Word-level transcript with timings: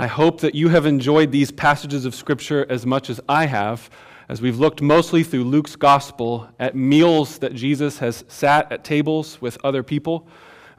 I 0.00 0.06
hope 0.06 0.40
that 0.40 0.54
you 0.54 0.70
have 0.70 0.86
enjoyed 0.86 1.30
these 1.30 1.50
passages 1.50 2.06
of 2.06 2.14
Scripture 2.14 2.64
as 2.70 2.86
much 2.86 3.10
as 3.10 3.20
I 3.28 3.44
have, 3.44 3.90
as 4.30 4.40
we've 4.40 4.58
looked 4.58 4.80
mostly 4.80 5.22
through 5.22 5.44
Luke's 5.44 5.76
gospel 5.76 6.48
at 6.58 6.74
meals 6.74 7.36
that 7.40 7.54
Jesus 7.54 7.98
has 7.98 8.24
sat 8.26 8.72
at 8.72 8.82
tables 8.82 9.42
with 9.42 9.58
other 9.62 9.82
people, 9.82 10.26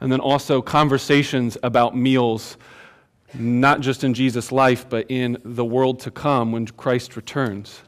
and 0.00 0.10
then 0.10 0.18
also 0.18 0.60
conversations 0.60 1.56
about 1.62 1.96
meals, 1.96 2.56
not 3.32 3.80
just 3.80 4.02
in 4.02 4.12
Jesus' 4.12 4.50
life, 4.50 4.88
but 4.88 5.08
in 5.08 5.38
the 5.44 5.64
world 5.64 6.00
to 6.00 6.10
come 6.10 6.50
when 6.50 6.66
Christ 6.66 7.14
returns. 7.14 7.80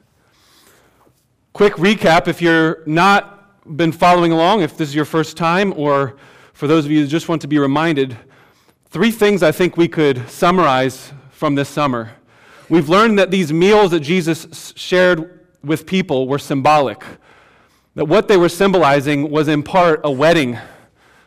Quick 1.53 1.75
recap 1.75 2.29
if 2.29 2.41
you're 2.41 2.85
not 2.87 3.77
been 3.77 3.91
following 3.91 4.31
along, 4.31 4.63
if 4.63 4.77
this 4.77 4.91
is 4.91 4.95
your 4.95 5.05
first 5.05 5.37
time, 5.37 5.75
or 5.77 6.15
for 6.53 6.69
those 6.69 6.85
of 6.85 6.93
you 6.93 7.01
who 7.01 7.09
just 7.09 7.29
want 7.29 7.43
to 7.43 7.49
be 7.49 7.59
reminded, 7.59 8.17
three 8.91 9.11
things 9.11 9.43
I 9.43 9.51
think 9.51 9.77
we 9.77 9.89
could 9.89 10.31
summarize 10.31 11.13
from 11.45 11.57
this 11.57 11.69
summer. 11.69 12.11
We've 12.71 12.89
learned 12.89 13.19
that 13.19 13.31
these 13.31 13.53
meals 13.53 13.91
that 13.91 14.01
Jesus 14.01 14.73
shared 14.77 15.47
with 15.63 15.85
people 15.85 16.27
were 16.27 16.39
symbolic, 16.39 17.05
that 17.97 18.07
what 18.07 18.29
they 18.29 18.39
were 18.39 18.49
symbolizing 18.49 19.31
was 19.31 19.47
in 19.47 19.63
part 19.63 20.01
a 20.05 20.11
wedding. 20.11 20.55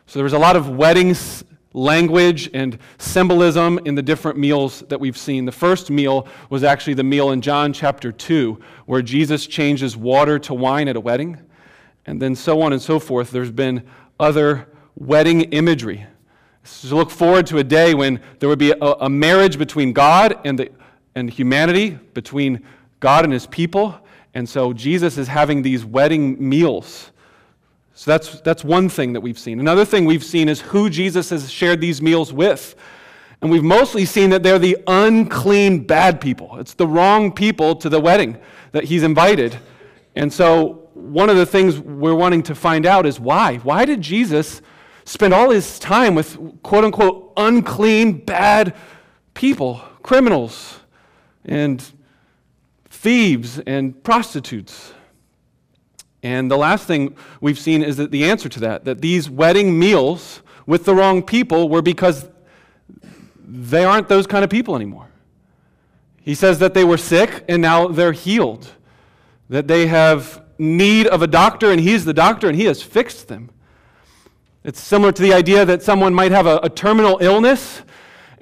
So 0.08 0.18
there 0.18 0.24
was 0.24 0.32
a 0.32 0.38
lot 0.40 0.56
of 0.56 0.70
weddings 0.70 1.44
language 1.72 2.50
and 2.52 2.80
symbolism 2.98 3.78
in 3.84 3.94
the 3.94 4.02
different 4.02 4.36
meals 4.40 4.80
that 4.88 4.98
we've 4.98 5.16
seen. 5.16 5.44
The 5.44 5.52
first 5.52 5.88
meal 5.88 6.26
was 6.50 6.64
actually 6.64 6.94
the 6.94 7.04
meal 7.04 7.30
in 7.30 7.40
John 7.40 7.72
chapter 7.72 8.10
2, 8.10 8.60
where 8.86 9.02
Jesus 9.02 9.46
changes 9.46 9.96
water 9.96 10.40
to 10.40 10.52
wine 10.52 10.88
at 10.88 10.96
a 10.96 11.00
wedding, 11.00 11.40
and 12.06 12.20
then 12.20 12.34
so 12.34 12.60
on 12.60 12.72
and 12.72 12.82
so 12.82 12.98
forth. 12.98 13.30
There's 13.30 13.52
been 13.52 13.84
other 14.18 14.66
wedding 14.96 15.42
imagery. 15.52 16.08
So 16.64 16.96
look 16.96 17.10
forward 17.10 17.46
to 17.48 17.58
a 17.58 17.64
day 17.64 17.94
when 17.94 18.20
there 18.38 18.48
would 18.48 18.58
be 18.58 18.72
a, 18.72 18.76
a 18.76 19.08
marriage 19.08 19.58
between 19.58 19.92
God 19.92 20.38
and, 20.44 20.58
the, 20.58 20.70
and 21.14 21.30
humanity, 21.30 21.98
between 22.14 22.62
God 23.00 23.24
and 23.24 23.32
his 23.32 23.46
people. 23.46 23.98
And 24.34 24.48
so 24.48 24.72
Jesus 24.72 25.18
is 25.18 25.28
having 25.28 25.62
these 25.62 25.84
wedding 25.84 26.36
meals. 26.46 27.10
So 27.94 28.10
that's, 28.10 28.40
that's 28.42 28.62
one 28.62 28.88
thing 28.88 29.12
that 29.14 29.20
we've 29.20 29.38
seen. 29.38 29.58
Another 29.58 29.84
thing 29.84 30.04
we've 30.04 30.24
seen 30.24 30.48
is 30.48 30.60
who 30.60 30.88
Jesus 30.88 31.30
has 31.30 31.50
shared 31.50 31.80
these 31.80 32.00
meals 32.00 32.32
with. 32.32 32.76
And 33.40 33.50
we've 33.50 33.64
mostly 33.64 34.04
seen 34.04 34.30
that 34.30 34.42
they're 34.42 34.58
the 34.58 34.76
unclean, 34.86 35.84
bad 35.84 36.20
people. 36.20 36.58
It's 36.58 36.74
the 36.74 36.86
wrong 36.86 37.32
people 37.32 37.74
to 37.76 37.88
the 37.88 38.00
wedding 38.00 38.38
that 38.72 38.84
he's 38.84 39.02
invited. 39.02 39.58
And 40.16 40.32
so, 40.32 40.88
one 40.94 41.30
of 41.30 41.36
the 41.36 41.46
things 41.46 41.78
we're 41.78 42.14
wanting 42.14 42.42
to 42.44 42.54
find 42.54 42.84
out 42.84 43.06
is 43.06 43.20
why. 43.20 43.56
Why 43.58 43.84
did 43.84 44.00
Jesus 44.00 44.60
spend 45.08 45.32
all 45.32 45.50
his 45.50 45.78
time 45.78 46.14
with 46.14 46.36
quote 46.62 46.84
unquote 46.84 47.32
unclean, 47.36 48.12
bad 48.18 48.74
people, 49.32 49.80
criminals, 50.02 50.80
and 51.44 51.82
thieves 52.90 53.58
and 53.60 54.02
prostitutes. 54.04 54.92
And 56.22 56.50
the 56.50 56.58
last 56.58 56.86
thing 56.86 57.16
we've 57.40 57.58
seen 57.58 57.82
is 57.82 57.96
that 57.96 58.10
the 58.10 58.24
answer 58.24 58.48
to 58.50 58.60
that, 58.60 58.84
that 58.84 59.00
these 59.00 59.30
wedding 59.30 59.78
meals 59.78 60.42
with 60.66 60.84
the 60.84 60.94
wrong 60.94 61.22
people 61.22 61.70
were 61.70 61.80
because 61.80 62.28
they 63.46 63.84
aren't 63.84 64.08
those 64.08 64.26
kind 64.26 64.44
of 64.44 64.50
people 64.50 64.76
anymore. 64.76 65.08
He 66.20 66.34
says 66.34 66.58
that 66.58 66.74
they 66.74 66.84
were 66.84 66.98
sick 66.98 67.44
and 67.48 67.62
now 67.62 67.88
they're 67.88 68.12
healed, 68.12 68.72
that 69.48 69.68
they 69.68 69.86
have 69.86 70.44
need 70.58 71.06
of 71.06 71.22
a 71.22 71.26
doctor 71.26 71.70
and 71.70 71.80
he's 71.80 72.04
the 72.04 72.12
doctor 72.12 72.48
and 72.48 72.56
he 72.56 72.64
has 72.64 72.82
fixed 72.82 73.28
them. 73.28 73.48
It's 74.68 74.82
similar 74.82 75.12
to 75.12 75.22
the 75.22 75.32
idea 75.32 75.64
that 75.64 75.82
someone 75.82 76.12
might 76.12 76.30
have 76.30 76.46
a, 76.46 76.60
a, 76.62 76.68
terminal 76.68 77.16
illness, 77.22 77.80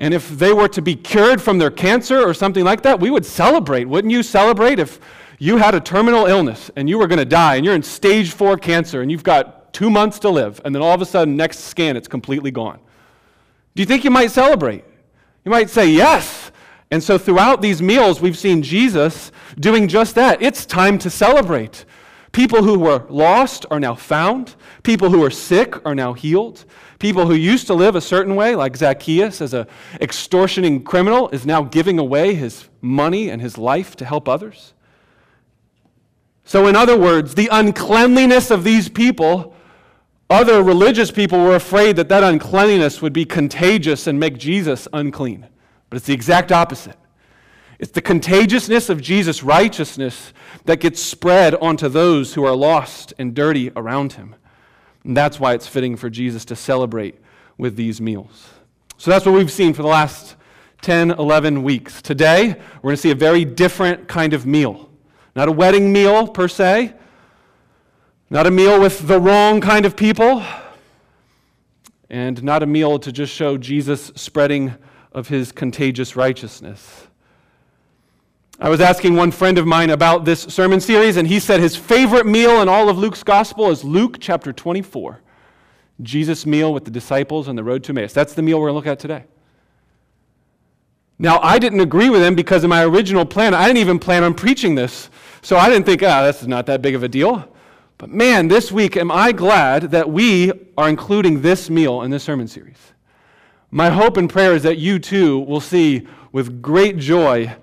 and 0.01 0.13
if 0.13 0.29
they 0.31 0.53
were 0.53 0.67
to 0.67 0.83
be 0.83 0.97
cured 0.97 1.41
from 1.41 1.61
their 1.61 1.71
cancer 1.71 2.21
or 2.21 2.35
something 2.35 2.65
like 2.65 2.83
that, 2.83 2.99
we 2.99 3.11
would 3.11 3.25
celebrate. 3.25 3.85
Wouldn't 3.85 4.11
you 4.11 4.25
celebrate 4.25 4.81
if 4.81 4.99
you 5.39 5.57
had 5.59 5.77
a 5.77 5.81
terminal 5.81 6.27
illness 6.27 6.69
and 6.75 6.89
you 6.89 6.99
were 6.99 7.07
going 7.07 7.21
to 7.21 7.25
die 7.25 7.55
and 7.55 7.65
you're 7.65 7.77
in 7.77 7.83
stage 7.85 8.33
four 8.33 8.57
cancer 8.57 9.03
and 9.03 9.09
you've 9.13 9.23
got 9.23 9.73
two 9.73 9.89
months 9.89 10.19
to 10.19 10.29
live, 10.29 10.61
and 10.65 10.75
then 10.75 10.83
all 10.83 10.93
of 10.93 11.01
a 11.01 11.07
sudden, 11.07 11.37
next 11.37 11.61
scan, 11.61 11.97
it's 11.97 12.09
completely 12.09 12.51
gone? 12.51 12.81
Do 13.77 13.83
you 13.83 13.87
think 13.87 14.03
you 14.03 14.11
might 14.11 14.33
celebrate? 14.33 14.83
You 15.45 15.53
might 15.53 15.71
say, 15.71 15.89
yes. 15.89 16.51
And 16.91 17.01
so 17.01 17.19
throughout 17.19 17.63
these 17.63 17.81
meals, 17.81 18.21
we've 18.21 18.37
seen 18.37 18.65
Jesus 18.65 19.31
doing 19.61 19.87
just 19.87 20.17
that. 20.17 20.43
It's 20.43 20.67
time 20.67 20.99
to 20.99 21.09
celebrate. 21.09 21.85
People 22.37 22.63
who 22.63 22.79
were 22.79 23.07
lost 23.09 23.65
are 23.71 23.81
now 23.81 23.95
found. 23.95 24.57
People 24.83 25.09
who 25.09 25.25
are 25.25 25.31
sick 25.31 25.75
are 25.87 25.95
now 25.95 26.13
healed. 26.13 26.67
People 26.99 27.27
who 27.27 27.33
used 27.33 27.67
to 27.69 27.73
live 27.73 27.97
a 27.97 28.01
certain 28.03 28.37
way, 28.37 28.55
like 28.55 28.77
Zacchaeus 28.77 29.41
as 29.41 29.55
an 29.55 29.67
extortioning 30.03 30.85
criminal, 30.85 31.31
is 31.31 31.47
now 31.47 31.63
giving 31.63 31.99
away 31.99 32.35
his 32.35 32.69
money 32.83 33.31
and 33.31 33.41
his 33.41 33.57
life 33.57 33.97
to 33.97 34.05
help 34.05 34.29
others. 34.29 34.75
So, 36.45 36.67
in 36.67 36.77
other 36.77 36.99
words, 36.99 37.37
the 37.37 37.49
uncleanliness 37.51 38.51
of 38.51 38.65
these 38.65 38.91
people, 38.91 39.57
other 40.29 40.63
religious 40.63 41.11
people 41.11 41.43
were 41.43 41.57
afraid 41.57 41.97
that 41.97 42.11
that 42.11 42.23
uncleanliness 42.23 43.01
would 43.01 43.15
be 43.15 43.25
contagious 43.25 44.07
and 44.07 44.21
make 44.21 44.37
Jesus 44.37 44.87
unclean. 44.93 45.47
But 45.89 45.97
it's 45.97 46.07
the 46.07 46.13
exact 46.13 46.53
opposite. 46.53 46.99
It's 47.79 47.93
the 47.93 48.01
contagiousness 48.01 48.89
of 48.89 49.03
Jesus' 49.03 49.43
righteousness 49.43 50.33
that 50.65 50.81
gets 50.81 51.03
spread 51.03 51.55
onto 51.57 51.89
those 51.89 52.35
who 52.35 52.45
are 52.45 52.57
lost 52.57 53.13
and 53.19 53.35
dirty 53.35 53.71
around 53.77 54.15
him. 54.15 54.35
And 55.05 55.17
that's 55.17 55.39
why 55.39 55.55
it's 55.55 55.69
fitting 55.69 55.97
for 55.97 56.11
Jesus 56.11 56.45
to 56.47 56.57
celebrate 56.57 57.17
with 57.59 57.77
these 57.77 58.01
meals. 58.01 58.49
So 58.97 59.11
that's 59.11 59.27
what 59.27 59.35
we've 59.35 59.53
seen 59.53 59.75
for 59.75 59.83
the 59.83 59.89
last 59.89 60.37
10, 60.83 61.13
11 61.13 61.63
weeks. 61.63 62.01
Today, 62.01 62.57
we're 62.77 62.91
going 62.91 62.97
to 62.97 63.03
see 63.03 63.11
a 63.11 63.15
very 63.15 63.45
different 63.45 64.09
kind 64.09 64.33
of 64.33 64.47
meal. 64.47 64.91
Not 65.35 65.49
a 65.49 65.53
wedding 65.53 65.93
meal 65.93 66.27
per 66.27 66.49
se, 66.49 66.95
not 68.31 68.47
a 68.47 68.51
meal 68.51 68.81
with 68.81 69.07
the 69.07 69.21
wrong 69.21 69.61
kind 69.61 69.85
of 69.85 69.97
people, 69.97 70.43
and 72.09 72.43
not 72.43 72.63
a 72.63 72.67
meal 72.67 72.99
to 73.01 73.13
just 73.13 73.33
show 73.33 73.59
Jesus 73.59 74.13
spreading 74.15 74.75
of 75.13 75.29
his 75.29 75.53
contagious 75.53 76.17
righteousness. 76.17 77.07
I 78.59 78.71
was 78.71 78.81
asking 78.81 79.17
one 79.17 79.33
friend 79.33 79.59
of 79.59 79.67
mine 79.67 79.91
about 79.91 80.25
this 80.25 80.41
sermon 80.41 80.81
series, 80.81 81.19
and 81.19 81.29
he 81.29 81.41
said 81.41 81.61
his 81.61 81.77
favorite 81.77 82.25
meal 82.25 82.63
in 82.63 82.71
all 82.71 82.89
of 82.89 82.97
Luke's 82.97 83.23
gospel 83.23 83.71
is 83.71 83.85
Luke 83.85 84.17
chapter 84.19 84.51
24. 84.51 85.21
Jesus' 86.01 86.47
meal 86.47 86.73
with 86.73 86.87
the 86.87 86.91
disciples 86.91 87.49
on 87.49 87.57
the 87.57 87.63
road 87.63 87.85
to 87.85 87.93
Emmaus. 87.93 88.15
That's 88.15 88.33
the 88.33 88.41
meal 88.41 88.59
we're 88.59 88.69
going 88.69 88.83
to 88.83 88.89
look 88.89 88.93
at 88.93 88.99
today. 88.99 89.25
Now, 91.19 91.39
I 91.41 91.59
didn't 91.59 91.81
agree 91.81 92.09
with 92.09 92.23
him 92.23 92.35
because 92.35 92.65
in 92.65 92.71
my 92.71 92.83
original 92.83 93.27
plan, 93.27 93.53
I 93.53 93.67
didn't 93.67 93.79
even 93.79 93.99
plan 93.99 94.25
on 94.25 94.33
preaching 94.33 94.75
this. 94.75 95.11
So 95.43 95.59
I 95.59 95.69
didn't 95.69 95.85
think, 95.85 96.03
ah, 96.03 96.21
oh, 96.21 96.27
this 96.27 96.41
is 96.41 96.49
not 96.49 96.65
that 96.67 96.81
big 96.81 96.95
of 96.95 97.03
a 97.03 97.09
deal. 97.09 97.47
But 97.99 98.09
man, 98.09 98.49
this 98.49 98.73
week, 98.73 98.97
am 98.97 99.11
I 99.11 99.33
glad 99.33 99.91
that 99.91 100.09
we 100.09 100.53
are 100.79 100.89
including 100.89 101.43
this 101.43 101.69
meal 101.69 102.03
in 102.03 102.11
this 102.11 102.25
sermon 102.25 102.49
series. 102.49 102.79
My 103.71 103.91
hope 103.91 104.17
and 104.17 104.31
prayer 104.31 104.55
is 104.55 104.63
that 104.63 104.79
you 104.79 104.99
too 104.99 105.41
will 105.41 105.61
see 105.61 106.07
with 106.33 106.63
great 106.63 106.97
joy 106.97 107.55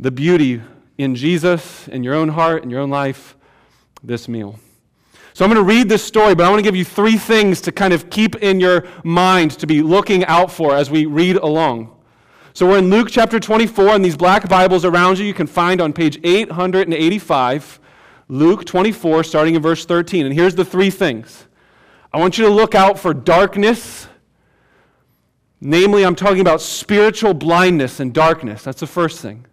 the 0.00 0.10
beauty 0.10 0.62
in 0.96 1.14
Jesus, 1.14 1.86
in 1.88 2.02
your 2.02 2.14
own 2.14 2.30
heart, 2.30 2.64
in 2.64 2.70
your 2.70 2.80
own 2.80 2.88
life, 2.88 3.36
this 4.02 4.28
meal. 4.28 4.58
So 5.34 5.44
I'm 5.44 5.50
going 5.52 5.62
to 5.62 5.68
read 5.68 5.90
this 5.90 6.02
story, 6.02 6.34
but 6.34 6.46
I 6.46 6.48
want 6.48 6.58
to 6.58 6.62
give 6.62 6.74
you 6.74 6.86
three 6.86 7.18
things 7.18 7.60
to 7.62 7.72
kind 7.72 7.92
of 7.92 8.08
keep 8.08 8.36
in 8.36 8.60
your 8.60 8.86
mind 9.04 9.52
to 9.52 9.66
be 9.66 9.82
looking 9.82 10.24
out 10.24 10.50
for 10.50 10.74
as 10.74 10.90
we 10.90 11.04
read 11.04 11.36
along. 11.36 11.94
So 12.54 12.66
we're 12.66 12.78
in 12.78 12.88
Luke 12.90 13.08
chapter 13.10 13.38
24, 13.38 13.88
and 13.90 14.04
these 14.04 14.16
black 14.16 14.48
Bibles 14.48 14.86
around 14.86 15.18
you, 15.18 15.26
you 15.26 15.34
can 15.34 15.46
find 15.46 15.82
on 15.82 15.92
page 15.92 16.18
885, 16.24 17.78
Luke 18.28 18.64
24, 18.64 19.22
starting 19.22 19.54
in 19.54 19.62
verse 19.62 19.84
13. 19.84 20.26
And 20.26 20.34
here's 20.34 20.54
the 20.54 20.64
three 20.64 20.90
things 20.90 21.46
I 22.12 22.18
want 22.18 22.38
you 22.38 22.46
to 22.46 22.50
look 22.50 22.74
out 22.74 22.98
for 22.98 23.12
darkness. 23.12 24.08
Namely, 25.60 26.06
I'm 26.06 26.16
talking 26.16 26.40
about 26.40 26.62
spiritual 26.62 27.34
blindness 27.34 28.00
and 28.00 28.14
darkness. 28.14 28.62
That's 28.62 28.80
the 28.80 28.86
first 28.86 29.20
thing. 29.20 29.44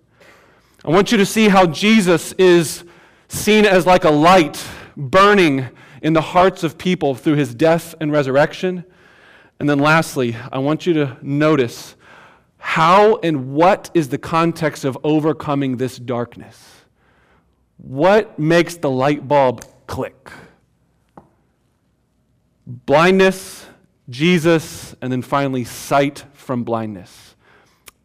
I 0.88 0.92
want 0.92 1.12
you 1.12 1.18
to 1.18 1.26
see 1.26 1.50
how 1.50 1.66
Jesus 1.66 2.32
is 2.38 2.86
seen 3.28 3.66
as 3.66 3.86
like 3.86 4.06
a 4.06 4.10
light 4.10 4.66
burning 4.96 5.68
in 6.02 6.14
the 6.14 6.22
hearts 6.22 6.64
of 6.64 6.78
people 6.78 7.14
through 7.14 7.36
his 7.36 7.54
death 7.54 7.94
and 8.00 8.10
resurrection. 8.10 8.86
And 9.60 9.70
then 9.70 9.80
lastly, 9.80 10.38
I 10.50 10.60
want 10.60 10.86
you 10.86 10.94
to 10.94 11.18
notice 11.22 11.98
how 12.56 13.18
and 13.18 13.54
what 13.54 13.92
is 13.94 14.08
the 14.08 14.18
context 14.18 14.86
of 14.86 14.98
overcoming 15.04 15.76
this 15.76 15.98
darkness? 15.98 16.86
What 17.76 18.40
makes 18.40 18.78
the 18.78 18.90
light 18.90 19.28
bulb 19.28 19.66
click? 19.88 20.32
Blindness, 22.66 23.66
Jesus, 24.10 24.96
and 25.02 25.12
then 25.12 25.22
finally 25.22 25.66
sight 25.66 26.24
from 26.32 26.64
blindness. 26.64 27.36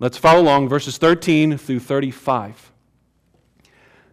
Let's 0.01 0.19
follow 0.19 0.41
along 0.41 0.69
verses 0.69 0.99
13 0.99 1.59
through 1.59 1.79
35. 1.79 2.72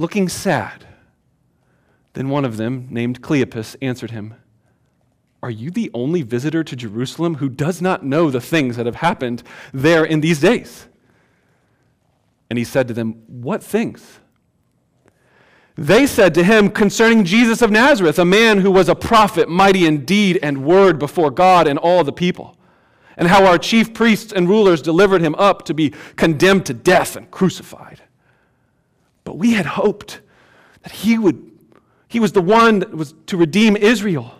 looking 0.00 0.30
sad. 0.30 0.86
Then 2.14 2.30
one 2.30 2.46
of 2.46 2.56
them, 2.56 2.88
named 2.90 3.20
Cleopas, 3.20 3.76
answered 3.82 4.10
him, 4.10 4.34
Are 5.42 5.50
you 5.50 5.70
the 5.70 5.90
only 5.92 6.22
visitor 6.22 6.64
to 6.64 6.74
Jerusalem 6.74 7.34
who 7.34 7.50
does 7.50 7.82
not 7.82 8.02
know 8.02 8.30
the 8.30 8.40
things 8.40 8.76
that 8.76 8.86
have 8.86 8.96
happened 8.96 9.42
there 9.74 10.02
in 10.02 10.22
these 10.22 10.40
days? 10.40 10.86
And 12.48 12.58
he 12.58 12.64
said 12.64 12.88
to 12.88 12.94
them, 12.94 13.12
What 13.26 13.62
things? 13.62 14.20
They 15.76 16.06
said 16.06 16.34
to 16.34 16.44
him 16.44 16.70
concerning 16.70 17.24
Jesus 17.24 17.60
of 17.60 17.70
Nazareth, 17.70 18.18
a 18.18 18.24
man 18.24 18.58
who 18.58 18.70
was 18.70 18.88
a 18.88 18.94
prophet, 18.94 19.50
mighty 19.50 19.84
in 19.84 20.06
deed 20.06 20.38
and 20.42 20.64
word 20.64 20.98
before 20.98 21.30
God 21.30 21.68
and 21.68 21.78
all 21.78 22.04
the 22.04 22.12
people, 22.12 22.56
and 23.18 23.28
how 23.28 23.44
our 23.44 23.58
chief 23.58 23.92
priests 23.92 24.32
and 24.32 24.48
rulers 24.48 24.80
delivered 24.80 25.20
him 25.20 25.34
up 25.34 25.66
to 25.66 25.74
be 25.74 25.92
condemned 26.16 26.64
to 26.66 26.74
death 26.74 27.16
and 27.16 27.30
crucified. 27.30 28.00
But 29.30 29.38
we 29.38 29.52
had 29.52 29.64
hoped 29.64 30.22
that 30.82 30.90
he 30.90 31.16
would 31.16 31.52
he 32.08 32.18
was 32.18 32.32
the 32.32 32.42
one 32.42 32.80
that 32.80 32.90
was 32.90 33.14
to 33.26 33.36
redeem 33.36 33.76
Israel. 33.76 34.34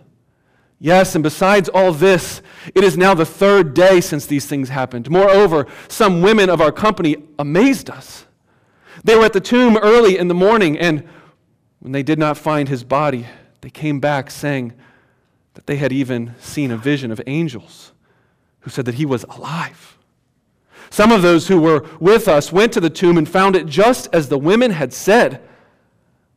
Yes, 0.81 1.15
and 1.15 1.23
besides 1.23 1.69
all 1.69 1.93
this, 1.93 2.43
it 2.75 2.83
is 2.83 2.97
now 2.99 3.15
the 3.15 3.25
third 3.25 3.73
day 3.73 4.01
since 4.01 4.27
these 4.27 4.47
things 4.47 4.69
happened. 4.69 5.09
Moreover, 5.09 5.69
some 5.87 6.23
women 6.23 6.51
of 6.51 6.61
our 6.61 6.73
company 6.73 7.19
amazed 7.39 7.89
us. 7.89 8.27
They 9.05 9.15
were 9.15 9.27
at 9.27 9.33
the 9.33 9.41
tomb 9.41 9.77
early 9.77 10.19
in 10.19 10.27
the 10.27 10.35
morning, 10.35 10.77
and 10.77 11.09
when 11.79 11.93
they 11.93 12.03
did 12.03 12.19
not 12.19 12.37
find 12.37 12.69
his 12.69 12.83
body, 12.83 13.27
they 13.61 13.71
came 13.71 14.01
back 14.01 14.29
saying 14.29 14.73
that 15.55 15.69
they 15.69 15.77
had 15.77 15.93
even 15.93 16.35
seen 16.41 16.73
a 16.73 16.77
vision 16.77 17.13
of 17.13 17.23
angels 17.29 17.93
who 18.63 18.71
said 18.71 18.87
that 18.87 18.97
he 18.97 19.07
was 19.07 19.23
alive. 19.23 20.00
Some 20.91 21.13
of 21.13 21.23
those 21.23 21.47
who 21.47 21.61
were 21.61 21.87
with 22.01 22.27
us 22.27 22.53
went 22.53 22.73
to 22.73 22.81
the 22.81 22.91
tomb 22.91 23.17
and 23.17 23.29
found 23.29 23.55
it 23.55 23.67
just 23.67 24.09
as 24.13 24.29
the 24.29 24.39
women 24.39 24.73
had 24.73 24.93
said, 24.93 25.41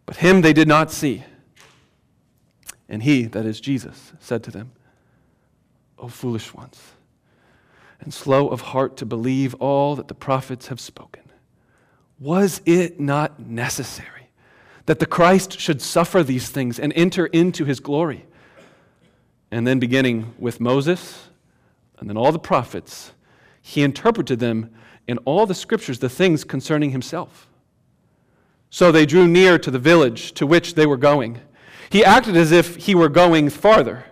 but 0.05 0.17
him 0.17 0.41
they 0.41 0.53
did 0.53 0.67
not 0.67 0.91
see. 0.91 1.23
And 2.87 3.01
he, 3.01 3.23
that 3.23 3.45
is 3.45 3.59
Jesus, 3.59 4.13
said 4.19 4.43
to 4.43 4.51
them, 4.51 4.71
O 5.97 6.07
foolish 6.07 6.53
ones, 6.53 6.79
and 7.99 8.13
slow 8.13 8.49
of 8.49 8.61
heart 8.61 8.97
to 8.97 9.05
believe 9.05 9.55
all 9.55 9.95
that 9.95 10.07
the 10.07 10.13
prophets 10.13 10.67
have 10.67 10.79
spoken. 10.79 11.23
Was 12.19 12.61
it 12.65 12.99
not 12.99 13.39
necessary 13.39 14.29
that 14.85 14.99
the 14.99 15.05
Christ 15.05 15.59
should 15.59 15.81
suffer 15.81 16.21
these 16.21 16.49
things 16.49 16.79
and 16.79 16.93
enter 16.95 17.25
into 17.27 17.65
his 17.65 17.79
glory? 17.79 18.25
And 19.49 19.65
then, 19.65 19.79
beginning 19.79 20.33
with 20.37 20.59
Moses 20.59 21.29
and 21.99 22.09
then 22.09 22.17
all 22.17 22.31
the 22.31 22.39
prophets, 22.39 23.13
he 23.63 23.81
interpreted 23.81 24.39
them 24.39 24.69
in 25.07 25.17
all 25.19 25.47
the 25.47 25.55
scriptures, 25.55 25.97
the 25.97 26.09
things 26.09 26.43
concerning 26.43 26.91
himself. 26.91 27.47
So 28.69 28.91
they 28.91 29.05
drew 29.05 29.27
near 29.27 29.57
to 29.57 29.71
the 29.71 29.79
village 29.79 30.33
to 30.33 30.45
which 30.45 30.75
they 30.75 30.85
were 30.85 30.97
going. 30.97 31.39
He 31.89 32.03
acted 32.03 32.35
as 32.35 32.51
if 32.51 32.75
he 32.75 32.93
were 32.93 33.09
going 33.09 33.49
farther, 33.49 34.05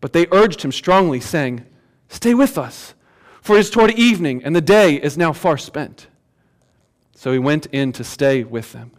but 0.00 0.12
they 0.12 0.26
urged 0.32 0.62
him 0.62 0.72
strongly, 0.72 1.20
saying, 1.20 1.64
Stay 2.08 2.34
with 2.34 2.56
us, 2.56 2.94
for 3.42 3.56
it 3.56 3.60
is 3.60 3.70
toward 3.70 3.92
evening, 3.92 4.42
and 4.44 4.56
the 4.56 4.60
day 4.60 4.94
is 4.94 5.18
now 5.18 5.32
far 5.32 5.58
spent. 5.58 6.06
So 7.14 7.32
he 7.32 7.38
went 7.38 7.66
in 7.66 7.92
to 7.92 8.04
stay 8.04 8.44
with 8.44 8.72
them. 8.72 8.92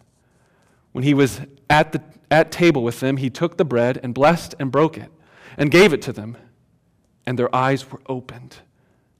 When 0.92 1.04
he 1.04 1.14
was 1.14 1.42
at, 1.70 1.92
the, 1.92 2.04
at 2.30 2.52
table 2.52 2.84
with 2.84 3.00
them, 3.00 3.18
he 3.18 3.30
took 3.30 3.58
the 3.58 3.66
bread 3.66 4.00
and 4.04 4.14
blessed 4.14 4.56
and 4.60 4.72
broke 4.72 4.98
it 4.98 5.12
and 5.58 5.72
gave 5.72 5.94
it 5.94 6.02
to 6.04 6.14
them, 6.14 6.38
and 7.26 7.40
their 7.40 7.54
eyes 7.56 7.92
were 7.92 8.02
opened, 8.08 8.58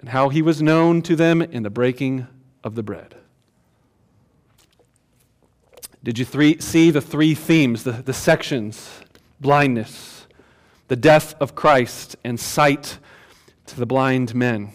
and 0.00 0.08
how 0.08 0.30
he 0.30 0.42
was 0.42 0.62
known 0.62 1.02
to 1.02 1.14
them 1.14 1.42
in 1.42 1.62
the 1.62 1.70
breaking 1.70 2.26
of 2.64 2.74
the 2.74 2.82
bread. 2.82 3.14
Did 6.02 6.18
you 6.18 6.24
three, 6.24 6.58
see 6.58 6.90
the 6.90 7.02
three 7.02 7.34
themes, 7.34 7.84
the, 7.84 7.92
the 7.92 8.14
sections 8.14 8.90
blindness, 9.40 10.26
the 10.88 10.96
death 10.96 11.34
of 11.40 11.54
Christ, 11.54 12.16
and 12.24 12.38
sight 12.38 12.98
to 13.66 13.76
the 13.76 13.86
blind 13.86 14.34
men. 14.34 14.72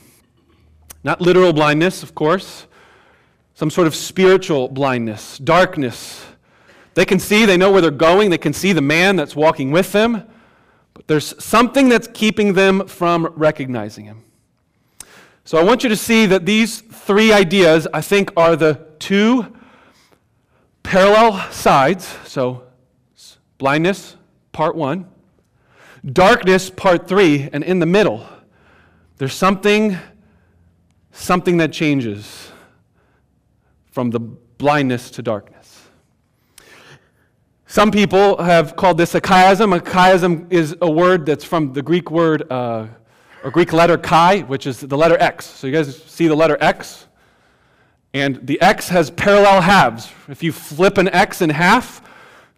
Not 1.03 1.21
literal 1.21 1.53
blindness, 1.53 2.01
of 2.01 2.15
course, 2.15 2.65
some 3.53 3.69
sort 3.69 3.87
of 3.87 3.95
spiritual 3.95 4.67
blindness, 4.67 5.37
darkness. 5.37 6.25
They 6.95 7.05
can 7.05 7.19
see, 7.19 7.45
they 7.45 7.57
know 7.57 7.71
where 7.71 7.81
they're 7.81 7.91
going, 7.91 8.31
they 8.31 8.37
can 8.37 8.53
see 8.53 8.73
the 8.73 8.81
man 8.81 9.15
that's 9.15 9.35
walking 9.35 9.71
with 9.71 9.91
them, 9.91 10.23
but 10.93 11.07
there's 11.07 11.41
something 11.43 11.89
that's 11.89 12.07
keeping 12.13 12.53
them 12.53 12.87
from 12.87 13.31
recognizing 13.35 14.05
him. 14.05 14.24
So 15.47 15.59
I 15.59 15.63
want 15.63 15.83
you 15.83 15.89
to 15.89 15.95
see 15.95 16.25
that 16.25 16.47
these 16.47 16.81
three 16.81 17.31
ideas, 17.31 17.87
I 17.93 18.01
think, 18.01 18.31
are 18.35 18.55
the 18.55 18.83
two 18.97 19.55
parallel 20.81 21.39
sides. 21.51 22.17
So, 22.25 22.63
blindness, 23.59 24.17
part 24.53 24.75
one, 24.75 25.05
darkness, 26.03 26.71
part 26.71 27.07
three, 27.07 27.47
and 27.53 27.63
in 27.63 27.77
the 27.77 27.85
middle, 27.85 28.27
there's 29.17 29.35
something, 29.35 29.97
something 31.11 31.57
that 31.57 31.71
changes 31.71 32.51
from 33.91 34.09
the 34.09 34.19
blindness 34.19 35.11
to 35.11 35.21
darkness. 35.21 35.83
Some 37.67 37.91
people 37.91 38.41
have 38.41 38.75
called 38.75 38.97
this 38.97 39.13
a 39.13 39.21
chiasm. 39.21 39.75
A 39.75 39.79
chiasm 39.79 40.51
is 40.51 40.75
a 40.81 40.89
word 40.89 41.27
that's 41.27 41.43
from 41.43 41.73
the 41.73 41.83
Greek 41.83 42.09
word, 42.09 42.51
uh, 42.51 42.87
or 43.45 43.51
Greek 43.51 43.71
letter 43.73 43.95
chi, 43.95 44.39
which 44.39 44.65
is 44.65 44.79
the 44.79 44.97
letter 44.97 45.15
X. 45.19 45.45
So 45.45 45.67
you 45.67 45.73
guys 45.73 46.03
see 46.05 46.27
the 46.27 46.35
letter 46.35 46.57
X? 46.59 47.05
And 48.11 48.39
the 48.47 48.59
X 48.59 48.89
has 48.89 49.11
parallel 49.11 49.61
halves. 49.61 50.11
If 50.27 50.41
you 50.41 50.51
flip 50.51 50.97
an 50.97 51.09
X 51.09 51.43
in 51.43 51.51
half, 51.51 52.01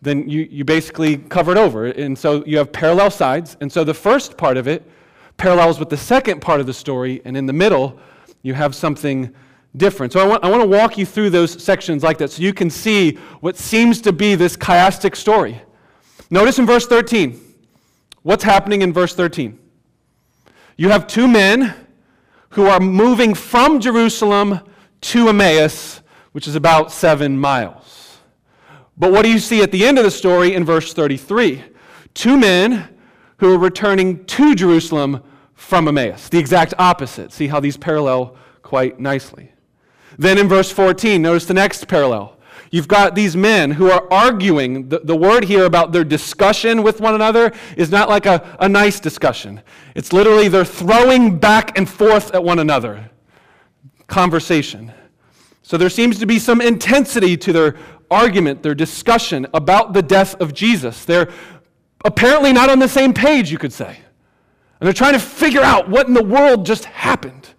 then 0.02 0.30
you, 0.30 0.48
you 0.50 0.64
basically 0.64 1.18
cover 1.18 1.52
it 1.52 1.58
over. 1.58 1.88
And 1.88 2.18
so 2.18 2.46
you 2.46 2.58
have 2.58 2.72
parallel 2.72 3.12
sides. 3.12 3.58
And 3.60 3.70
so 3.70 3.84
the 3.84 3.94
first 3.94 4.38
part 4.38 4.56
of 4.56 4.66
it 4.70 4.90
parallels 5.36 5.78
with 5.78 5.90
the 5.90 5.98
second 5.98 6.40
part 6.40 6.62
of 6.62 6.68
the 6.68 6.74
story, 6.74 7.22
and 7.26 7.36
in 7.36 7.46
the 7.46 7.54
middle, 7.54 8.00
you 8.42 8.54
have 8.54 8.74
something 8.74 9.36
different. 9.76 10.14
So 10.14 10.22
I 10.22 10.26
want, 10.26 10.46
I 10.46 10.50
want 10.50 10.64
to 10.64 10.70
walk 10.70 10.98
you 10.98 11.06
through 11.06 11.32
those 11.32 11.62
sections 11.62 12.02
like 12.02 12.18
that 12.20 12.32
so 12.32 12.42
you 12.42 12.54
can 12.54 12.70
see 12.70 13.18
what 13.42 13.58
seems 13.58 14.00
to 14.02 14.14
be 14.14 14.36
this 14.36 14.56
chiastic 14.56 15.18
story. 15.18 15.62
Notice 16.30 16.60
in 16.60 16.66
verse 16.66 16.88
13, 16.88 17.38
what's 18.24 18.46
happening 18.46 18.84
in 18.84 18.94
verse 18.94 19.14
13? 19.14 19.60
You 20.78 20.90
have 20.90 21.08
two 21.08 21.28
men 21.28 21.74
who 22.52 22.68
are 22.68 22.80
moving 22.80 23.34
from 23.34 23.80
Jerusalem 23.80 24.62
to 25.02 25.30
Emmaus, 25.30 26.02
which 26.32 26.48
is 26.48 26.56
about 26.56 26.92
seven 26.92 27.40
miles. 27.40 28.20
But 28.96 29.12
what 29.12 29.24
do 29.24 29.32
you 29.32 29.40
see 29.40 29.64
at 29.64 29.72
the 29.72 29.86
end 29.86 29.98
of 29.98 30.04
the 30.04 30.12
story 30.12 30.54
in 30.54 30.64
verse 30.64 30.94
33? 30.94 31.64
Two 32.14 32.38
men 32.38 32.90
who 33.38 33.54
are 33.54 33.58
returning 33.58 34.24
to 34.26 34.56
Jerusalem 34.56 35.24
from 35.56 35.88
Emmaus. 35.88 36.30
The 36.30 36.38
exact 36.38 36.76
opposite. 36.78 37.32
See 37.32 37.48
how 37.48 37.60
these 37.60 37.78
parallel 37.78 38.38
quite 38.62 39.00
nicely. 39.00 39.52
Then 40.18 40.38
in 40.38 40.48
verse 40.48 40.72
14, 40.72 41.22
notice 41.22 41.46
the 41.46 41.54
next 41.54 41.88
parallel. 41.88 42.37
You've 42.72 42.88
got 42.88 43.16
these 43.16 43.36
men 43.36 43.72
who 43.72 43.90
are 43.90 44.12
arguing. 44.12 44.90
The, 44.90 45.00
the 45.00 45.16
word 45.16 45.46
here 45.46 45.66
about 45.66 45.92
their 45.92 46.04
discussion 46.04 46.84
with 46.84 47.00
one 47.00 47.16
another 47.16 47.54
is 47.76 47.92
not 47.92 48.10
like 48.10 48.26
a, 48.26 48.58
a 48.60 48.68
nice 48.68 49.00
discussion. 49.00 49.62
It's 49.96 50.12
literally 50.12 50.48
they're 50.48 50.66
throwing 50.66 51.38
back 51.40 51.78
and 51.78 51.90
forth 51.90 52.34
at 52.34 52.44
one 52.44 52.60
another. 52.60 53.10
Conversation. 54.08 54.92
So 55.64 55.78
there 55.78 55.90
seems 55.90 56.20
to 56.20 56.26
be 56.26 56.40
some 56.40 56.62
intensity 56.62 57.38
to 57.38 57.54
their 57.54 57.76
argument, 58.10 58.64
their 58.64 58.76
discussion 58.76 59.48
about 59.54 59.94
the 59.94 60.02
death 60.02 60.36
of 60.36 60.54
Jesus. 60.54 61.06
They're 61.06 61.30
apparently 62.06 62.54
not 62.54 62.70
on 62.70 62.80
the 62.80 62.88
same 62.88 63.14
page, 63.14 63.52
you 63.52 63.58
could 63.58 63.74
say. 63.74 63.98
And 64.80 64.86
they're 64.86 64.94
trying 64.94 65.14
to 65.14 65.20
figure 65.20 65.62
out 65.62 65.90
what 65.90 66.08
in 66.08 66.14
the 66.14 66.24
world 66.24 66.66
just 66.66 66.86
happened. 66.86 67.50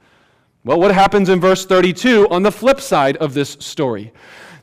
Well, 0.65 0.81
what 0.81 0.93
happens 0.93 1.29
in 1.29 1.41
verse 1.41 1.65
32 1.65 2.29
on 2.29 2.43
the 2.43 2.53
flip 2.53 2.81
side 2.81 3.17
of 3.19 3.35
this 3.35 3.57
story? 3.61 4.13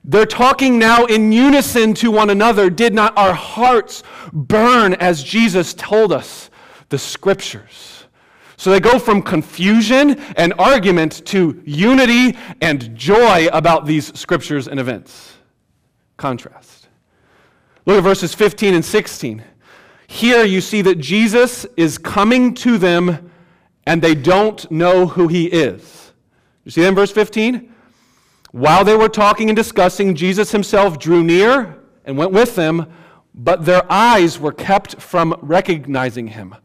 They're 0.07 0.27
talking 0.27 0.77
now 0.77 1.05
in 1.05 1.31
unison 1.31 1.95
to 1.95 2.11
one 2.11 2.29
another. 2.29 2.69
Did 2.69 2.93
not 2.93 3.17
our 3.17 3.33
hearts 3.33 4.03
burn 4.31 4.93
as 4.95 5.23
Jesus 5.23 5.73
told 5.73 6.13
us 6.13 6.51
the 6.89 6.99
scriptures? 6.99 8.05
So 8.55 8.69
they 8.69 8.79
go 8.79 8.99
from 8.99 9.23
confusion 9.23 10.19
and 10.37 10.53
argument 10.59 11.25
to 11.27 11.61
unity 11.65 12.37
and 12.61 12.95
joy 12.95 13.47
about 13.51 13.87
these 13.87 14.17
scriptures 14.17 14.67
and 14.67 14.79
events. 14.79 15.37
Contrast. 16.17 16.87
Look 17.87 17.97
at 17.97 18.03
verses 18.03 18.33
15 18.33 18.75
and 18.75 18.85
16. 18.85 19.43
Here 20.07 20.43
you 20.43 20.61
see 20.61 20.83
that 20.83 20.99
Jesus 20.99 21.65
is 21.77 21.97
coming 21.97 22.53
to 22.55 22.77
them 22.77 23.31
and 23.87 24.01
they 24.01 24.13
don't 24.15 24.69
know 24.71 25.07
who 25.07 25.27
he 25.27 25.47
is. 25.47 26.13
You 26.63 26.71
see 26.71 26.81
that 26.81 26.89
in 26.89 26.95
verse 26.95 27.11
15? 27.11 27.74
While 28.55 28.85
they 28.85 28.95
were 28.95 29.09
talking 29.09 29.49
and 29.49 29.57
discussing, 29.57 30.15
Jesus 30.15 30.53
himself 30.53 30.97
drew 30.97 31.25
near 31.25 31.77
and 32.05 32.17
went 32.17 32.31
with 32.31 32.55
them, 32.55 32.89
but 33.33 33.65
their 33.65 33.83
eyes 33.91 34.39
were 34.39 34.53
kept 34.53 35.01
from 35.01 35.37
recognizing 35.41 36.27
him. 36.27 36.55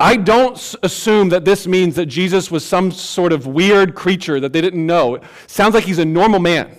I 0.00 0.16
don't 0.16 0.74
assume 0.82 1.28
that 1.28 1.44
this 1.44 1.66
means 1.66 1.96
that 1.96 2.06
Jesus 2.06 2.50
was 2.50 2.64
some 2.64 2.90
sort 2.90 3.30
of 3.30 3.46
weird 3.46 3.94
creature 3.94 4.40
that 4.40 4.54
they 4.54 4.62
didn't 4.62 4.86
know. 4.86 5.16
It 5.16 5.24
sounds 5.46 5.74
like 5.74 5.84
he's 5.84 5.98
a 5.98 6.04
normal 6.06 6.40
man. 6.40 6.78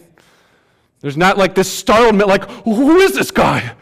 There's 0.99 1.15
not 1.15 1.37
like 1.37 1.53
this 1.53 1.71
startled, 1.71 2.15
like, 2.27 2.49
who 2.63 2.97
is 2.97 3.13
this 3.13 3.29
guy? 3.29 3.75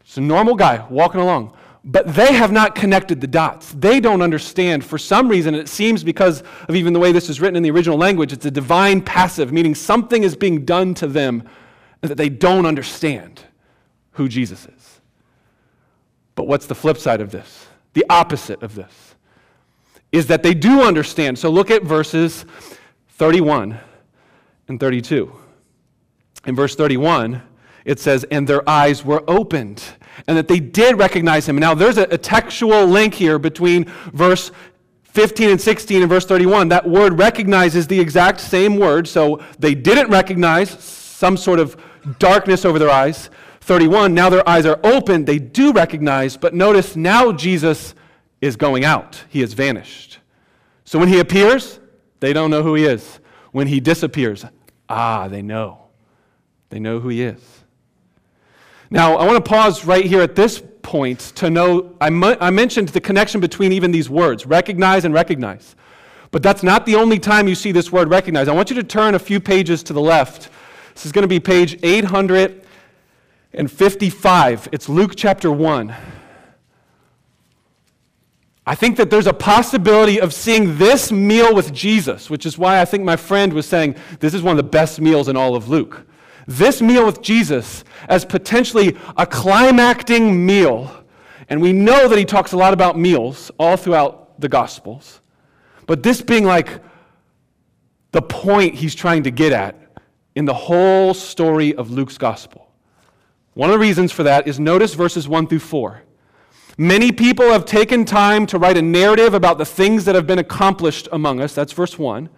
It's 0.00 0.16
a 0.16 0.20
normal 0.20 0.56
guy 0.56 0.84
walking 0.90 1.20
along. 1.20 1.56
But 1.86 2.14
they 2.14 2.32
have 2.32 2.50
not 2.50 2.74
connected 2.74 3.20
the 3.20 3.26
dots. 3.26 3.72
They 3.72 4.00
don't 4.00 4.22
understand. 4.22 4.84
For 4.84 4.96
some 4.96 5.28
reason, 5.28 5.54
it 5.54 5.68
seems 5.68 6.02
because 6.02 6.42
of 6.66 6.74
even 6.74 6.94
the 6.94 6.98
way 6.98 7.12
this 7.12 7.28
is 7.28 7.42
written 7.42 7.56
in 7.56 7.62
the 7.62 7.70
original 7.70 7.98
language, 7.98 8.32
it's 8.32 8.46
a 8.46 8.50
divine 8.50 9.02
passive, 9.02 9.52
meaning 9.52 9.74
something 9.74 10.22
is 10.22 10.34
being 10.34 10.64
done 10.64 10.94
to 10.94 11.06
them 11.06 11.46
that 12.00 12.16
they 12.16 12.30
don't 12.30 12.64
understand 12.64 13.42
who 14.12 14.28
Jesus 14.28 14.66
is. 14.66 15.00
But 16.34 16.46
what's 16.46 16.66
the 16.66 16.74
flip 16.74 16.96
side 16.96 17.20
of 17.20 17.30
this? 17.30 17.66
The 17.92 18.06
opposite 18.08 18.62
of 18.62 18.74
this 18.74 19.14
is 20.10 20.26
that 20.28 20.42
they 20.42 20.54
do 20.54 20.82
understand. 20.82 21.38
So 21.38 21.50
look 21.50 21.70
at 21.70 21.82
verses 21.82 22.46
31 23.10 23.78
and 24.68 24.80
32. 24.80 25.32
In 26.46 26.54
verse 26.54 26.74
31, 26.74 27.42
it 27.84 28.00
says, 28.00 28.24
And 28.30 28.46
their 28.46 28.68
eyes 28.68 29.04
were 29.04 29.22
opened 29.28 29.82
and 30.26 30.36
that 30.36 30.48
they 30.48 30.60
did 30.60 30.98
recognize 30.98 31.48
him. 31.48 31.56
Now, 31.56 31.74
there's 31.74 31.98
a, 31.98 32.04
a 32.04 32.18
textual 32.18 32.86
link 32.86 33.14
here 33.14 33.38
between 33.38 33.84
verse 34.12 34.50
15 35.04 35.50
and 35.50 35.60
16 35.60 36.02
and 36.02 36.08
verse 36.08 36.26
31. 36.26 36.68
That 36.68 36.88
word 36.88 37.18
recognizes 37.18 37.86
the 37.86 37.98
exact 37.98 38.40
same 38.40 38.76
word, 38.76 39.06
so 39.06 39.42
they 39.58 39.74
didn't 39.74 40.10
recognize 40.10 40.70
some 40.70 41.36
sort 41.36 41.60
of 41.60 41.80
darkness 42.18 42.64
over 42.64 42.78
their 42.78 42.90
eyes. 42.90 43.30
31, 43.60 44.12
now 44.12 44.28
their 44.28 44.46
eyes 44.46 44.66
are 44.66 44.78
open, 44.84 45.24
they 45.24 45.38
do 45.38 45.72
recognize, 45.72 46.36
but 46.36 46.52
notice 46.52 46.96
now 46.96 47.32
Jesus 47.32 47.94
is 48.42 48.56
going 48.56 48.84
out. 48.84 49.24
He 49.30 49.40
has 49.40 49.54
vanished. 49.54 50.18
So 50.84 50.98
when 50.98 51.08
he 51.08 51.18
appears, 51.18 51.80
they 52.20 52.32
don't 52.32 52.50
know 52.50 52.62
who 52.62 52.74
he 52.74 52.84
is. 52.84 53.20
When 53.52 53.66
he 53.66 53.80
disappears, 53.80 54.44
ah, 54.88 55.28
they 55.28 55.42
know. 55.42 55.86
They 56.68 56.78
know 56.78 56.98
who 56.98 57.08
he 57.08 57.22
is. 57.22 57.53
Now, 58.90 59.16
I 59.16 59.26
want 59.26 59.44
to 59.44 59.48
pause 59.48 59.84
right 59.84 60.04
here 60.04 60.20
at 60.20 60.36
this 60.36 60.62
point 60.82 61.18
to 61.36 61.48
know 61.50 61.96
I, 62.00 62.10
mu- 62.10 62.36
I 62.40 62.50
mentioned 62.50 62.88
the 62.90 63.00
connection 63.00 63.40
between 63.40 63.72
even 63.72 63.90
these 63.90 64.08
words 64.08 64.46
recognize 64.46 65.04
and 65.04 65.12
recognize. 65.12 65.74
But 66.30 66.42
that's 66.42 66.62
not 66.62 66.86
the 66.86 66.96
only 66.96 67.18
time 67.18 67.48
you 67.48 67.54
see 67.54 67.72
this 67.72 67.90
word 67.90 68.10
recognize. 68.10 68.48
I 68.48 68.52
want 68.52 68.70
you 68.70 68.76
to 68.76 68.82
turn 68.82 69.14
a 69.14 69.18
few 69.18 69.40
pages 69.40 69.82
to 69.84 69.92
the 69.92 70.00
left. 70.00 70.50
This 70.94 71.06
is 71.06 71.12
going 71.12 71.22
to 71.22 71.28
be 71.28 71.40
page 71.40 71.78
855. 71.82 74.68
It's 74.72 74.88
Luke 74.88 75.12
chapter 75.16 75.50
1. 75.50 75.94
I 78.66 78.74
think 78.74 78.96
that 78.96 79.10
there's 79.10 79.26
a 79.26 79.34
possibility 79.34 80.20
of 80.20 80.32
seeing 80.32 80.78
this 80.78 81.12
meal 81.12 81.54
with 81.54 81.72
Jesus, 81.72 82.30
which 82.30 82.46
is 82.46 82.56
why 82.56 82.80
I 82.80 82.84
think 82.84 83.04
my 83.04 83.16
friend 83.16 83.52
was 83.52 83.66
saying 83.66 83.96
this 84.20 84.34
is 84.34 84.42
one 84.42 84.52
of 84.52 84.64
the 84.64 84.70
best 84.70 85.00
meals 85.00 85.28
in 85.28 85.36
all 85.36 85.54
of 85.54 85.68
Luke 85.68 86.06
this 86.46 86.82
meal 86.82 87.06
with 87.06 87.22
Jesus 87.22 87.84
as 88.08 88.24
potentially 88.24 88.96
a 89.16 89.26
climacting 89.26 90.44
meal. 90.44 91.04
And 91.48 91.60
we 91.60 91.72
know 91.72 92.08
that 92.08 92.18
he 92.18 92.24
talks 92.24 92.52
a 92.52 92.56
lot 92.56 92.72
about 92.72 92.98
meals 92.98 93.50
all 93.58 93.76
throughout 93.76 94.40
the 94.40 94.48
Gospels. 94.48 95.20
But 95.86 96.02
this 96.02 96.22
being 96.22 96.44
like 96.44 96.82
the 98.12 98.22
point 98.22 98.74
he's 98.74 98.94
trying 98.94 99.24
to 99.24 99.30
get 99.30 99.52
at 99.52 99.76
in 100.34 100.44
the 100.44 100.54
whole 100.54 101.14
story 101.14 101.74
of 101.74 101.90
Luke's 101.90 102.18
Gospel. 102.18 102.68
One 103.54 103.70
of 103.70 103.74
the 103.74 103.78
reasons 103.78 104.10
for 104.10 104.24
that 104.24 104.48
is 104.48 104.58
notice 104.58 104.94
verses 104.94 105.28
1 105.28 105.46
through 105.46 105.60
4. 105.60 106.02
Many 106.76 107.12
people 107.12 107.46
have 107.50 107.64
taken 107.64 108.04
time 108.04 108.46
to 108.46 108.58
write 108.58 108.76
a 108.76 108.82
narrative 108.82 109.32
about 109.32 109.58
the 109.58 109.64
things 109.64 110.04
that 110.06 110.16
have 110.16 110.26
been 110.26 110.40
accomplished 110.40 111.08
among 111.12 111.40
us. 111.40 111.54
That's 111.54 111.72
verse 111.72 111.98
1 111.98 112.28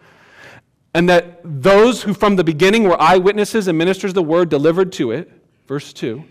and 0.97 1.11
that 1.11 1.41
those 1.45 2.03
who 2.03 2.15
from 2.15 2.37
the 2.37 2.43
beginning 2.43 2.85
were 2.85 2.99
eyewitnesses 2.99 3.69
and 3.69 3.77
ministers 3.77 4.13
of 4.13 4.15
the 4.15 4.23
word 4.23 4.49
delivered 4.49 4.91
to 4.93 5.11
it. 5.11 5.31
Verse 5.69 5.93
2. 5.93 6.25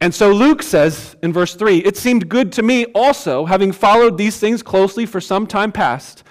And 0.00 0.14
so 0.14 0.32
Luke 0.32 0.62
says 0.62 1.16
in 1.22 1.34
verse 1.34 1.54
3 1.54 1.80
It 1.80 1.98
seemed 1.98 2.30
good 2.30 2.50
to 2.52 2.62
me 2.62 2.86
also, 2.94 3.44
having 3.44 3.72
followed 3.72 4.16
these 4.16 4.38
things 4.38 4.62
closely 4.62 5.04
for 5.04 5.20
some 5.20 5.46
time 5.46 5.70
past. 5.70 6.24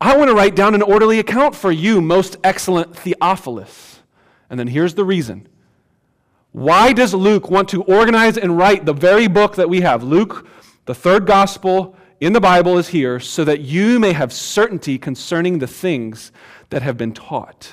I 0.00 0.16
want 0.16 0.30
to 0.30 0.34
write 0.34 0.56
down 0.56 0.74
an 0.74 0.80
orderly 0.80 1.18
account 1.18 1.54
for 1.54 1.70
you, 1.70 2.00
most 2.00 2.38
excellent 2.42 2.96
Theophilus. 2.96 4.00
And 4.48 4.58
then 4.58 4.66
here's 4.66 4.94
the 4.94 5.04
reason. 5.04 5.46
Why 6.52 6.94
does 6.94 7.12
Luke 7.12 7.50
want 7.50 7.68
to 7.68 7.82
organize 7.82 8.38
and 8.38 8.56
write 8.56 8.86
the 8.86 8.94
very 8.94 9.26
book 9.26 9.56
that 9.56 9.68
we 9.68 9.82
have? 9.82 10.02
Luke, 10.02 10.48
the 10.86 10.94
third 10.94 11.26
gospel, 11.26 11.96
in 12.20 12.34
the 12.34 12.40
Bible 12.40 12.76
is 12.76 12.88
here 12.88 13.18
so 13.18 13.44
that 13.44 13.62
you 13.62 13.98
may 13.98 14.12
have 14.12 14.32
certainty 14.32 14.98
concerning 14.98 15.58
the 15.58 15.66
things 15.66 16.32
that 16.68 16.82
have 16.82 16.96
been 16.96 17.12
taught. 17.12 17.72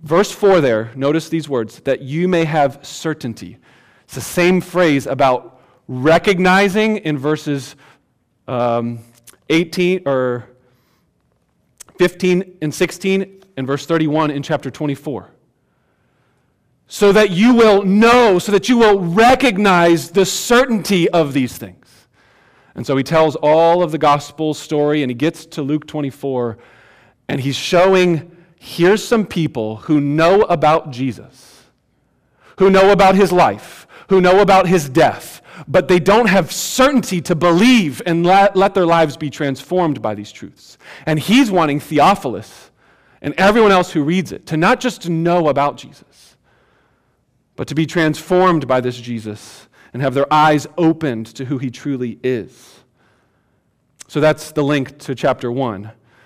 Verse 0.00 0.32
4 0.32 0.60
there, 0.60 0.90
notice 0.96 1.28
these 1.28 1.48
words 1.48 1.80
that 1.80 2.02
you 2.02 2.26
may 2.26 2.44
have 2.44 2.80
certainty. 2.82 3.58
It's 4.04 4.14
the 4.14 4.20
same 4.20 4.60
phrase 4.60 5.06
about 5.06 5.60
recognizing 5.86 6.98
in 6.98 7.18
verses 7.18 7.76
um, 8.48 8.98
18 9.48 10.02
or 10.06 10.48
15 11.98 12.58
and 12.62 12.74
16 12.74 13.44
and 13.56 13.66
verse 13.66 13.86
31 13.86 14.30
in 14.30 14.42
chapter 14.42 14.70
24. 14.70 15.30
So 16.88 17.12
that 17.12 17.30
you 17.30 17.54
will 17.54 17.84
know, 17.84 18.38
so 18.38 18.50
that 18.52 18.68
you 18.68 18.76
will 18.76 19.00
recognize 19.00 20.10
the 20.10 20.26
certainty 20.26 21.08
of 21.10 21.32
these 21.32 21.56
things. 21.56 21.81
And 22.74 22.86
so 22.86 22.96
he 22.96 23.02
tells 23.02 23.36
all 23.36 23.82
of 23.82 23.92
the 23.92 23.98
gospel 23.98 24.54
story 24.54 25.02
and 25.02 25.10
he 25.10 25.14
gets 25.14 25.44
to 25.46 25.62
Luke 25.62 25.86
24 25.86 26.58
and 27.28 27.40
he's 27.40 27.56
showing 27.56 28.36
here's 28.58 29.04
some 29.04 29.26
people 29.26 29.76
who 29.76 30.00
know 30.00 30.42
about 30.42 30.90
Jesus, 30.90 31.64
who 32.58 32.70
know 32.70 32.90
about 32.90 33.14
his 33.14 33.32
life, 33.32 33.86
who 34.08 34.20
know 34.20 34.40
about 34.40 34.66
his 34.66 34.88
death, 34.88 35.42
but 35.68 35.88
they 35.88 35.98
don't 35.98 36.28
have 36.28 36.52
certainty 36.52 37.20
to 37.20 37.34
believe 37.34 38.00
and 38.06 38.24
let, 38.24 38.56
let 38.56 38.74
their 38.74 38.86
lives 38.86 39.16
be 39.16 39.30
transformed 39.30 40.00
by 40.00 40.14
these 40.14 40.32
truths. 40.32 40.78
And 41.06 41.18
he's 41.18 41.50
wanting 41.50 41.80
Theophilus 41.80 42.70
and 43.20 43.34
everyone 43.38 43.72
else 43.72 43.92
who 43.92 44.02
reads 44.02 44.32
it 44.32 44.46
to 44.46 44.56
not 44.56 44.80
just 44.80 45.08
know 45.08 45.48
about 45.48 45.76
Jesus, 45.76 46.36
but 47.56 47.68
to 47.68 47.74
be 47.74 47.86
transformed 47.86 48.66
by 48.66 48.80
this 48.80 48.98
Jesus 48.98 49.68
and 49.92 50.02
have 50.02 50.14
their 50.14 50.32
eyes 50.32 50.66
opened 50.78 51.26
to 51.26 51.44
who 51.44 51.58
he 51.58 51.70
truly 51.70 52.18
is. 52.22 52.80
So 54.08 54.20
that's 54.20 54.52
the 54.52 54.62
link 54.62 54.98
to 55.00 55.14
chapter 55.14 55.50
1. 55.50 55.84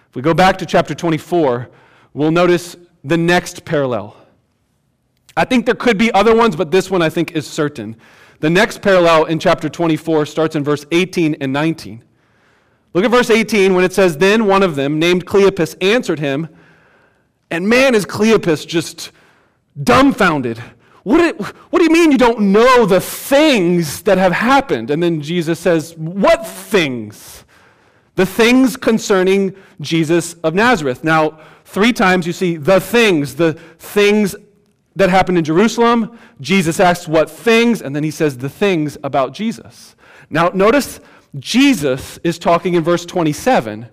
If 0.08 0.14
we 0.14 0.22
go 0.22 0.34
back 0.34 0.58
to 0.58 0.66
chapter 0.66 0.94
24, 0.94 1.68
we'll 2.14 2.30
notice 2.30 2.76
the 3.04 3.16
next 3.16 3.64
parallel. 3.64 4.16
I 5.36 5.44
think 5.44 5.66
there 5.66 5.74
could 5.74 5.98
be 5.98 6.12
other 6.12 6.34
ones, 6.34 6.56
but 6.56 6.70
this 6.70 6.90
one 6.90 7.02
I 7.02 7.10
think 7.10 7.32
is 7.32 7.46
certain. 7.46 7.96
The 8.40 8.50
next 8.50 8.82
parallel 8.82 9.24
in 9.24 9.38
chapter 9.38 9.68
24 9.68 10.26
starts 10.26 10.56
in 10.56 10.64
verse 10.64 10.84
18 10.90 11.36
and 11.40 11.52
19. 11.52 12.02
Look 12.92 13.04
at 13.04 13.10
verse 13.10 13.30
18 13.30 13.74
when 13.74 13.84
it 13.84 13.92
says, 13.92 14.16
Then 14.16 14.46
one 14.46 14.62
of 14.62 14.74
them, 14.74 14.98
named 14.98 15.26
Cleopas, 15.26 15.76
answered 15.82 16.18
him. 16.18 16.48
And 17.50 17.68
man, 17.68 17.94
is 17.94 18.06
Cleopas 18.06 18.66
just 18.66 19.12
dumbfounded. 19.82 20.62
What, 21.06 21.40
what 21.70 21.78
do 21.78 21.84
you 21.84 21.90
mean 21.90 22.10
you 22.10 22.18
don't 22.18 22.50
know 22.50 22.84
the 22.84 23.00
things 23.00 24.02
that 24.02 24.18
have 24.18 24.32
happened? 24.32 24.90
And 24.90 25.00
then 25.00 25.22
Jesus 25.22 25.60
says, 25.60 25.96
What 25.96 26.44
things? 26.44 27.44
The 28.16 28.26
things 28.26 28.76
concerning 28.76 29.54
Jesus 29.80 30.34
of 30.42 30.52
Nazareth. 30.52 31.04
Now, 31.04 31.38
three 31.64 31.92
times 31.92 32.26
you 32.26 32.32
see 32.32 32.56
the 32.56 32.80
things, 32.80 33.36
the 33.36 33.52
things 33.78 34.34
that 34.96 35.08
happened 35.08 35.38
in 35.38 35.44
Jerusalem. 35.44 36.18
Jesus 36.40 36.80
asks 36.80 37.06
what 37.06 37.30
things, 37.30 37.82
and 37.82 37.94
then 37.94 38.02
he 38.02 38.10
says 38.10 38.38
the 38.38 38.48
things 38.48 38.98
about 39.04 39.32
Jesus. 39.32 39.94
Now, 40.28 40.48
notice 40.48 40.98
Jesus 41.38 42.18
is 42.24 42.36
talking 42.36 42.74
in 42.74 42.82
verse 42.82 43.06
27 43.06 43.88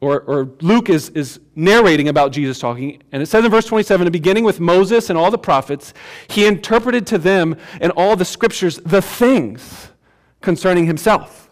or, 0.00 0.20
or 0.22 0.50
Luke 0.60 0.88
is, 0.88 1.10
is 1.10 1.40
narrating 1.54 2.08
about 2.08 2.32
Jesus 2.32 2.58
talking, 2.58 3.02
and 3.12 3.22
it 3.22 3.26
says 3.26 3.44
in 3.44 3.50
verse 3.50 3.66
27 3.66 4.10
beginning 4.10 4.44
with 4.44 4.58
Moses 4.58 5.10
and 5.10 5.18
all 5.18 5.30
the 5.30 5.38
prophets, 5.38 5.92
he 6.28 6.46
interpreted 6.46 7.06
to 7.08 7.18
them 7.18 7.56
in 7.80 7.90
all 7.92 8.16
the 8.16 8.24
scriptures 8.24 8.78
the 8.78 9.02
things 9.02 9.90
concerning 10.40 10.86
himself. 10.86 11.50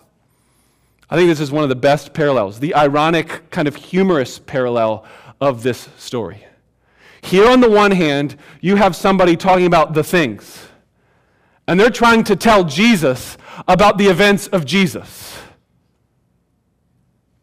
I 1.10 1.16
think 1.16 1.28
this 1.28 1.40
is 1.40 1.50
one 1.50 1.62
of 1.62 1.68
the 1.68 1.76
best 1.76 2.14
parallels, 2.14 2.60
the 2.60 2.74
ironic, 2.74 3.50
kind 3.50 3.68
of 3.68 3.76
humorous 3.76 4.38
parallel 4.38 5.04
of 5.40 5.62
this 5.62 5.88
story. 5.98 6.46
Here, 7.20 7.48
on 7.48 7.60
the 7.60 7.70
one 7.70 7.90
hand, 7.90 8.36
you 8.60 8.76
have 8.76 8.96
somebody 8.96 9.36
talking 9.36 9.66
about 9.66 9.92
the 9.92 10.04
things, 10.04 10.68
and 11.66 11.78
they're 11.78 11.90
trying 11.90 12.24
to 12.24 12.36
tell 12.36 12.64
Jesus 12.64 13.36
about 13.66 13.98
the 13.98 14.06
events 14.06 14.46
of 14.48 14.64
Jesus. 14.64 15.38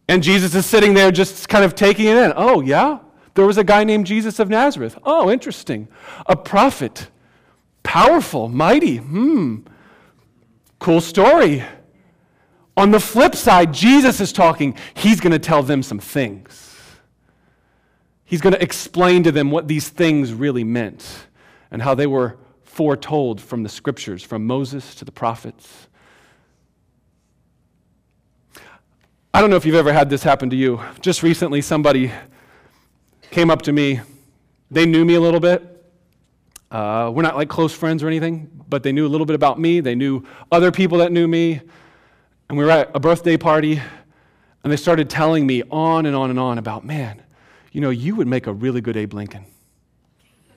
And 0.07 0.21
Jesus 0.21 0.53
is 0.53 0.65
sitting 0.65 0.93
there 0.93 1.11
just 1.11 1.49
kind 1.49 1.65
of 1.65 1.75
taking 1.75 2.05
it 2.05 2.17
in. 2.17 2.33
Oh, 2.35 2.61
yeah? 2.61 2.99
There 3.33 3.45
was 3.45 3.57
a 3.57 3.63
guy 3.63 3.83
named 3.83 4.05
Jesus 4.05 4.39
of 4.39 4.49
Nazareth. 4.49 4.97
Oh, 5.03 5.29
interesting. 5.29 5.87
A 6.25 6.35
prophet. 6.35 7.09
Powerful, 7.83 8.47
mighty. 8.47 8.97
Hmm. 8.97 9.61
Cool 10.79 11.01
story. 11.01 11.63
On 12.77 12.91
the 12.91 12.99
flip 12.99 13.35
side, 13.35 13.73
Jesus 13.73 14.19
is 14.19 14.31
talking. 14.33 14.77
He's 14.93 15.19
going 15.19 15.31
to 15.31 15.39
tell 15.39 15.63
them 15.63 15.81
some 15.81 15.99
things. 15.99 16.73
He's 18.25 18.41
going 18.41 18.53
to 18.53 18.61
explain 18.61 19.23
to 19.23 19.31
them 19.31 19.51
what 19.51 19.67
these 19.67 19.89
things 19.89 20.33
really 20.33 20.63
meant 20.63 21.27
and 21.71 21.81
how 21.81 21.95
they 21.95 22.07
were 22.07 22.37
foretold 22.63 23.39
from 23.39 23.63
the 23.63 23.69
scriptures, 23.69 24.23
from 24.23 24.45
Moses 24.45 24.95
to 24.95 25.05
the 25.05 25.11
prophets. 25.11 25.87
I 29.35 29.41
don't 29.41 29.49
know 29.49 29.57
if 29.57 29.65
you've 29.65 29.75
ever 29.75 29.91
had 29.91 30.09
this 30.09 30.23
happen 30.23 30.49
to 30.51 30.55
you. 30.55 30.79
Just 31.01 31.21
recently, 31.21 31.59
somebody 31.59 32.09
came 33.31 33.51
up 33.51 33.63
to 33.63 33.73
me. 33.73 33.99
They 34.71 34.85
knew 34.85 35.03
me 35.03 35.15
a 35.15 35.19
little 35.19 35.41
bit. 35.41 35.61
Uh, 36.71 37.11
we're 37.13 37.21
not 37.21 37.35
like 37.35 37.49
close 37.49 37.73
friends 37.73 38.01
or 38.01 38.07
anything, 38.07 38.49
but 38.69 38.81
they 38.81 38.93
knew 38.93 39.05
a 39.05 39.09
little 39.09 39.25
bit 39.25 39.35
about 39.35 39.59
me. 39.59 39.81
They 39.81 39.93
knew 39.93 40.23
other 40.53 40.71
people 40.71 40.99
that 40.99 41.11
knew 41.11 41.27
me. 41.27 41.59
And 42.47 42.57
we 42.57 42.63
were 42.63 42.71
at 42.71 42.91
a 42.95 42.99
birthday 43.01 43.35
party, 43.35 43.81
and 44.63 44.71
they 44.71 44.77
started 44.77 45.09
telling 45.09 45.45
me 45.45 45.63
on 45.69 46.05
and 46.05 46.15
on 46.15 46.29
and 46.29 46.39
on 46.39 46.57
about, 46.57 46.85
man, 46.85 47.21
you 47.73 47.81
know, 47.81 47.89
you 47.89 48.15
would 48.15 48.27
make 48.27 48.47
a 48.47 48.53
really 48.53 48.79
good 48.79 48.95
Abe 48.95 49.13
Lincoln. 49.13 49.43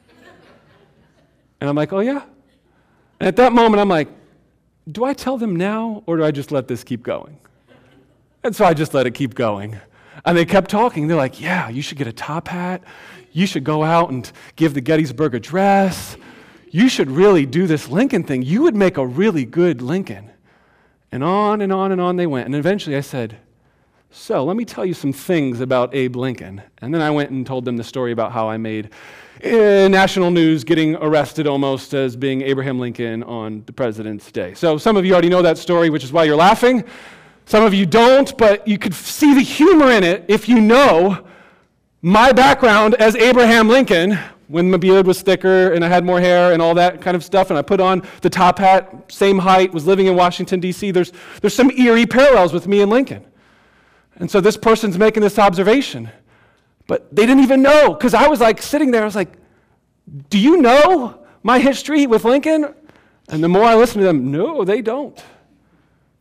and 1.60 1.68
I'm 1.68 1.74
like, 1.74 1.92
oh, 1.92 1.98
yeah? 1.98 2.22
And 3.18 3.26
at 3.26 3.34
that 3.34 3.52
moment, 3.52 3.80
I'm 3.80 3.88
like, 3.88 4.06
do 4.92 5.02
I 5.02 5.14
tell 5.14 5.36
them 5.36 5.56
now, 5.56 6.04
or 6.06 6.18
do 6.18 6.22
I 6.22 6.30
just 6.30 6.52
let 6.52 6.68
this 6.68 6.84
keep 6.84 7.02
going? 7.02 7.40
And 8.42 8.54
so 8.54 8.64
I 8.64 8.74
just 8.74 8.94
let 8.94 9.06
it 9.06 9.12
keep 9.12 9.34
going. 9.34 9.78
And 10.24 10.36
they 10.36 10.44
kept 10.44 10.70
talking. 10.70 11.06
They're 11.06 11.16
like, 11.16 11.40
yeah, 11.40 11.68
you 11.68 11.82
should 11.82 11.98
get 11.98 12.06
a 12.06 12.12
top 12.12 12.48
hat. 12.48 12.82
You 13.32 13.46
should 13.46 13.64
go 13.64 13.82
out 13.82 14.10
and 14.10 14.30
give 14.56 14.74
the 14.74 14.80
Gettysburg 14.80 15.34
Address. 15.34 16.16
You 16.70 16.88
should 16.88 17.10
really 17.10 17.46
do 17.46 17.66
this 17.66 17.88
Lincoln 17.88 18.24
thing. 18.24 18.42
You 18.42 18.62
would 18.62 18.76
make 18.76 18.96
a 18.96 19.06
really 19.06 19.44
good 19.44 19.80
Lincoln. 19.80 20.30
And 21.10 21.24
on 21.24 21.62
and 21.62 21.72
on 21.72 21.92
and 21.92 22.00
on 22.00 22.16
they 22.16 22.26
went. 22.26 22.46
And 22.46 22.54
eventually 22.54 22.96
I 22.96 23.00
said, 23.00 23.38
So 24.10 24.44
let 24.44 24.56
me 24.56 24.64
tell 24.64 24.84
you 24.84 24.94
some 24.94 25.12
things 25.12 25.60
about 25.60 25.94
Abe 25.94 26.16
Lincoln. 26.16 26.62
And 26.82 26.94
then 26.94 27.00
I 27.00 27.10
went 27.10 27.30
and 27.30 27.46
told 27.46 27.64
them 27.64 27.76
the 27.76 27.84
story 27.84 28.12
about 28.12 28.32
how 28.32 28.48
I 28.48 28.56
made 28.56 28.90
uh, 29.44 29.88
national 29.88 30.30
news 30.30 30.64
getting 30.64 30.96
arrested 30.96 31.46
almost 31.46 31.94
as 31.94 32.16
being 32.16 32.42
Abraham 32.42 32.78
Lincoln 32.78 33.22
on 33.22 33.62
the 33.66 33.72
President's 33.72 34.30
Day. 34.32 34.52
So 34.54 34.78
some 34.78 34.96
of 34.96 35.04
you 35.04 35.12
already 35.12 35.28
know 35.28 35.42
that 35.42 35.58
story, 35.58 35.90
which 35.90 36.04
is 36.04 36.12
why 36.12 36.24
you're 36.24 36.36
laughing. 36.36 36.84
Some 37.48 37.64
of 37.64 37.72
you 37.72 37.86
don't, 37.86 38.36
but 38.36 38.68
you 38.68 38.76
could 38.76 38.92
see 38.92 39.32
the 39.32 39.40
humor 39.40 39.90
in 39.90 40.04
it 40.04 40.22
if 40.28 40.50
you 40.50 40.60
know 40.60 41.24
my 42.02 42.30
background 42.30 42.94
as 42.96 43.16
Abraham 43.16 43.70
Lincoln 43.70 44.18
when 44.48 44.70
my 44.70 44.76
beard 44.76 45.06
was 45.06 45.22
thicker 45.22 45.72
and 45.72 45.82
I 45.82 45.88
had 45.88 46.04
more 46.04 46.20
hair 46.20 46.52
and 46.52 46.60
all 46.60 46.74
that 46.74 47.00
kind 47.00 47.16
of 47.16 47.24
stuff, 47.24 47.48
and 47.48 47.58
I 47.58 47.62
put 47.62 47.80
on 47.80 48.06
the 48.20 48.28
top 48.28 48.58
hat, 48.58 49.10
same 49.10 49.38
height, 49.38 49.72
was 49.72 49.86
living 49.86 50.08
in 50.08 50.14
Washington, 50.14 50.60
D.C., 50.60 50.90
there's, 50.90 51.10
there's 51.40 51.54
some 51.54 51.70
eerie 51.70 52.04
parallels 52.04 52.52
with 52.52 52.66
me 52.66 52.82
and 52.82 52.90
Lincoln. 52.90 53.24
And 54.16 54.30
so 54.30 54.42
this 54.42 54.58
person's 54.58 54.98
making 54.98 55.22
this 55.22 55.38
observation. 55.38 56.10
But 56.86 57.08
they 57.16 57.24
didn't 57.24 57.44
even 57.44 57.62
know, 57.62 57.94
because 57.94 58.12
I 58.12 58.28
was 58.28 58.42
like 58.42 58.60
sitting 58.60 58.90
there, 58.90 59.00
I 59.00 59.06
was 59.06 59.16
like, 59.16 59.38
Do 60.28 60.38
you 60.38 60.58
know 60.58 61.24
my 61.42 61.60
history 61.60 62.06
with 62.06 62.26
Lincoln? 62.26 62.74
And 63.30 63.42
the 63.42 63.48
more 63.48 63.64
I 63.64 63.74
listened 63.74 64.02
to 64.02 64.06
them, 64.06 64.30
no, 64.30 64.64
they 64.64 64.82
don't. 64.82 65.18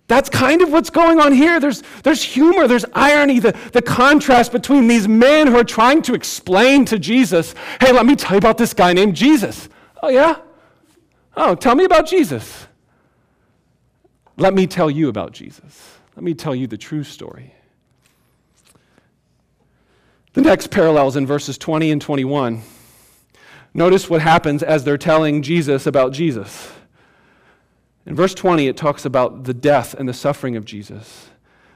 That's 0.08 0.30
kind 0.30 0.62
of 0.62 0.72
what's 0.72 0.90
going 0.90 1.20
on 1.20 1.34
here. 1.34 1.60
There's, 1.60 1.84
there's 2.04 2.24
humor, 2.24 2.68
there's 2.68 2.86
irony, 2.94 3.40
the, 3.40 3.58
the 3.74 3.82
contrast 3.82 4.54
between 4.54 4.88
these 4.88 5.08
men 5.08 5.48
who 5.48 5.58
are 5.58 5.66
trying 5.66 6.02
to 6.04 6.14
explain 6.14 6.86
to 6.86 6.98
Jesus, 6.98 7.54
hey, 7.82 7.92
let 7.92 8.06
me 8.06 8.16
tell 8.16 8.34
you 8.34 8.38
about 8.38 8.58
this 8.58 8.74
guy 8.74 8.94
named 8.94 9.16
Jesus. 9.16 9.68
Oh, 10.02 10.08
yeah? 10.08 10.38
Oh, 11.36 11.56
tell 11.56 11.76
me 11.76 11.84
about 11.84 12.08
Jesus. 12.08 12.68
Let 14.38 14.54
me 14.54 14.66
tell 14.66 14.90
you 14.90 15.10
about 15.10 15.34
Jesus. 15.34 15.98
Let 16.16 16.24
me 16.24 16.34
tell 16.34 16.56
you 16.56 16.68
the 16.68 16.78
true 16.78 17.04
story. 17.04 17.54
The 20.34 20.42
next 20.42 20.72
parallels 20.72 21.18
in 21.18 21.28
verses 21.28 21.58
20 21.58 21.92
and 21.92 22.02
21. 22.02 22.62
Notice 23.74 24.10
what 24.10 24.22
happens 24.22 24.64
as 24.64 24.84
they're 24.84 24.98
telling 24.98 25.42
Jesus 25.42 25.86
about 25.86 26.14
Jesus. 26.14 26.72
In 28.08 28.16
verse 28.16 28.34
20, 28.34 28.68
it 28.68 28.78
talks 28.78 29.04
about 29.04 29.44
the 29.44 29.54
death 29.54 29.94
and 29.94 30.08
the 30.08 30.14
suffering 30.14 30.56
of 30.56 30.64
Jesus. 30.64 31.30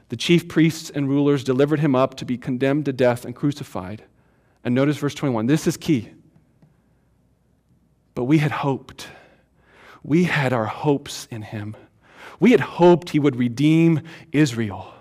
The 0.08 0.16
chief 0.16 0.48
priests 0.48 0.88
and 0.88 1.06
rulers 1.06 1.44
delivered 1.44 1.80
him 1.80 1.94
up 1.94 2.14
to 2.16 2.24
be 2.24 2.38
condemned 2.38 2.86
to 2.86 2.92
death 2.92 3.26
and 3.26 3.36
crucified. 3.36 4.02
And 4.64 4.74
notice 4.74 4.96
verse 4.96 5.14
21. 5.14 5.46
This 5.46 5.66
is 5.66 5.76
key. 5.76 6.10
But 8.14 8.24
we 8.24 8.38
had 8.38 8.50
hoped. 8.50 9.08
We 10.02 10.24
had 10.24 10.54
our 10.54 10.64
hopes 10.64 11.28
in 11.30 11.42
him. 11.42 11.76
We 12.40 12.52
had 12.52 12.60
hoped 12.60 13.10
he 13.10 13.18
would 13.18 13.36
redeem 13.36 14.00
Israel. 14.32 14.94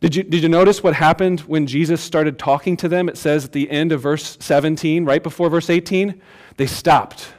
Did 0.00 0.14
you, 0.14 0.22
did 0.22 0.42
you 0.42 0.48
notice 0.48 0.84
what 0.84 0.94
happened 0.94 1.40
when 1.40 1.66
Jesus 1.66 2.00
started 2.00 2.38
talking 2.38 2.76
to 2.76 2.88
them? 2.88 3.08
It 3.08 3.16
says 3.16 3.44
at 3.44 3.52
the 3.52 3.68
end 3.70 3.90
of 3.90 4.00
verse 4.00 4.36
17, 4.38 5.04
right 5.04 5.22
before 5.22 5.50
verse 5.50 5.68
18, 5.68 6.20
they 6.58 6.66
stopped 6.66 7.32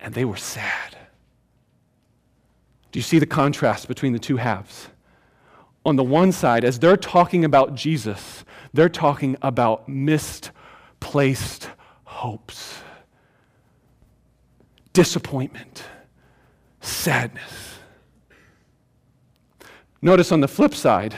and 0.00 0.14
they 0.14 0.24
were 0.24 0.36
sad. 0.36 0.97
You 2.98 3.02
see 3.02 3.20
the 3.20 3.26
contrast 3.26 3.86
between 3.86 4.12
the 4.12 4.18
two 4.18 4.38
halves? 4.38 4.88
On 5.86 5.94
the 5.94 6.02
one 6.02 6.32
side, 6.32 6.64
as 6.64 6.80
they're 6.80 6.96
talking 6.96 7.44
about 7.44 7.76
Jesus, 7.76 8.44
they're 8.72 8.88
talking 8.88 9.36
about 9.40 9.88
misplaced 9.88 11.70
hopes, 12.02 12.80
disappointment, 14.92 15.84
sadness. 16.80 17.78
Notice 20.02 20.32
on 20.32 20.40
the 20.40 20.48
flip 20.48 20.74
side, 20.74 21.14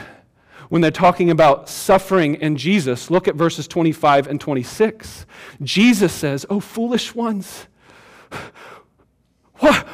when 0.69 0.83
they're 0.83 0.91
talking 0.91 1.31
about 1.31 1.67
suffering 1.67 2.35
and 2.43 2.59
Jesus, 2.59 3.09
look 3.09 3.27
at 3.27 3.33
verses 3.33 3.67
25 3.67 4.27
and 4.27 4.39
26. 4.39 5.25
Jesus 5.63 6.13
says, 6.13 6.45
Oh, 6.47 6.59
foolish 6.59 7.15
ones, 7.15 7.65
what? 9.55 9.87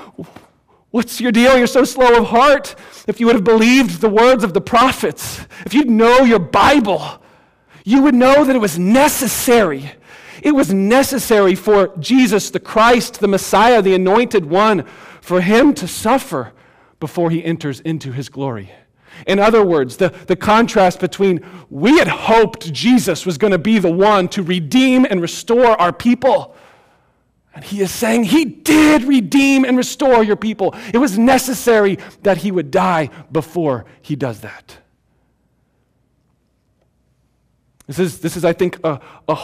What's 0.92 1.20
your 1.20 1.32
deal? 1.32 1.58
You're 1.58 1.68
so 1.68 1.84
slow 1.84 2.18
of 2.18 2.28
heart. 2.28 2.76
If 3.08 3.20
you 3.20 3.26
would 3.26 3.36
have 3.36 3.44
believed 3.44 4.00
the 4.00 4.10
words 4.10 4.44
of 4.44 4.54
the 4.54 4.62
prophets, 4.62 5.46
if 5.66 5.74
you'd 5.74 5.90
know 5.90 6.20
your 6.20 6.40
Bible, 6.40 7.22
you 7.84 8.02
would 8.04 8.16
know 8.16 8.46
that 8.46 8.56
it 8.56 8.60
was 8.60 8.80
necessary. 8.80 9.92
It 10.42 10.52
was 10.52 10.74
necessary 10.74 11.56
for 11.56 11.96
Jesus, 12.00 12.50
the 12.50 12.60
Christ, 12.60 13.20
the 13.20 13.28
Messiah, 13.28 13.82
the 13.82 13.96
anointed 13.96 14.46
one, 14.46 14.86
for 15.20 15.42
him 15.42 15.74
to 15.76 15.88
suffer 15.88 16.54
before 17.00 17.32
he 17.32 17.44
enters 17.44 17.80
into 17.82 18.12
his 18.12 18.30
glory. 18.30 18.72
In 19.26 19.40
other 19.40 19.66
words, 19.66 19.98
the, 19.98 20.10
the 20.28 20.36
contrast 20.36 21.00
between 21.00 21.44
we 21.70 21.98
had 21.98 22.08
hoped 22.08 22.72
Jesus 22.72 23.26
was 23.26 23.38
going 23.38 23.52
to 23.52 23.58
be 23.58 23.80
the 23.80 23.92
one 23.92 24.28
to 24.30 24.44
redeem 24.44 25.06
and 25.06 25.22
restore 25.22 25.80
our 25.82 25.92
people 25.92 26.56
and 27.58 27.66
he 27.66 27.82
is 27.82 27.90
saying 27.90 28.24
he 28.24 28.46
did 28.46 29.04
redeem 29.06 29.66
and 29.66 29.76
restore 29.76 30.24
your 30.24 30.36
people. 30.36 30.76
It 30.94 31.00
was 31.00 31.18
necessary 31.18 31.98
that 32.22 32.38
he 32.38 32.52
would 32.52 32.70
die 32.70 33.10
before 33.32 33.86
he 34.04 34.16
does 34.16 34.42
that. 34.42 34.78
This 37.88 37.98
is, 37.98 38.20
this 38.20 38.38
is 38.38 38.46
I 38.46 38.54
think, 38.54 38.78
a, 38.84 39.02
a, 39.28 39.38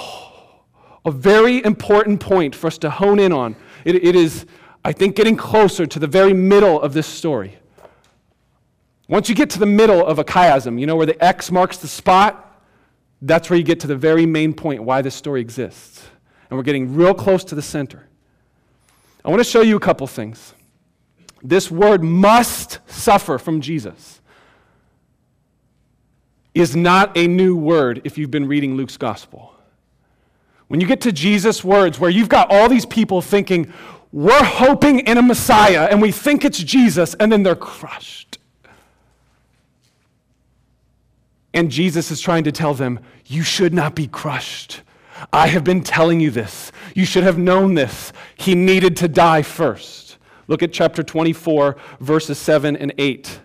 a 1.06 1.10
very 1.10 1.66
important 1.66 2.20
point 2.20 2.54
for 2.54 2.68
us 2.68 2.78
to 2.80 2.92
hone 2.92 3.18
in 3.18 3.34
on. 3.34 3.56
It, 3.84 3.96
it 3.96 4.16
is, 4.16 4.46
I 4.86 4.92
think, 4.92 5.16
getting 5.16 5.36
closer 5.36 5.88
to 5.88 5.98
the 5.98 6.06
very 6.06 6.34
middle 6.34 6.80
of 6.80 6.94
this 6.94 7.08
story. 7.08 7.58
Once 9.10 9.28
you 9.28 9.34
get 9.34 9.50
to 9.50 9.60
the 9.60 9.66
middle 9.66 10.06
of 10.06 10.20
a 10.20 10.24
chiasm, 10.24 10.80
you 10.80 10.86
know, 10.86 10.98
where 10.98 11.08
the 11.08 11.24
X 11.24 11.50
marks 11.50 11.78
the 11.78 11.88
spot, 11.88 12.62
that's 13.24 13.50
where 13.50 13.58
you 13.58 13.66
get 13.66 13.80
to 13.80 13.88
the 13.88 13.98
very 13.98 14.28
main 14.28 14.54
point 14.54 14.84
why 14.84 15.02
this 15.02 15.16
story 15.16 15.42
exists 15.42 16.04
and 16.54 16.60
we're 16.60 16.64
getting 16.64 16.94
real 16.94 17.16
close 17.16 17.44
to 17.46 17.56
the 17.56 17.64
center. 17.64 18.08
I 19.26 19.30
want 19.32 19.40
to 19.40 19.44
show 19.44 19.62
you 19.62 19.76
a 19.76 19.80
couple 19.80 20.06
things. 20.06 20.54
This 21.42 21.72
word 21.72 22.04
must 22.04 22.78
suffer 22.86 23.40
from 23.40 23.60
Jesus. 23.60 24.22
is 26.54 26.76
not 26.76 27.18
a 27.18 27.26
new 27.26 27.56
word 27.56 28.02
if 28.04 28.20
you've 28.20 28.30
been 28.30 28.48
reading 28.48 28.76
Luke's 28.76 28.98
gospel. 28.98 29.56
When 30.68 30.80
you 30.80 30.86
get 30.86 31.02
to 31.02 31.12
Jesus' 31.12 31.64
words, 31.64 32.00
where 32.00 32.12
you've 32.12 32.30
got 32.30 32.52
all 32.52 32.70
these 32.70 32.86
people 32.86 33.20
thinking, 33.20 33.74
we're 34.12 34.44
hoping 34.44 35.00
in 35.00 35.18
a 35.18 35.24
Messiah, 35.24 35.88
and 35.90 36.04
we 36.04 36.12
think 36.12 36.46
it's 36.46 36.60
Jesus, 36.60 37.16
and 37.16 37.32
then 37.32 37.42
they're 37.42 37.56
crushed. 37.56 38.38
And 41.52 41.72
Jesus 41.72 42.12
is 42.12 42.22
trying 42.22 42.44
to 42.44 42.52
tell 42.52 42.76
them, 42.76 43.00
you 43.26 43.42
should 43.42 43.74
not 43.74 43.96
be 43.96 44.06
crushed. 44.06 44.82
I 45.32 45.48
have 45.48 45.64
been 45.64 45.84
telling 45.84 46.20
you 46.20 46.32
this. 46.32 46.72
You 46.96 47.06
should 47.06 47.24
have 47.24 47.38
known 47.38 47.76
this. 47.76 48.14
He 48.36 48.56
needed 48.56 48.98
to 48.98 49.08
die 49.08 49.42
first. 49.42 50.18
Look 50.48 50.62
at 50.64 50.74
chapter 50.74 51.04
24, 51.04 51.78
verses 52.00 52.38
7 52.38 52.76
and 52.76 52.94
8. 52.98 53.40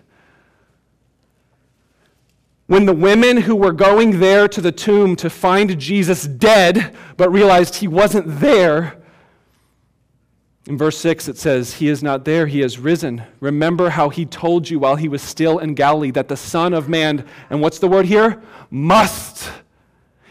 When 2.67 2.85
the 2.85 2.93
women 2.93 3.37
who 3.37 3.55
were 3.55 3.71
going 3.71 4.19
there 4.19 4.47
to 4.47 4.61
the 4.61 4.71
tomb 4.71 5.15
to 5.17 5.29
find 5.29 5.79
Jesus 5.79 6.25
dead, 6.25 6.95
but 7.17 7.31
realized 7.31 7.75
he 7.75 7.87
wasn't 7.87 8.39
there, 8.39 8.97
in 10.67 10.77
verse 10.77 10.99
6 10.99 11.29
it 11.29 11.37
says, 11.37 11.75
He 11.75 11.87
is 11.87 12.03
not 12.03 12.25
there, 12.25 12.45
he 12.45 12.59
has 12.59 12.77
risen. 12.77 13.23
Remember 13.39 13.89
how 13.89 14.09
he 14.09 14.23
told 14.23 14.69
you 14.69 14.77
while 14.77 14.97
he 14.97 15.07
was 15.07 15.23
still 15.23 15.57
in 15.57 15.73
Galilee 15.73 16.11
that 16.11 16.27
the 16.27 16.37
Son 16.37 16.75
of 16.75 16.87
Man, 16.87 17.25
and 17.49 17.59
what's 17.59 17.79
the 17.79 17.87
word 17.87 18.05
here? 18.05 18.39
Must 18.69 19.49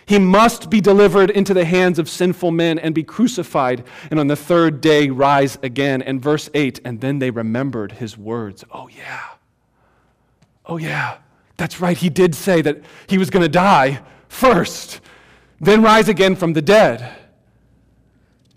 he 0.09 0.18
must 0.18 0.71
be 0.71 0.81
delivered 0.81 1.29
into 1.29 1.53
the 1.53 1.66
hands 1.66 1.99
of 1.99 2.09
sinful 2.09 2.51
men 2.51 2.79
and 2.79 2.94
be 2.94 3.05
crucified, 3.05 3.85
and 4.11 4.18
on 4.18 4.27
the 4.27 4.37
third 4.37 4.81
day 4.81 5.11
rise 5.11 5.59
again. 5.62 6.01
And 6.01 6.18
verse 6.18 6.49
8, 6.55 6.81
and 6.83 7.03
then 7.03 7.18
they 7.18 7.31
remembered 7.31 7.92
his 7.92 8.16
words. 8.16 8.64
Oh, 8.71 8.88
yeah. 8.88 9.23
Oh, 10.64 10.79
yeah. 10.79 11.18
That's 11.59 11.79
right. 11.79 11.94
He 11.94 12.09
did 12.09 12.35
say 12.35 12.62
that 12.62 12.81
he 13.07 13.18
was 13.18 13.29
going 13.29 13.42
to 13.42 13.51
die 13.51 14.01
first, 14.29 15.03
then 15.61 15.83
rise 15.83 16.09
again 16.09 16.37
from 16.37 16.55
the 16.55 16.62
dead. 16.62 17.14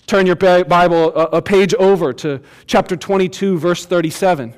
Turn 0.07 0.25
your 0.25 0.37
Bible 0.37 1.11
uh, 1.13 1.27
a 1.33 1.41
page 1.41 1.73
over 1.73 2.13
to 2.13 2.39
chapter 2.65 2.95
22, 2.95 3.59
verse 3.59 3.85
37. 3.85 4.53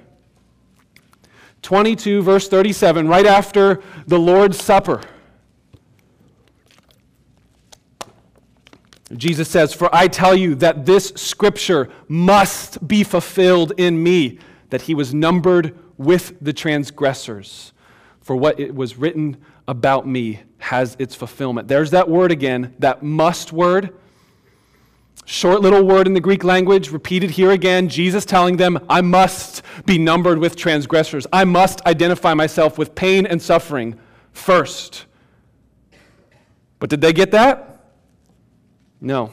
22, 1.63 2.21
verse 2.21 2.47
37, 2.47 3.07
right 3.07 3.25
after 3.25 3.81
the 4.05 4.19
Lord's 4.19 4.61
Supper. 4.61 5.01
Jesus 9.11 9.49
says, 9.49 9.73
For 9.73 9.93
I 9.93 10.07
tell 10.07 10.35
you 10.35 10.55
that 10.55 10.85
this 10.85 11.09
scripture 11.15 11.89
must 12.07 12.87
be 12.87 13.03
fulfilled 13.03 13.73
in 13.77 14.01
me, 14.01 14.39
that 14.69 14.83
he 14.83 14.95
was 14.95 15.13
numbered 15.13 15.77
with 15.97 16.33
the 16.41 16.53
transgressors. 16.53 17.73
For 18.21 18.35
what 18.35 18.59
it 18.59 18.73
was 18.73 18.97
written 18.97 19.37
about 19.67 20.07
me 20.07 20.41
has 20.59 20.95
its 20.99 21.13
fulfillment. 21.15 21.67
There's 21.67 21.91
that 21.91 22.09
word 22.09 22.31
again, 22.31 22.73
that 22.79 23.03
must 23.03 23.51
word. 23.51 23.93
Short 25.25 25.61
little 25.61 25.83
word 25.83 26.07
in 26.07 26.13
the 26.13 26.19
Greek 26.19 26.43
language, 26.43 26.91
repeated 26.91 27.31
here 27.31 27.51
again. 27.51 27.87
Jesus 27.87 28.25
telling 28.25 28.57
them, 28.57 28.79
I 28.89 29.01
must 29.01 29.61
be 29.85 29.97
numbered 29.97 30.37
with 30.37 30.55
transgressors. 30.55 31.27
I 31.31 31.45
must 31.45 31.85
identify 31.85 32.33
myself 32.33 32.77
with 32.77 32.95
pain 32.95 33.25
and 33.25 33.41
suffering 33.41 33.97
first. 34.33 35.05
But 36.79 36.89
did 36.89 36.99
they 36.99 37.13
get 37.13 37.31
that? 37.31 37.72
No. 39.03 39.31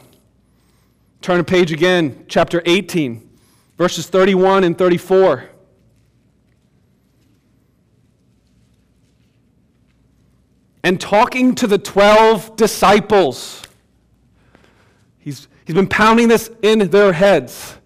Turn 1.21 1.39
a 1.39 1.45
page 1.45 1.71
again, 1.71 2.25
chapter 2.27 2.61
18, 2.65 3.27
verses 3.77 4.05
31 4.05 4.65
and 4.65 4.77
34. 4.77 5.49
And 10.83 10.99
talking 10.99 11.55
to 11.55 11.67
the 11.67 11.77
12 11.77 12.57
disciples, 12.57 13.61
he's, 15.19 15.47
he's 15.63 15.75
been 15.75 15.87
pounding 15.87 16.27
this 16.27 16.49
in 16.61 16.89
their 16.89 17.13
heads. 17.13 17.77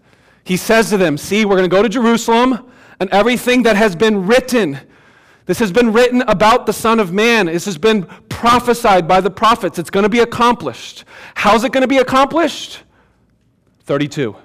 He 0.44 0.58
says 0.58 0.90
to 0.90 0.98
them, 0.98 1.20
See, 1.20 1.46
we're 1.46 1.58
going 1.58 1.70
to 1.70 1.76
go 1.76 1.84
to 1.84 1.90
Jerusalem, 1.90 2.68
and 3.00 3.12
everything 3.12 3.62
that 3.64 3.76
has 3.76 3.96
been 3.96 4.26
written 4.26 4.80
this 5.46 5.60
has 5.60 5.72
been 5.72 5.94
written 5.94 6.24
about 6.24 6.66
the 6.66 6.74
Son 6.74 7.00
of 7.00 7.14
Man. 7.14 7.46
This 7.46 7.66
has 7.66 7.78
been 7.78 8.08
prophesied 8.46 9.08
by 9.08 9.20
the 9.22 9.32
prophets. 9.32 9.80
It's 9.80 9.90
going 9.90 10.04
to 10.04 10.10
be 10.10 10.20
accomplished. 10.20 11.04
How's 11.34 11.64
it 11.64 11.72
going 11.72 11.82
to 11.82 11.88
be 11.88 11.98
accomplished? 11.98 12.84
32. 13.86 14.36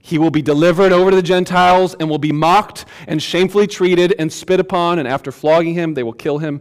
He 0.00 0.18
will 0.18 0.32
be 0.32 0.42
delivered 0.42 0.90
over 0.90 1.10
to 1.10 1.16
the 1.16 1.22
Gentiles 1.22 1.94
and 1.94 2.10
will 2.10 2.18
be 2.18 2.32
mocked 2.32 2.86
and 3.06 3.22
shamefully 3.22 3.68
treated 3.68 4.16
and 4.18 4.32
spit 4.32 4.58
upon, 4.58 4.98
and 4.98 5.06
after 5.06 5.30
flogging 5.30 5.74
him, 5.74 5.94
they 5.94 6.02
will 6.02 6.12
kill 6.12 6.38
him. 6.38 6.60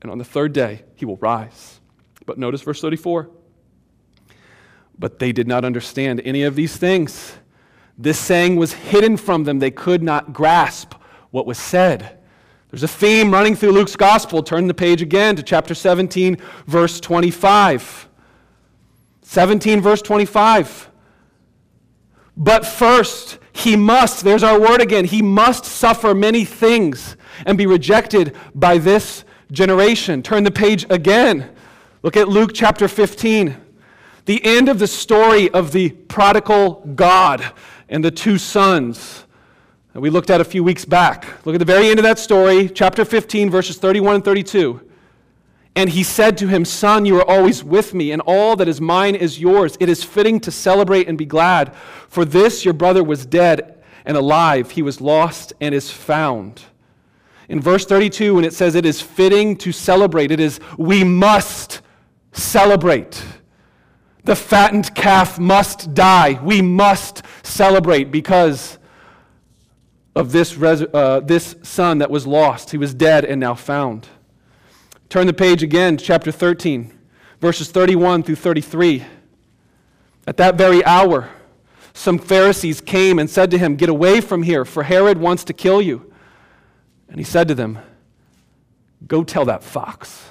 And 0.00 0.10
on 0.10 0.16
the 0.16 0.24
third 0.24 0.54
day, 0.54 0.84
he 0.94 1.04
will 1.04 1.18
rise. 1.18 1.80
But 2.24 2.38
notice 2.38 2.62
verse 2.62 2.80
34. 2.80 3.28
But 4.98 5.18
they 5.18 5.32
did 5.32 5.46
not 5.46 5.66
understand 5.66 6.22
any 6.24 6.44
of 6.44 6.54
these 6.54 6.78
things. 6.78 7.34
This 7.98 8.18
saying 8.18 8.56
was 8.56 8.72
hidden 8.72 9.18
from 9.18 9.44
them. 9.44 9.58
They 9.58 9.70
could 9.70 10.02
not 10.02 10.32
grasp 10.32 10.94
what 11.30 11.44
was 11.44 11.58
said. 11.58 12.19
There's 12.70 12.82
a 12.84 12.88
theme 12.88 13.32
running 13.32 13.56
through 13.56 13.72
Luke's 13.72 13.96
gospel. 13.96 14.42
Turn 14.42 14.68
the 14.68 14.74
page 14.74 15.02
again 15.02 15.34
to 15.36 15.42
chapter 15.42 15.74
17, 15.74 16.36
verse 16.66 17.00
25. 17.00 18.08
17, 19.22 19.80
verse 19.80 20.02
25. 20.02 20.90
But 22.36 22.64
first, 22.64 23.38
he 23.52 23.76
must, 23.76 24.24
there's 24.24 24.44
our 24.44 24.58
word 24.58 24.80
again, 24.80 25.04
he 25.04 25.20
must 25.20 25.64
suffer 25.64 26.14
many 26.14 26.44
things 26.44 27.16
and 27.44 27.58
be 27.58 27.66
rejected 27.66 28.36
by 28.54 28.78
this 28.78 29.24
generation. 29.50 30.22
Turn 30.22 30.44
the 30.44 30.50
page 30.50 30.86
again. 30.90 31.54
Look 32.02 32.16
at 32.16 32.28
Luke 32.28 32.52
chapter 32.54 32.86
15. 32.86 33.56
The 34.26 34.44
end 34.44 34.68
of 34.68 34.78
the 34.78 34.86
story 34.86 35.50
of 35.50 35.72
the 35.72 35.90
prodigal 35.90 36.86
God 36.94 37.52
and 37.88 38.04
the 38.04 38.12
two 38.12 38.38
sons 38.38 39.26
we 39.94 40.10
looked 40.10 40.30
at 40.30 40.40
a 40.40 40.44
few 40.44 40.62
weeks 40.62 40.84
back. 40.84 41.44
Look 41.44 41.54
at 41.54 41.58
the 41.58 41.64
very 41.64 41.88
end 41.88 41.98
of 41.98 42.04
that 42.04 42.18
story, 42.18 42.68
chapter 42.68 43.04
15, 43.04 43.50
verses 43.50 43.76
31 43.76 44.16
and 44.16 44.24
32. 44.24 44.80
And 45.76 45.90
he 45.90 46.02
said 46.02 46.36
to 46.38 46.48
him, 46.48 46.64
Son, 46.64 47.04
you 47.04 47.18
are 47.18 47.28
always 47.28 47.64
with 47.64 47.94
me, 47.94 48.12
and 48.12 48.22
all 48.22 48.56
that 48.56 48.68
is 48.68 48.80
mine 48.80 49.14
is 49.14 49.40
yours. 49.40 49.76
It 49.80 49.88
is 49.88 50.04
fitting 50.04 50.40
to 50.40 50.50
celebrate 50.50 51.08
and 51.08 51.16
be 51.16 51.26
glad. 51.26 51.74
For 52.08 52.24
this 52.24 52.64
your 52.64 52.74
brother 52.74 53.02
was 53.02 53.26
dead 53.26 53.82
and 54.04 54.16
alive. 54.16 54.72
He 54.72 54.82
was 54.82 55.00
lost 55.00 55.52
and 55.60 55.74
is 55.74 55.90
found. 55.90 56.62
In 57.48 57.60
verse 57.60 57.84
32, 57.84 58.34
when 58.36 58.44
it 58.44 58.54
says 58.54 58.74
it 58.74 58.86
is 58.86 59.00
fitting 59.00 59.56
to 59.58 59.72
celebrate, 59.72 60.30
it 60.30 60.38
is 60.38 60.60
we 60.78 61.02
must 61.02 61.80
celebrate. 62.32 63.24
The 64.24 64.36
fattened 64.36 64.94
calf 64.94 65.38
must 65.38 65.94
die. 65.94 66.38
We 66.44 66.62
must 66.62 67.22
celebrate 67.42 68.12
because 68.12 68.78
of 70.20 70.32
this, 70.32 70.56
res- 70.56 70.82
uh, 70.82 71.20
this 71.24 71.56
son 71.62 71.98
that 71.98 72.10
was 72.10 72.26
lost. 72.26 72.70
He 72.70 72.76
was 72.76 72.92
dead 72.92 73.24
and 73.24 73.40
now 73.40 73.54
found. 73.54 74.06
Turn 75.08 75.26
the 75.26 75.32
page 75.32 75.62
again, 75.62 75.96
chapter 75.96 76.30
13, 76.30 76.92
verses 77.40 77.70
31 77.70 78.22
through 78.22 78.36
33. 78.36 79.04
At 80.26 80.36
that 80.36 80.56
very 80.56 80.84
hour, 80.84 81.30
some 81.94 82.18
Pharisees 82.18 82.82
came 82.82 83.18
and 83.18 83.28
said 83.28 83.50
to 83.50 83.58
him, 83.58 83.76
Get 83.76 83.88
away 83.88 84.20
from 84.20 84.42
here, 84.42 84.66
for 84.66 84.82
Herod 84.82 85.18
wants 85.18 85.42
to 85.44 85.54
kill 85.54 85.80
you. 85.80 86.12
And 87.08 87.16
he 87.16 87.24
said 87.24 87.48
to 87.48 87.54
them, 87.54 87.78
Go 89.08 89.24
tell 89.24 89.46
that 89.46 89.64
fox. 89.64 90.28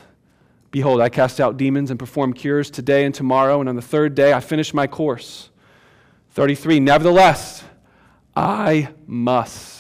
Behold, 0.70 1.02
I 1.02 1.10
cast 1.10 1.42
out 1.42 1.58
demons 1.58 1.90
and 1.90 1.98
perform 2.00 2.34
cures 2.34 2.70
today 2.70 3.06
and 3.06 3.14
tomorrow, 3.14 3.60
and 3.60 3.68
on 3.68 3.76
the 3.76 3.82
third 3.82 4.14
day 4.14 4.34
I 4.34 4.40
finish 4.40 4.72
my 4.72 4.86
course. 4.86 5.50
33. 6.34 6.80
Nevertheless, 6.80 7.64
I 8.36 8.90
must 9.08 9.79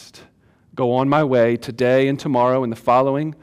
go 0.80 0.94
on 0.94 1.10
my 1.10 1.22
way 1.22 1.58
today 1.58 2.08
and 2.08 2.18
tomorrow 2.18 2.64
and 2.64 2.72
the 2.72 2.78
following, 2.78 3.36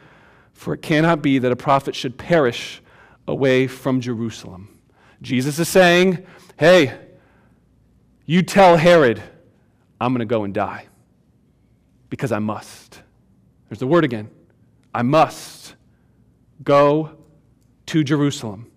for 0.55 0.73
it 0.73 0.81
cannot 0.81 1.21
be 1.21 1.39
that 1.39 1.53
a 1.53 1.57
prophet 1.57 1.95
should 1.95 2.17
perish 2.17 2.81
away 3.29 3.67
from 3.67 4.01
Jerusalem. 4.01 4.81
Jesus 5.21 5.59
is 5.59 5.69
saying, 5.69 6.27
Hey, 6.59 6.99
you 8.25 8.41
tell 8.41 8.79
Herod, 8.79 9.23
I'm 10.01 10.15
going 10.15 10.21
to 10.21 10.25
go 10.25 10.45
and 10.45 10.55
die 10.55 10.87
because 12.09 12.33
I 12.33 12.39
must. 12.39 13.03
There's 13.69 13.81
the 13.81 13.87
word 13.87 14.05
again. 14.05 14.31
I 14.95 15.03
must 15.03 15.75
go 16.65 17.19
to 17.85 18.03
Jerusalem. 18.03 18.73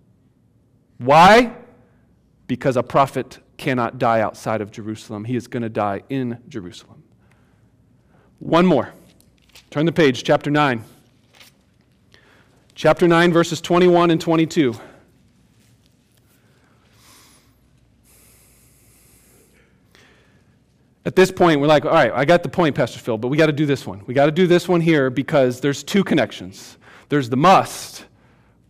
Why? 0.97 1.55
Because 2.47 2.75
a 2.75 2.83
prophet 2.83 3.39
cannot 3.55 3.99
die 3.99 4.19
outside 4.19 4.59
of 4.59 4.69
Jerusalem. 4.69 5.23
He 5.23 5.37
is 5.37 5.47
going 5.47 5.63
to 5.63 5.69
die 5.69 6.03
in 6.09 6.39
Jerusalem. 6.49 7.03
One 8.39 8.65
more. 8.65 8.93
Turn 9.69 9.85
the 9.85 9.91
page, 9.91 10.23
chapter 10.23 10.49
9. 10.49 10.83
Chapter 12.73 13.07
9, 13.07 13.33
verses 13.33 13.59
21 13.59 14.09
and 14.09 14.21
22. 14.21 14.73
At 21.05 21.15
this 21.15 21.31
point, 21.31 21.59
we're 21.59 21.67
like, 21.67 21.85
all 21.85 21.91
right, 21.91 22.11
I 22.13 22.23
got 22.23 22.43
the 22.43 22.49
point, 22.49 22.75
Pastor 22.75 22.99
Phil, 22.99 23.17
but 23.17 23.27
we 23.27 23.37
got 23.37 23.47
to 23.47 23.51
do 23.51 23.65
this 23.65 23.85
one. 23.85 24.03
We 24.05 24.13
got 24.13 24.27
to 24.27 24.31
do 24.31 24.47
this 24.47 24.67
one 24.67 24.79
here 24.79 25.09
because 25.09 25.59
there's 25.59 25.83
two 25.83 26.03
connections. 26.03 26.77
There's 27.09 27.29
the 27.29 27.37
must, 27.37 28.05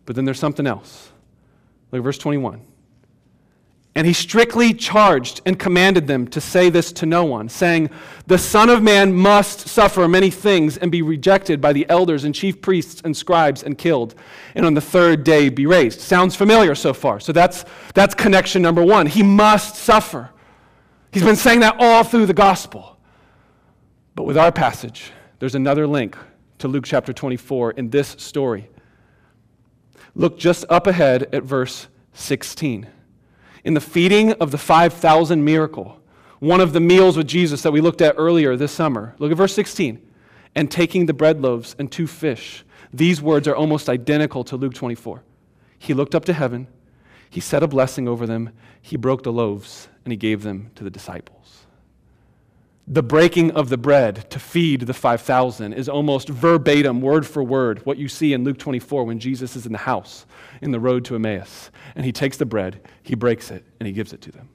but 0.06 0.16
then 0.16 0.24
there's 0.24 0.38
something 0.38 0.66
else. 0.66 1.12
Look 1.92 2.00
at 2.00 2.04
verse 2.04 2.18
21. 2.18 2.62
And 4.00 4.06
he 4.06 4.14
strictly 4.14 4.72
charged 4.72 5.42
and 5.44 5.58
commanded 5.58 6.06
them 6.06 6.26
to 6.28 6.40
say 6.40 6.70
this 6.70 6.90
to 6.92 7.04
no 7.04 7.22
one, 7.26 7.50
saying, 7.50 7.90
The 8.26 8.38
Son 8.38 8.70
of 8.70 8.82
Man 8.82 9.12
must 9.12 9.68
suffer 9.68 10.08
many 10.08 10.30
things 10.30 10.78
and 10.78 10.90
be 10.90 11.02
rejected 11.02 11.60
by 11.60 11.74
the 11.74 11.84
elders 11.90 12.24
and 12.24 12.34
chief 12.34 12.62
priests 12.62 13.02
and 13.04 13.14
scribes 13.14 13.62
and 13.62 13.76
killed, 13.76 14.14
and 14.54 14.64
on 14.64 14.72
the 14.72 14.80
third 14.80 15.22
day 15.22 15.50
be 15.50 15.66
raised. 15.66 16.00
Sounds 16.00 16.34
familiar 16.34 16.74
so 16.74 16.94
far. 16.94 17.20
So 17.20 17.30
that's, 17.32 17.66
that's 17.92 18.14
connection 18.14 18.62
number 18.62 18.82
one. 18.82 19.04
He 19.04 19.22
must 19.22 19.76
suffer. 19.76 20.30
He's 21.12 21.22
been 21.22 21.36
saying 21.36 21.60
that 21.60 21.76
all 21.78 22.02
through 22.02 22.24
the 22.24 22.32
gospel. 22.32 22.96
But 24.14 24.22
with 24.22 24.38
our 24.38 24.50
passage, 24.50 25.12
there's 25.40 25.56
another 25.56 25.86
link 25.86 26.16
to 26.60 26.68
Luke 26.68 26.86
chapter 26.86 27.12
24 27.12 27.72
in 27.72 27.90
this 27.90 28.16
story. 28.18 28.70
Look 30.14 30.38
just 30.38 30.64
up 30.70 30.86
ahead 30.86 31.28
at 31.34 31.42
verse 31.42 31.88
16 32.14 32.86
in 33.64 33.74
the 33.74 33.80
feeding 33.80 34.32
of 34.34 34.50
the 34.50 34.58
5,000 34.58 35.44
miracle, 35.44 36.00
one 36.38 36.60
of 36.60 36.72
the 36.72 36.80
meals 36.80 37.16
with 37.16 37.26
Jesus 37.26 37.62
that 37.62 37.72
we 37.72 37.80
looked 37.80 38.00
at 38.00 38.14
earlier 38.16 38.56
this 38.56 38.72
summer. 38.72 39.14
Look 39.18 39.30
at 39.30 39.36
verse 39.36 39.54
16. 39.54 40.00
And 40.54 40.70
taking 40.70 41.06
the 41.06 41.12
bread 41.12 41.40
loaves 41.40 41.76
and 41.78 41.90
two 41.90 42.06
fish. 42.06 42.64
These 42.92 43.22
words 43.22 43.46
are 43.46 43.54
almost 43.54 43.88
identical 43.88 44.42
to 44.44 44.56
Luke 44.56 44.74
24. 44.74 45.22
He 45.78 45.94
looked 45.94 46.14
up 46.14 46.24
to 46.26 46.32
heaven, 46.32 46.66
he 47.28 47.40
said 47.40 47.62
a 47.62 47.68
blessing 47.68 48.08
over 48.08 48.26
them, 48.26 48.50
he 48.82 48.96
broke 48.96 49.22
the 49.22 49.32
loaves, 49.32 49.88
and 50.04 50.12
he 50.12 50.16
gave 50.16 50.42
them 50.42 50.70
to 50.74 50.84
the 50.84 50.90
disciples 50.90 51.66
the 52.90 53.04
breaking 53.04 53.52
of 53.52 53.68
the 53.68 53.78
bread 53.78 54.28
to 54.30 54.40
feed 54.40 54.80
the 54.80 54.92
5,000 54.92 55.72
is 55.72 55.88
almost 55.88 56.28
verbatim, 56.28 57.00
word 57.00 57.24
for 57.24 57.40
word, 57.40 57.86
what 57.86 57.98
you 57.98 58.08
see 58.08 58.32
in 58.32 58.42
Luke 58.42 58.58
24 58.58 59.04
when 59.04 59.20
Jesus 59.20 59.54
is 59.54 59.64
in 59.64 59.70
the 59.70 59.78
house 59.78 60.26
in 60.60 60.72
the 60.72 60.80
road 60.80 61.04
to 61.04 61.14
Emmaus. 61.14 61.70
And 61.94 62.04
he 62.04 62.10
takes 62.10 62.36
the 62.36 62.46
bread, 62.46 62.80
he 63.04 63.14
breaks 63.14 63.52
it, 63.52 63.64
and 63.78 63.86
he 63.86 63.92
gives 63.92 64.12
it 64.12 64.20
to 64.22 64.32
them. 64.32 64.48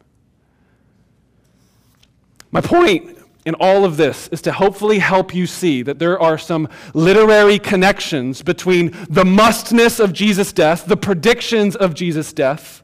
My 2.52 2.60
point 2.60 3.17
in 3.45 3.56
all 3.56 3.86
of 3.86 3.95
this 3.95 4.28
is 4.28 4.41
to 4.41 4.52
hopefully 4.52 5.00
help 5.00 5.34
you 5.34 5.48
see 5.48 5.82
that 5.84 6.00
there 6.00 6.19
are 6.19 6.38
some 6.38 6.67
literary 6.93 7.58
connections 7.58 8.41
between 8.41 8.93
the 9.10 9.24
mustness 9.24 9.98
of 9.98 10.12
Jesus' 10.12 10.52
death, 10.52 10.86
the 10.88 10.98
predictions 10.98 11.78
of 11.78 11.93
Jesus' 11.93 12.34
death, 12.34 12.84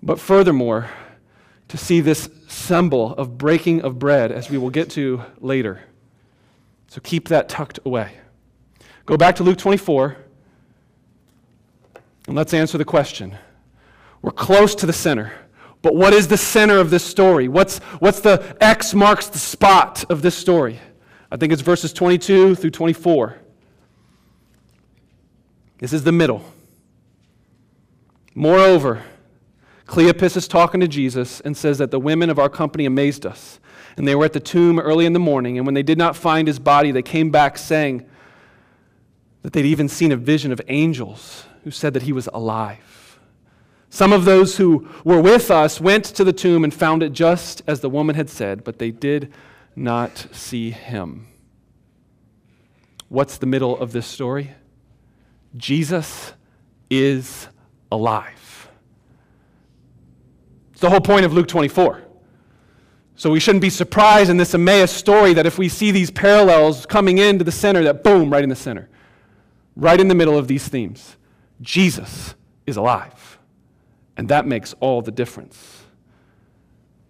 but 0.00 0.20
furthermore, 0.20 0.90
to 1.70 1.76
see 1.76 2.00
this 2.00 2.28
symbol 2.48 3.14
of 3.14 3.38
breaking 3.38 3.82
of 3.82 3.98
bread, 3.98 4.32
as 4.32 4.50
we 4.50 4.58
will 4.58 4.70
get 4.70 4.90
to 4.90 5.22
later. 5.38 5.80
So 6.88 7.00
keep 7.00 7.28
that 7.28 7.48
tucked 7.48 7.78
away. 7.84 8.12
Go 9.06 9.16
back 9.16 9.36
to 9.36 9.44
Luke 9.44 9.56
24, 9.56 10.16
and 12.26 12.36
let's 12.36 12.52
answer 12.52 12.76
the 12.76 12.84
question. 12.84 13.36
We're 14.20 14.32
close 14.32 14.74
to 14.76 14.86
the 14.86 14.92
center. 14.92 15.32
But 15.80 15.94
what 15.94 16.12
is 16.12 16.26
the 16.26 16.36
center 16.36 16.78
of 16.78 16.90
this 16.90 17.04
story? 17.04 17.46
What's, 17.46 17.78
what's 18.00 18.18
the 18.20 18.56
X 18.60 18.92
marks 18.92 19.28
the 19.28 19.38
spot 19.38 20.04
of 20.10 20.22
this 20.22 20.36
story? 20.36 20.78
I 21.30 21.36
think 21.36 21.52
it's 21.52 21.62
verses 21.62 21.92
22 21.92 22.56
through 22.56 22.70
24. 22.70 23.38
This 25.78 25.92
is 25.92 26.02
the 26.02 26.12
middle. 26.12 26.44
Moreover, 28.34 29.04
Cleopas 29.90 30.36
is 30.36 30.46
talking 30.46 30.78
to 30.78 30.86
Jesus 30.86 31.40
and 31.40 31.56
says 31.56 31.78
that 31.78 31.90
the 31.90 31.98
women 31.98 32.30
of 32.30 32.38
our 32.38 32.48
company 32.48 32.86
amazed 32.86 33.26
us. 33.26 33.58
And 33.96 34.06
they 34.06 34.14
were 34.14 34.24
at 34.24 34.32
the 34.32 34.38
tomb 34.38 34.78
early 34.78 35.04
in 35.04 35.14
the 35.14 35.18
morning, 35.18 35.58
and 35.58 35.66
when 35.66 35.74
they 35.74 35.82
did 35.82 35.98
not 35.98 36.14
find 36.14 36.46
his 36.46 36.60
body, 36.60 36.92
they 36.92 37.02
came 37.02 37.32
back 37.32 37.58
saying 37.58 38.06
that 39.42 39.52
they'd 39.52 39.66
even 39.66 39.88
seen 39.88 40.12
a 40.12 40.16
vision 40.16 40.52
of 40.52 40.60
angels 40.68 41.44
who 41.64 41.72
said 41.72 41.92
that 41.94 42.04
he 42.04 42.12
was 42.12 42.28
alive. 42.32 43.18
Some 43.88 44.12
of 44.12 44.24
those 44.24 44.58
who 44.58 44.88
were 45.02 45.20
with 45.20 45.50
us 45.50 45.80
went 45.80 46.04
to 46.04 46.22
the 46.22 46.32
tomb 46.32 46.62
and 46.62 46.72
found 46.72 47.02
it 47.02 47.10
just 47.10 47.62
as 47.66 47.80
the 47.80 47.90
woman 47.90 48.14
had 48.14 48.30
said, 48.30 48.62
but 48.62 48.78
they 48.78 48.92
did 48.92 49.32
not 49.74 50.28
see 50.30 50.70
him. 50.70 51.26
What's 53.08 53.38
the 53.38 53.46
middle 53.46 53.76
of 53.76 53.90
this 53.90 54.06
story? 54.06 54.52
Jesus 55.56 56.32
is 56.88 57.48
alive. 57.90 58.49
It's 60.80 60.86
the 60.86 60.88
whole 60.88 61.02
point 61.02 61.26
of 61.26 61.34
Luke 61.34 61.46
24. 61.46 62.00
So 63.14 63.28
we 63.28 63.38
shouldn't 63.38 63.60
be 63.60 63.68
surprised 63.68 64.30
in 64.30 64.38
this 64.38 64.54
Emmaus 64.54 64.90
story 64.90 65.34
that 65.34 65.44
if 65.44 65.58
we 65.58 65.68
see 65.68 65.90
these 65.90 66.10
parallels 66.10 66.86
coming 66.86 67.18
into 67.18 67.44
the 67.44 67.52
center, 67.52 67.84
that 67.84 68.02
boom, 68.02 68.30
right 68.32 68.42
in 68.42 68.48
the 68.48 68.56
center, 68.56 68.88
right 69.76 70.00
in 70.00 70.08
the 70.08 70.14
middle 70.14 70.38
of 70.38 70.48
these 70.48 70.66
themes, 70.68 71.18
Jesus 71.60 72.34
is 72.66 72.78
alive. 72.78 73.38
And 74.16 74.30
that 74.30 74.46
makes 74.46 74.72
all 74.80 75.02
the 75.02 75.10
difference. 75.10 75.82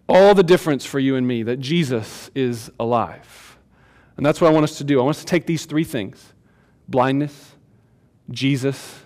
All 0.09 0.35
the 0.35 0.43
difference 0.43 0.85
for 0.85 0.99
you 0.99 1.15
and 1.15 1.25
me 1.25 1.41
that 1.43 1.61
Jesus 1.61 2.29
is 2.35 2.69
alive. 2.77 3.57
And 4.17 4.25
that's 4.25 4.41
what 4.41 4.49
I 4.49 4.51
want 4.51 4.65
us 4.65 4.79
to 4.79 4.83
do. 4.83 4.99
I 4.99 5.03
want 5.03 5.15
us 5.15 5.21
to 5.21 5.27
take 5.27 5.45
these 5.45 5.63
three 5.65 5.85
things 5.85 6.33
blindness, 6.89 7.55
Jesus, 8.31 8.99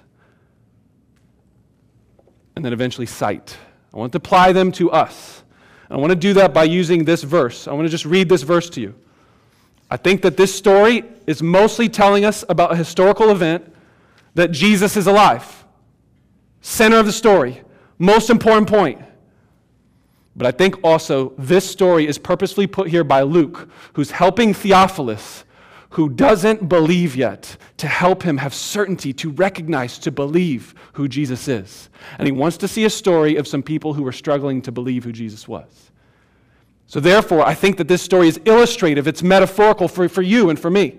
and 2.56 2.66
then 2.66 2.74
eventually 2.74 3.06
sight. 3.06 3.60
I 3.96 4.00
want 4.00 4.12
to 4.12 4.18
apply 4.18 4.52
them 4.52 4.72
to 4.74 4.92
us. 4.92 5.44
I 5.90 5.96
want 5.96 6.10
to 6.10 6.16
do 6.16 6.34
that 6.34 6.54
by 6.54 6.66
using 6.66 7.06
this 7.06 7.24
verse. 7.24 7.68
I 7.68 7.74
want 7.74 7.86
to 7.86 7.90
just 7.90 8.06
read 8.06 8.28
this 8.28 8.42
verse 8.42 8.70
to 8.72 8.82
you. 8.82 8.96
I 9.90 9.98
think 9.98 10.22
that 10.24 10.36
this 10.36 10.54
story 10.54 11.04
is 11.26 11.42
mostly 11.42 11.88
telling 11.88 12.26
us 12.26 12.44
about 12.50 12.74
a 12.74 12.76
historical 12.76 13.30
event 13.30 13.74
that 14.34 14.52
Jesus 14.52 14.98
is 14.98 15.08
alive. 15.08 15.64
Center 16.60 16.98
of 16.98 17.06
the 17.06 17.12
story. 17.12 17.62
Most 17.98 18.30
important 18.30 18.68
point. 18.68 19.02
But 20.36 20.48
I 20.48 20.52
think 20.52 20.84
also 20.84 21.34
this 21.38 21.70
story 21.70 22.06
is 22.08 22.18
purposely 22.18 22.68
put 22.68 22.90
here 22.90 23.06
by 23.06 23.22
Luke, 23.22 23.70
who's 23.94 24.12
helping 24.12 24.54
Theophilus 24.54 25.45
who 25.96 26.10
doesn't 26.10 26.68
believe 26.68 27.16
yet 27.16 27.56
to 27.78 27.88
help 27.88 28.22
him 28.22 28.36
have 28.36 28.54
certainty, 28.54 29.14
to 29.14 29.30
recognize, 29.30 29.98
to 29.98 30.12
believe 30.12 30.76
who 30.92 31.08
Jesus 31.08 31.48
is. 31.48 31.90
And 32.20 32.26
he 32.28 32.34
wants 32.34 32.58
to 32.58 32.68
see 32.68 32.84
a 32.84 32.90
story 32.90 33.38
of 33.38 33.48
some 33.48 33.64
people 33.64 33.94
who 33.94 34.04
were 34.04 34.12
struggling 34.12 34.62
to 34.64 34.74
believe 34.74 35.06
who 35.06 35.14
Jesus 35.14 35.48
was. 35.48 35.92
So, 36.86 37.00
therefore, 37.00 37.48
I 37.48 37.54
think 37.54 37.78
that 37.78 37.88
this 37.88 38.02
story 38.02 38.28
is 38.28 38.42
illustrative, 38.44 39.08
it's 39.08 39.24
metaphorical 39.24 39.88
for, 39.88 40.10
for 40.10 40.22
you 40.22 40.50
and 40.50 40.60
for 40.60 40.70
me. 40.70 40.98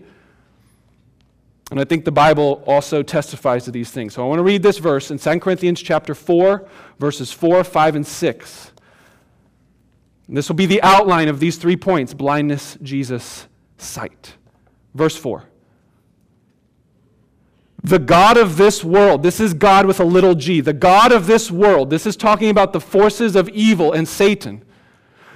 And 1.71 1.79
I 1.79 1.85
think 1.85 2.07
the 2.07 2.13
Bible 2.13 2.65
also 2.67 3.03
testifies 3.03 3.67
to 3.67 3.71
these 3.71 3.91
things. 3.91 4.15
So 4.15 4.25
I 4.25 4.27
want 4.27 4.39
to 4.39 4.45
read 4.45 4.63
this 4.63 4.79
verse 4.79 5.11
in 5.11 5.19
2 5.19 5.41
Corinthians 5.41 5.83
chapter 5.83 6.15
4, 6.15 6.67
verses 6.99 7.31
4, 7.33 7.65
5, 7.65 7.97
and 7.97 8.07
6. 8.07 8.73
And 10.29 10.37
this 10.37 10.49
will 10.49 10.57
be 10.57 10.65
the 10.65 10.81
outline 10.83 11.29
of 11.29 11.39
these 11.39 11.59
three 11.59 11.77
points 11.77 12.15
blindness, 12.15 12.79
Jesus, 12.81 13.47
sight. 13.77 14.37
Verse 14.97 15.17
4. 15.17 15.45
The 17.85 17.99
God 17.99 18.37
of 18.37 18.57
this 18.57 18.83
world, 18.83 19.23
this 19.23 19.39
is 19.39 19.55
God 19.55 19.87
with 19.87 20.01
a 20.01 20.05
little 20.05 20.35
g, 20.35 20.61
the 20.61 20.73
God 20.73 21.13
of 21.13 21.27
this 21.27 21.51
world, 21.51 21.91
this 21.91 22.07
is 22.07 22.17
talking 22.17 22.51
about 22.51 22.73
the 22.73 22.81
forces 22.81 23.37
of 23.37 23.49
evil 23.51 23.93
and 23.93 24.09
Satan. 24.09 24.65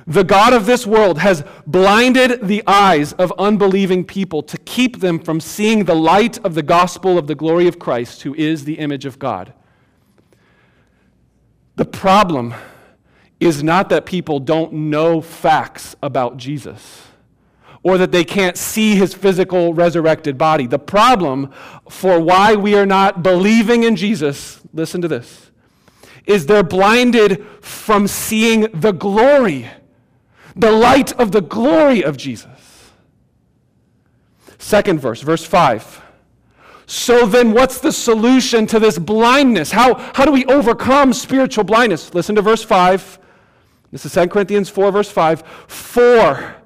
The 0.07 0.25
God 0.25 0.53
of 0.55 0.67
this 0.67 0.87
world 0.87 1.19
has 1.19 1.45
blinded 1.67 2.49
the 2.49 2.65
eyes 2.67 3.13
of 3.13 3.33
unbelieving 3.39 4.05
people 4.05 4.43
to 4.45 4.59
keep 4.59 4.99
them 4.99 5.21
from 5.21 5.39
seeing 5.39 5.85
the 5.85 5.95
light 5.95 6.43
of 6.45 6.55
the 6.55 6.63
gospel 6.63 7.19
of 7.19 7.27
the 7.29 7.35
glory 7.35 7.69
of 7.69 7.79
Christ, 7.79 8.23
who 8.23 8.35
is 8.35 8.65
the 8.65 8.79
image 8.79 9.05
of 9.05 9.19
God. 9.19 9.53
The 11.77 11.85
problem 11.85 12.55
is 13.39 13.63
not 13.63 13.91
that 13.91 14.07
people 14.07 14.41
don't 14.41 14.73
know 14.73 15.21
facts 15.21 15.95
about 16.03 16.39
Jesus 16.39 17.10
or 17.83 17.97
that 17.99 18.13
they 18.13 18.25
can't 18.25 18.57
see 18.57 18.95
his 18.95 19.15
physical 19.15 19.73
resurrected 19.73 20.37
body. 20.37 20.67
The 20.67 20.79
problem 20.79 21.51
for 21.89 22.21
why 22.21 22.55
we 22.55 22.75
are 22.75 22.87
not 22.87 23.23
believing 23.23 23.85
in 23.85 23.97
Jesus, 23.97 24.61
listen 24.73 25.01
to 25.01 25.09
this, 25.09 25.51
is 26.27 26.47
they're 26.47 26.63
blinded 26.63 27.45
from 27.61 28.07
seeing 28.07 28.69
the 28.73 28.93
glory, 28.93 29.69
the 30.55 30.71
light 30.71 31.13
of 31.13 31.33
the 31.33 31.41
glory 31.41 32.05
of 32.05 32.17
Jesus. 32.17 32.91
Second 34.59 35.01
verse, 35.01 35.23
verse 35.23 35.45
5. 35.45 36.03
So 36.87 37.25
then, 37.25 37.53
what's 37.53 37.79
the 37.79 37.93
solution 37.93 38.67
to 38.67 38.81
this 38.81 38.99
blindness? 38.99 39.71
How, 39.71 39.95
how 40.13 40.25
do 40.25 40.33
we 40.33 40.45
overcome 40.47 41.13
spiritual 41.13 41.65
blindness? 41.65 42.13
Listen 42.13 42.35
to 42.35 42.43
verse 42.43 42.65
5. 42.65 43.19
This 43.93 44.05
is 44.05 44.13
2 44.13 44.27
Corinthians 44.27 44.69
4, 44.69 44.91
verse 44.91 45.11
5. 45.11 45.43
For 45.69 46.60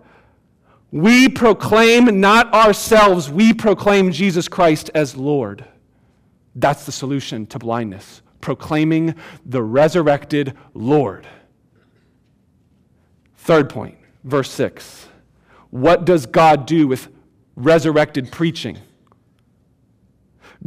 we 0.95 1.29
proclaim 1.29 2.21
not 2.21 2.55
ourselves, 2.55 3.29
we 3.29 3.53
proclaim 3.53 4.13
Jesus 4.13 4.47
Christ 4.47 4.93
as 4.95 5.17
Lord. 5.17 5.65
That's 6.55 6.87
the 6.87 6.93
solution 6.93 7.47
to 7.47 7.59
blindness, 7.59 8.23
proclaiming 8.41 9.17
the 9.45 9.61
resurrected 9.61 10.57
Lord. 10.73 11.27
Third 13.39 13.69
point, 13.71 13.99
verse 14.23 14.53
6. 14.53 15.09
What 15.71 16.05
does 16.05 16.27
God 16.27 16.65
do 16.65 16.87
with 16.87 17.09
resurrected 17.57 18.31
preaching? 18.31 18.79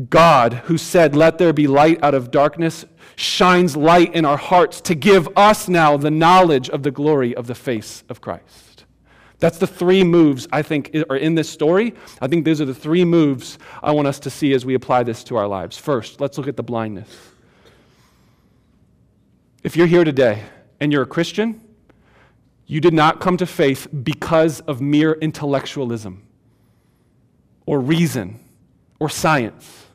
God, 0.10 0.56
who 0.66 0.78
said, 0.78 1.16
Let 1.16 1.38
there 1.38 1.54
be 1.54 1.68
light 1.68 2.04
out 2.04 2.14
of 2.14 2.32
darkness, 2.32 2.84
shines 3.16 3.78
light 3.78 4.14
in 4.14 4.26
our 4.26 4.36
hearts 4.36 4.82
to 4.82 4.94
give 4.94 5.30
us 5.38 5.70
now 5.70 5.96
the 5.96 6.12
knowledge 6.12 6.70
of 6.70 6.84
the 6.84 6.92
glory 6.92 7.34
of 7.34 7.48
the 7.48 7.56
face 7.56 8.04
of 8.10 8.20
Christ. 8.20 8.67
That's 9.40 9.60
the 9.60 9.68
three 9.68 10.04
moves 10.04 10.48
I 10.52 10.64
think 10.64 10.96
are 11.10 11.16
in 11.16 11.36
this 11.36 11.50
story. 11.50 11.94
I 12.22 12.28
think 12.28 12.44
those 12.44 12.60
are 12.60 12.66
the 12.66 12.74
three 12.74 13.06
moves 13.06 13.60
I 13.84 13.92
want 13.92 14.08
us 14.08 14.20
to 14.22 14.30
see 14.30 14.54
as 14.54 14.66
we 14.66 14.74
apply 14.74 15.04
this 15.04 15.24
to 15.26 15.36
our 15.36 15.48
lives. 15.48 15.78
First, 15.78 16.20
let's 16.20 16.38
look 16.38 16.48
at 16.48 16.58
the 16.58 16.64
blindness. 16.64 17.10
If 19.64 19.76
you're 19.76 19.88
here 19.88 20.04
today 20.04 20.44
and 20.80 20.92
you're 20.92 21.04
a 21.04 21.08
Christian, 21.08 21.62
you 22.66 22.82
did 22.82 22.94
not 22.94 23.20
come 23.20 23.38
to 23.38 23.46
faith 23.46 23.88
because 24.04 24.60
of 24.62 24.82
mere 24.82 25.14
intellectualism 25.14 26.24
or 27.66 27.80
reason 27.80 28.40
or 29.00 29.10
science. 29.10 29.86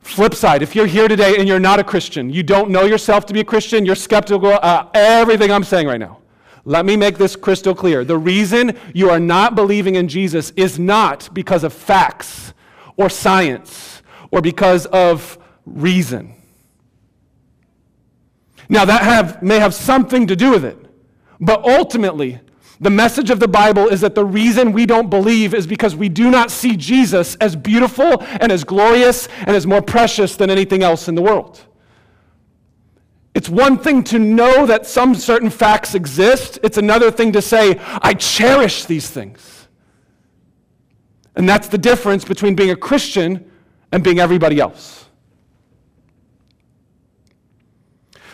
Flip 0.00 0.34
side, 0.34 0.62
if 0.62 0.74
you're 0.74 0.86
here 0.86 1.08
today 1.08 1.36
and 1.38 1.48
you're 1.48 1.60
not 1.60 1.78
a 1.80 1.84
Christian, 1.84 2.30
you 2.30 2.42
don't 2.42 2.70
know 2.70 2.84
yourself 2.84 3.26
to 3.26 3.32
be 3.32 3.40
a 3.40 3.44
Christian, 3.44 3.84
you're 3.84 3.94
skeptical, 3.94 4.58
uh, 4.62 4.88
everything 4.94 5.50
I'm 5.50 5.64
saying 5.64 5.86
right 5.86 6.00
now. 6.00 6.21
Let 6.64 6.86
me 6.86 6.96
make 6.96 7.18
this 7.18 7.34
crystal 7.34 7.74
clear. 7.74 8.04
The 8.04 8.18
reason 8.18 8.78
you 8.94 9.10
are 9.10 9.18
not 9.18 9.54
believing 9.54 9.96
in 9.96 10.08
Jesus 10.08 10.52
is 10.56 10.78
not 10.78 11.28
because 11.34 11.64
of 11.64 11.72
facts 11.72 12.54
or 12.96 13.10
science 13.10 14.02
or 14.30 14.40
because 14.40 14.86
of 14.86 15.38
reason. 15.66 16.34
Now, 18.68 18.84
that 18.84 19.02
have, 19.02 19.42
may 19.42 19.58
have 19.58 19.74
something 19.74 20.26
to 20.28 20.36
do 20.36 20.50
with 20.52 20.64
it, 20.64 20.78
but 21.40 21.64
ultimately, 21.64 22.40
the 22.80 22.90
message 22.90 23.30
of 23.30 23.38
the 23.38 23.48
Bible 23.48 23.88
is 23.88 24.00
that 24.00 24.14
the 24.14 24.24
reason 24.24 24.72
we 24.72 24.86
don't 24.86 25.10
believe 25.10 25.54
is 25.54 25.66
because 25.66 25.94
we 25.94 26.08
do 26.08 26.30
not 26.30 26.50
see 26.50 26.76
Jesus 26.76 27.36
as 27.36 27.54
beautiful 27.54 28.22
and 28.22 28.50
as 28.50 28.64
glorious 28.64 29.28
and 29.40 29.50
as 29.50 29.66
more 29.66 29.82
precious 29.82 30.36
than 30.36 30.50
anything 30.50 30.82
else 30.82 31.06
in 31.06 31.14
the 31.14 31.22
world. 31.22 31.60
It's 33.34 33.48
one 33.48 33.78
thing 33.78 34.04
to 34.04 34.18
know 34.18 34.66
that 34.66 34.86
some 34.86 35.14
certain 35.14 35.48
facts 35.48 35.94
exist, 35.94 36.58
it's 36.62 36.76
another 36.76 37.10
thing 37.10 37.32
to 37.32 37.42
say, 37.42 37.80
I 37.80 38.14
cherish 38.14 38.84
these 38.84 39.08
things. 39.08 39.68
And 41.34 41.48
that's 41.48 41.68
the 41.68 41.78
difference 41.78 42.24
between 42.24 42.54
being 42.54 42.70
a 42.70 42.76
Christian 42.76 43.50
and 43.90 44.04
being 44.04 44.18
everybody 44.18 44.60
else. 44.60 45.06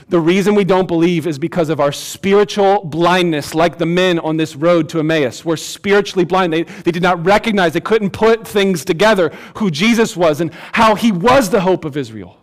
The 0.09 0.19
reason 0.19 0.55
we 0.55 0.65
don't 0.65 0.89
believe 0.89 1.27
is 1.27 1.39
because 1.39 1.69
of 1.69 1.81
our 1.81 1.93
spiritual 1.93 2.83
blindness, 2.83 3.55
like 3.55 3.77
the 3.77 3.87
men 3.87 4.19
on 4.19 4.39
this 4.39 4.57
road 4.57 4.89
to 4.89 5.01
Emmaus. 5.01 5.45
We're 5.45 5.57
spiritually 5.57 6.25
blind. 6.25 6.53
They, 6.53 6.63
they 6.63 6.91
did 6.91 7.03
not 7.03 7.25
recognize, 7.25 7.75
they 7.75 7.81
couldn't 7.81 8.11
put 8.11 8.49
things 8.49 8.87
together 8.87 9.31
who 9.57 9.71
Jesus 9.71 10.17
was 10.17 10.41
and 10.41 10.53
how 10.73 10.95
he 10.95 11.13
was 11.13 11.51
the 11.51 11.61
hope 11.61 11.85
of 11.85 11.97
Israel. 11.97 12.39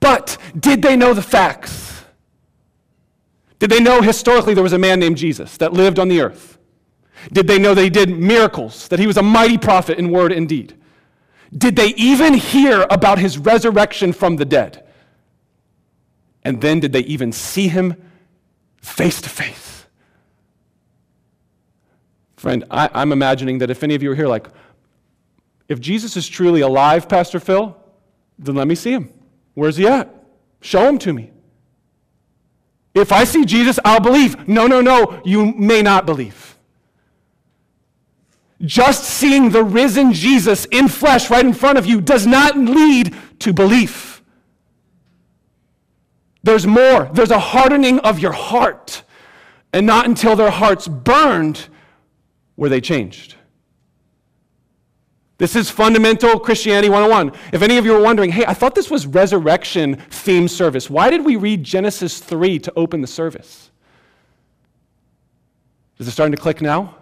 But 0.00 0.38
did 0.58 0.82
they 0.82 0.96
know 0.96 1.14
the 1.14 1.22
facts? 1.22 2.04
Did 3.58 3.70
they 3.70 3.80
know 3.80 4.00
historically 4.00 4.54
there 4.54 4.62
was 4.62 4.72
a 4.72 4.78
man 4.78 5.00
named 5.00 5.16
Jesus 5.16 5.56
that 5.56 5.72
lived 5.72 5.98
on 5.98 6.08
the 6.08 6.20
earth? 6.20 6.58
Did 7.32 7.48
they 7.48 7.58
know 7.58 7.74
that 7.74 7.82
he 7.82 7.90
did 7.90 8.10
miracles, 8.10 8.88
that 8.88 9.00
he 9.00 9.06
was 9.06 9.16
a 9.16 9.22
mighty 9.22 9.58
prophet 9.58 9.98
in 9.98 10.10
word 10.10 10.30
and 10.30 10.48
deed? 10.48 10.76
Did 11.56 11.76
they 11.76 11.88
even 11.94 12.34
hear 12.34 12.86
about 12.90 13.18
his 13.18 13.38
resurrection 13.38 14.12
from 14.12 14.36
the 14.36 14.44
dead? 14.44 14.86
And 16.44 16.60
then 16.60 16.80
did 16.80 16.92
they 16.92 17.00
even 17.00 17.32
see 17.32 17.68
him 17.68 17.96
face 18.80 19.20
to 19.22 19.28
face? 19.28 19.86
Friend, 22.36 22.64
I, 22.70 22.88
I'm 22.94 23.10
imagining 23.10 23.58
that 23.58 23.70
if 23.70 23.82
any 23.82 23.96
of 23.96 24.02
you 24.02 24.12
are 24.12 24.14
here, 24.14 24.28
like, 24.28 24.46
if 25.68 25.80
Jesus 25.80 26.16
is 26.16 26.28
truly 26.28 26.60
alive, 26.60 27.08
Pastor 27.08 27.40
Phil, 27.40 27.76
then 28.38 28.54
let 28.54 28.68
me 28.68 28.76
see 28.76 28.92
him. 28.92 29.12
Where's 29.58 29.76
he 29.76 29.88
at? 29.88 30.14
Show 30.60 30.88
him 30.88 30.98
to 30.98 31.12
me. 31.12 31.32
If 32.94 33.10
I 33.10 33.24
see 33.24 33.44
Jesus, 33.44 33.80
I'll 33.84 33.98
believe. 33.98 34.46
No, 34.46 34.68
no, 34.68 34.80
no, 34.80 35.20
you 35.24 35.46
may 35.46 35.82
not 35.82 36.06
believe. 36.06 36.56
Just 38.60 39.02
seeing 39.02 39.50
the 39.50 39.64
risen 39.64 40.12
Jesus 40.12 40.64
in 40.66 40.86
flesh 40.86 41.28
right 41.28 41.44
in 41.44 41.52
front 41.52 41.76
of 41.76 41.86
you 41.86 42.00
does 42.00 42.24
not 42.24 42.56
lead 42.56 43.16
to 43.40 43.52
belief. 43.52 44.22
There's 46.44 46.64
more. 46.64 47.10
There's 47.12 47.32
a 47.32 47.40
hardening 47.40 47.98
of 47.98 48.20
your 48.20 48.32
heart. 48.32 49.02
And 49.72 49.88
not 49.88 50.06
until 50.06 50.36
their 50.36 50.52
hearts 50.52 50.86
burned 50.86 51.66
were 52.56 52.68
they 52.68 52.80
changed. 52.80 53.34
This 55.38 55.54
is 55.56 55.70
fundamental 55.70 56.38
Christianity 56.38 56.88
101. 56.88 57.32
If 57.52 57.62
any 57.62 57.78
of 57.78 57.84
you 57.84 57.94
are 57.96 58.02
wondering, 58.02 58.30
hey, 58.30 58.44
I 58.46 58.54
thought 58.54 58.74
this 58.74 58.90
was 58.90 59.06
resurrection 59.06 59.96
theme 60.10 60.48
service. 60.48 60.90
Why 60.90 61.10
did 61.10 61.24
we 61.24 61.36
read 61.36 61.62
Genesis 61.62 62.18
3 62.18 62.58
to 62.60 62.72
open 62.76 63.00
the 63.00 63.06
service? 63.06 63.70
Is 65.98 66.08
it 66.08 66.10
starting 66.10 66.34
to 66.34 66.42
click 66.42 66.60
now? 66.60 66.96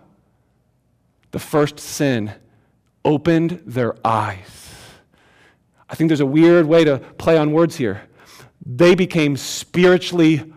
The 1.31 1.38
first 1.38 1.81
sin 1.81 2.33
opened 3.05 3.62
their 3.66 3.96
eyes. 4.07 4.75
I 5.88 5.94
think 5.94 6.09
there's 6.09 6.20
a 6.20 6.27
weird 6.27 6.66
way 6.66 6.85
to 6.85 6.99
play 6.99 7.38
on 7.38 7.53
words 7.53 7.77
here 7.77 8.03
they 8.66 8.96
became 8.96 9.37
spiritually 9.37 10.53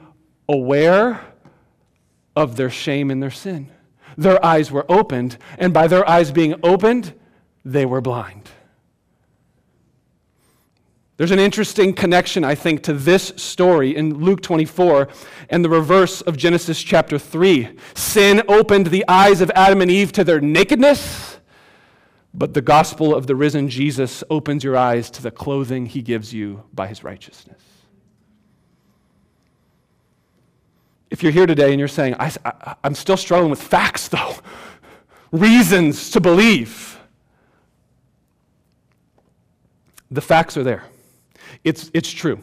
aware 0.47 1.21
of 2.35 2.55
their 2.55 2.69
shame 2.69 3.11
and 3.11 3.21
their 3.21 3.31
sin. 3.31 3.69
Their 4.17 4.43
eyes 4.43 4.71
were 4.71 4.85
opened, 4.89 5.37
and 5.59 5.73
by 5.73 5.87
their 5.87 6.07
eyes 6.09 6.31
being 6.31 6.55
opened, 6.63 7.13
they 7.63 7.85
were 7.85 8.01
blind. 8.01 8.49
There's 11.19 11.31
an 11.31 11.39
interesting 11.39 11.93
connection, 11.93 12.45
I 12.45 12.55
think, 12.55 12.81
to 12.83 12.93
this 12.93 13.33
story 13.35 13.93
in 13.93 14.23
Luke 14.23 14.41
24 14.41 15.09
and 15.49 15.65
the 15.65 15.69
reverse 15.69 16.21
of 16.21 16.37
Genesis 16.37 16.81
chapter 16.81 17.19
3. 17.19 17.77
Sin 17.93 18.41
opened 18.47 18.87
the 18.87 19.03
eyes 19.05 19.41
of 19.41 19.51
Adam 19.53 19.81
and 19.81 19.91
Eve 19.91 20.13
to 20.13 20.23
their 20.23 20.39
nakedness, 20.39 21.39
but 22.33 22.53
the 22.53 22.61
gospel 22.61 23.13
of 23.13 23.27
the 23.27 23.35
risen 23.35 23.67
Jesus 23.67 24.23
opens 24.29 24.63
your 24.63 24.77
eyes 24.77 25.11
to 25.11 25.21
the 25.21 25.29
clothing 25.29 25.87
he 25.87 26.01
gives 26.01 26.33
you 26.33 26.63
by 26.73 26.87
his 26.87 27.03
righteousness. 27.03 27.61
If 31.09 31.21
you're 31.21 31.33
here 31.33 31.47
today 31.47 31.71
and 31.71 31.79
you're 31.79 31.89
saying, 31.89 32.15
I, 32.17 32.31
I'm 32.83 32.95
still 32.95 33.17
struggling 33.17 33.49
with 33.49 33.61
facts, 33.61 34.07
though, 34.07 34.35
reasons 35.33 36.11
to 36.11 36.21
believe, 36.21 36.98
the 40.11 40.21
facts 40.21 40.57
are 40.57 40.63
there. 40.63 40.83
It's, 41.63 41.89
it's 41.93 42.09
true. 42.09 42.39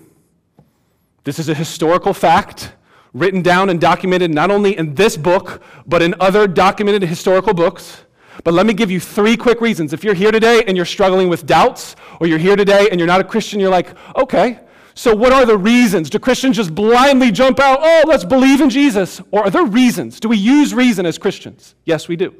This 1.24 1.38
is 1.38 1.48
a 1.48 1.54
historical 1.54 2.14
fact 2.14 2.72
written 3.12 3.42
down 3.42 3.70
and 3.70 3.80
documented 3.80 4.30
not 4.30 4.50
only 4.50 4.76
in 4.76 4.94
this 4.94 5.16
book, 5.16 5.62
but 5.86 6.02
in 6.02 6.14
other 6.20 6.46
documented 6.46 7.02
historical 7.02 7.54
books. 7.54 8.02
But 8.44 8.54
let 8.54 8.66
me 8.66 8.74
give 8.74 8.90
you 8.90 9.00
three 9.00 9.36
quick 9.36 9.60
reasons. 9.60 9.92
If 9.92 10.04
you're 10.04 10.14
here 10.14 10.30
today 10.30 10.62
and 10.66 10.76
you're 10.76 10.86
struggling 10.86 11.28
with 11.28 11.46
doubts, 11.46 11.96
or 12.20 12.26
you're 12.26 12.38
here 12.38 12.56
today 12.56 12.88
and 12.90 13.00
you're 13.00 13.06
not 13.06 13.20
a 13.20 13.24
Christian, 13.24 13.58
you're 13.58 13.70
like, 13.70 13.94
okay, 14.14 14.60
so, 14.98 15.14
what 15.14 15.30
are 15.30 15.44
the 15.44 15.58
reasons? 15.58 16.08
Do 16.08 16.18
Christians 16.18 16.56
just 16.56 16.74
blindly 16.74 17.30
jump 17.30 17.60
out, 17.60 17.80
oh, 17.82 18.04
let's 18.06 18.24
believe 18.24 18.62
in 18.62 18.70
Jesus? 18.70 19.20
Or 19.30 19.44
are 19.44 19.50
there 19.50 19.66
reasons? 19.66 20.18
Do 20.18 20.30
we 20.30 20.38
use 20.38 20.72
reason 20.72 21.04
as 21.04 21.18
Christians? 21.18 21.74
Yes, 21.84 22.08
we 22.08 22.16
do. 22.16 22.34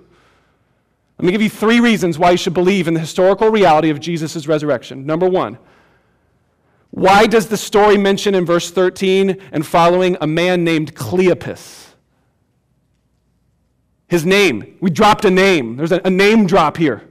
Let 1.18 1.26
me 1.26 1.33
give 1.33 1.42
you 1.42 1.50
three 1.50 1.81
reasons 1.81 2.18
why 2.18 2.33
you 2.33 2.37
should 2.37 2.55
believe 2.55 2.88
in 2.88 2.94
the 2.94 3.00
historical 3.00 3.48
reality 3.48 3.90
of 3.90 4.00
Jesus' 4.00 4.46
resurrection. 4.46 5.07
Number 5.07 5.29
one, 5.29 5.59
why 6.90 7.26
does 7.26 7.48
the 7.48 7.57
story 7.57 7.96
mention 7.96 8.35
in 8.35 8.44
verse 8.44 8.70
13 8.70 9.40
and 9.52 9.66
following 9.66 10.16
a 10.20 10.26
man 10.26 10.62
named 10.64 10.94
Cleopas? 10.94 11.87
His 14.09 14.24
name. 14.24 14.76
We 14.81 14.90
dropped 14.90 15.24
a 15.24 15.31
name. 15.31 15.76
There's 15.76 15.92
a, 15.92 16.00
a 16.05 16.11
name 16.11 16.46
drop 16.46 16.76
here. 16.76 17.02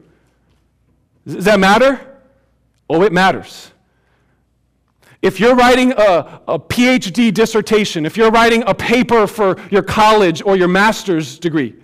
Does 1.28 1.46
that 1.46 1.60
matter? 1.60 2.00
Oh, 2.90 3.02
it 3.02 3.12
matters. 3.12 3.72
If 5.22 5.40
you're 5.40 5.56
writing 5.56 5.92
a, 5.94 6.42
a, 6.48 6.60
PhD 6.60 7.34
dissertation, 7.34 8.06
if 8.06 8.16
you're 8.16 8.30
writing 8.30 8.64
a 8.68 8.76
paper 8.76 9.26
for 9.26 9.60
your 9.72 9.82
college 9.82 10.44
or 10.44 10.56
your 10.56 10.68
master's 10.68 11.40
degree, 11.40 11.76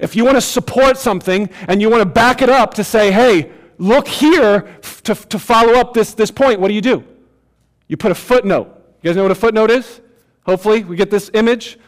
if 0.00 0.16
you 0.16 0.24
want 0.24 0.36
to 0.36 0.40
support 0.40 0.96
something 0.96 1.48
and 1.68 1.80
you 1.80 1.90
want 1.90 2.00
to 2.00 2.06
back 2.08 2.42
it 2.42 2.48
up 2.48 2.74
to 2.74 2.84
say, 2.84 3.12
hey, 3.12 3.52
look 3.78 4.08
here 4.08 4.62
to, 5.04 5.14
to 5.14 5.38
follow 5.38 5.74
up 5.74 5.94
this, 5.94 6.14
this 6.14 6.30
point, 6.30 6.60
what 6.60 6.68
do 6.68 6.74
you 6.74 6.80
do? 6.80 7.04
You 7.88 7.96
put 7.96 8.10
a 8.10 8.14
footnote. 8.14 8.68
You 9.02 9.08
guys 9.08 9.16
know 9.16 9.22
what 9.22 9.32
a 9.32 9.36
footnote 9.36 9.70
is? 9.70 10.00
Hopefully, 10.46 10.84
we 10.84 10.96
get 10.96 11.10
this 11.10 11.30
image. 11.34 11.78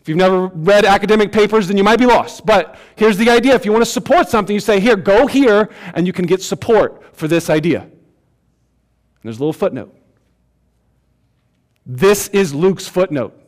If 0.00 0.08
you've 0.08 0.18
never 0.18 0.48
read 0.48 0.84
academic 0.84 1.30
papers, 1.30 1.68
then 1.68 1.76
you 1.76 1.84
might 1.84 1.98
be 1.98 2.06
lost. 2.06 2.44
But 2.44 2.76
here's 2.96 3.16
the 3.16 3.30
idea 3.30 3.54
if 3.54 3.64
you 3.64 3.72
want 3.72 3.84
to 3.84 3.90
support 3.90 4.28
something, 4.28 4.52
you 4.52 4.60
say, 4.60 4.80
here, 4.80 4.96
go 4.96 5.26
here, 5.26 5.70
and 5.94 6.06
you 6.06 6.12
can 6.12 6.26
get 6.26 6.42
support 6.42 7.16
for 7.16 7.28
this 7.28 7.48
idea. 7.48 7.82
And 7.82 7.90
there's 9.22 9.36
a 9.36 9.40
little 9.40 9.52
footnote. 9.52 9.96
This 11.86 12.28
is 12.28 12.54
Luke's 12.54 12.88
footnote. 12.88 13.38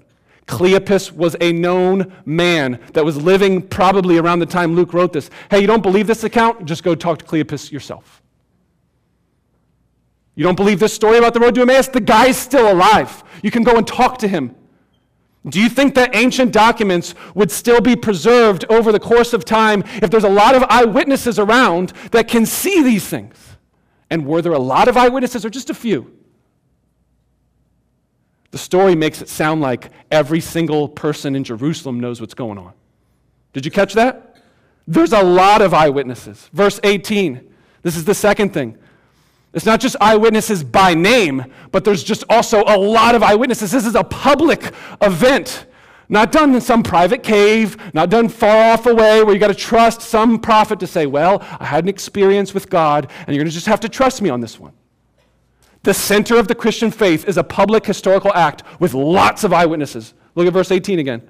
Cleopas 0.46 1.10
was 1.10 1.36
a 1.40 1.52
known 1.52 2.12
man 2.26 2.78
that 2.92 3.04
was 3.04 3.16
living 3.16 3.62
probably 3.62 4.18
around 4.18 4.40
the 4.40 4.46
time 4.46 4.74
Luke 4.74 4.92
wrote 4.92 5.12
this. 5.12 5.30
Hey, 5.50 5.60
you 5.60 5.66
don't 5.66 5.82
believe 5.82 6.06
this 6.06 6.24
account? 6.24 6.66
Just 6.66 6.82
go 6.82 6.94
talk 6.94 7.18
to 7.20 7.24
Cleopas 7.24 7.72
yourself. 7.72 8.22
You 10.34 10.44
don't 10.44 10.56
believe 10.56 10.80
this 10.80 10.92
story 10.92 11.18
about 11.18 11.32
the 11.32 11.40
road 11.40 11.54
to 11.54 11.62
Emmaus? 11.62 11.88
The 11.88 12.00
guy's 12.00 12.36
still 12.36 12.70
alive. 12.70 13.22
You 13.42 13.50
can 13.50 13.62
go 13.62 13.76
and 13.76 13.86
talk 13.86 14.18
to 14.18 14.28
him. 14.28 14.54
Do 15.46 15.60
you 15.60 15.68
think 15.68 15.94
that 15.94 16.14
ancient 16.14 16.52
documents 16.52 17.14
would 17.34 17.50
still 17.50 17.80
be 17.80 17.94
preserved 17.96 18.64
over 18.70 18.92
the 18.92 19.00
course 19.00 19.32
of 19.32 19.44
time 19.44 19.84
if 20.02 20.10
there's 20.10 20.24
a 20.24 20.28
lot 20.28 20.54
of 20.54 20.64
eyewitnesses 20.68 21.38
around 21.38 21.92
that 22.12 22.28
can 22.28 22.46
see 22.46 22.82
these 22.82 23.06
things? 23.06 23.36
And 24.10 24.26
were 24.26 24.42
there 24.42 24.52
a 24.52 24.58
lot 24.58 24.88
of 24.88 24.96
eyewitnesses 24.96 25.44
or 25.44 25.50
just 25.50 25.70
a 25.70 25.74
few? 25.74 26.10
The 28.54 28.58
story 28.58 28.94
makes 28.94 29.20
it 29.20 29.28
sound 29.28 29.62
like 29.62 29.90
every 30.12 30.38
single 30.38 30.88
person 30.88 31.34
in 31.34 31.42
Jerusalem 31.42 31.98
knows 31.98 32.20
what's 32.20 32.34
going 32.34 32.56
on. 32.56 32.72
Did 33.52 33.64
you 33.64 33.72
catch 33.72 33.94
that? 33.94 34.36
There's 34.86 35.12
a 35.12 35.24
lot 35.24 35.60
of 35.60 35.74
eyewitnesses. 35.74 36.50
Verse 36.52 36.78
18. 36.84 37.52
This 37.82 37.96
is 37.96 38.04
the 38.04 38.14
second 38.14 38.54
thing. 38.54 38.78
It's 39.54 39.66
not 39.66 39.80
just 39.80 39.96
eyewitnesses 40.00 40.62
by 40.62 40.94
name, 40.94 41.52
but 41.72 41.82
there's 41.82 42.04
just 42.04 42.22
also 42.28 42.62
a 42.64 42.78
lot 42.78 43.16
of 43.16 43.24
eyewitnesses. 43.24 43.72
This 43.72 43.86
is 43.86 43.96
a 43.96 44.04
public 44.04 44.72
event, 45.02 45.66
not 46.08 46.30
done 46.30 46.54
in 46.54 46.60
some 46.60 46.84
private 46.84 47.24
cave, 47.24 47.76
not 47.92 48.08
done 48.08 48.28
far 48.28 48.72
off 48.72 48.86
away 48.86 49.24
where 49.24 49.34
you 49.34 49.40
got 49.40 49.48
to 49.48 49.54
trust 49.54 50.00
some 50.00 50.38
prophet 50.38 50.78
to 50.78 50.86
say, 50.86 51.06
Well, 51.06 51.44
I 51.58 51.64
had 51.64 51.82
an 51.82 51.88
experience 51.88 52.54
with 52.54 52.70
God, 52.70 53.10
and 53.26 53.34
you're 53.34 53.42
going 53.42 53.50
to 53.50 53.52
just 53.52 53.66
have 53.66 53.80
to 53.80 53.88
trust 53.88 54.22
me 54.22 54.30
on 54.30 54.40
this 54.40 54.60
one. 54.60 54.74
The 55.84 55.94
center 55.94 56.36
of 56.36 56.48
the 56.48 56.54
Christian 56.54 56.90
faith 56.90 57.28
is 57.28 57.36
a 57.36 57.44
public 57.44 57.84
historical 57.84 58.32
act 58.34 58.62
with 58.80 58.94
lots 58.94 59.44
of 59.44 59.52
eyewitnesses. 59.52 60.14
Look 60.34 60.46
at 60.46 60.52
verse 60.52 60.70
18 60.70 60.98
again. 60.98 61.28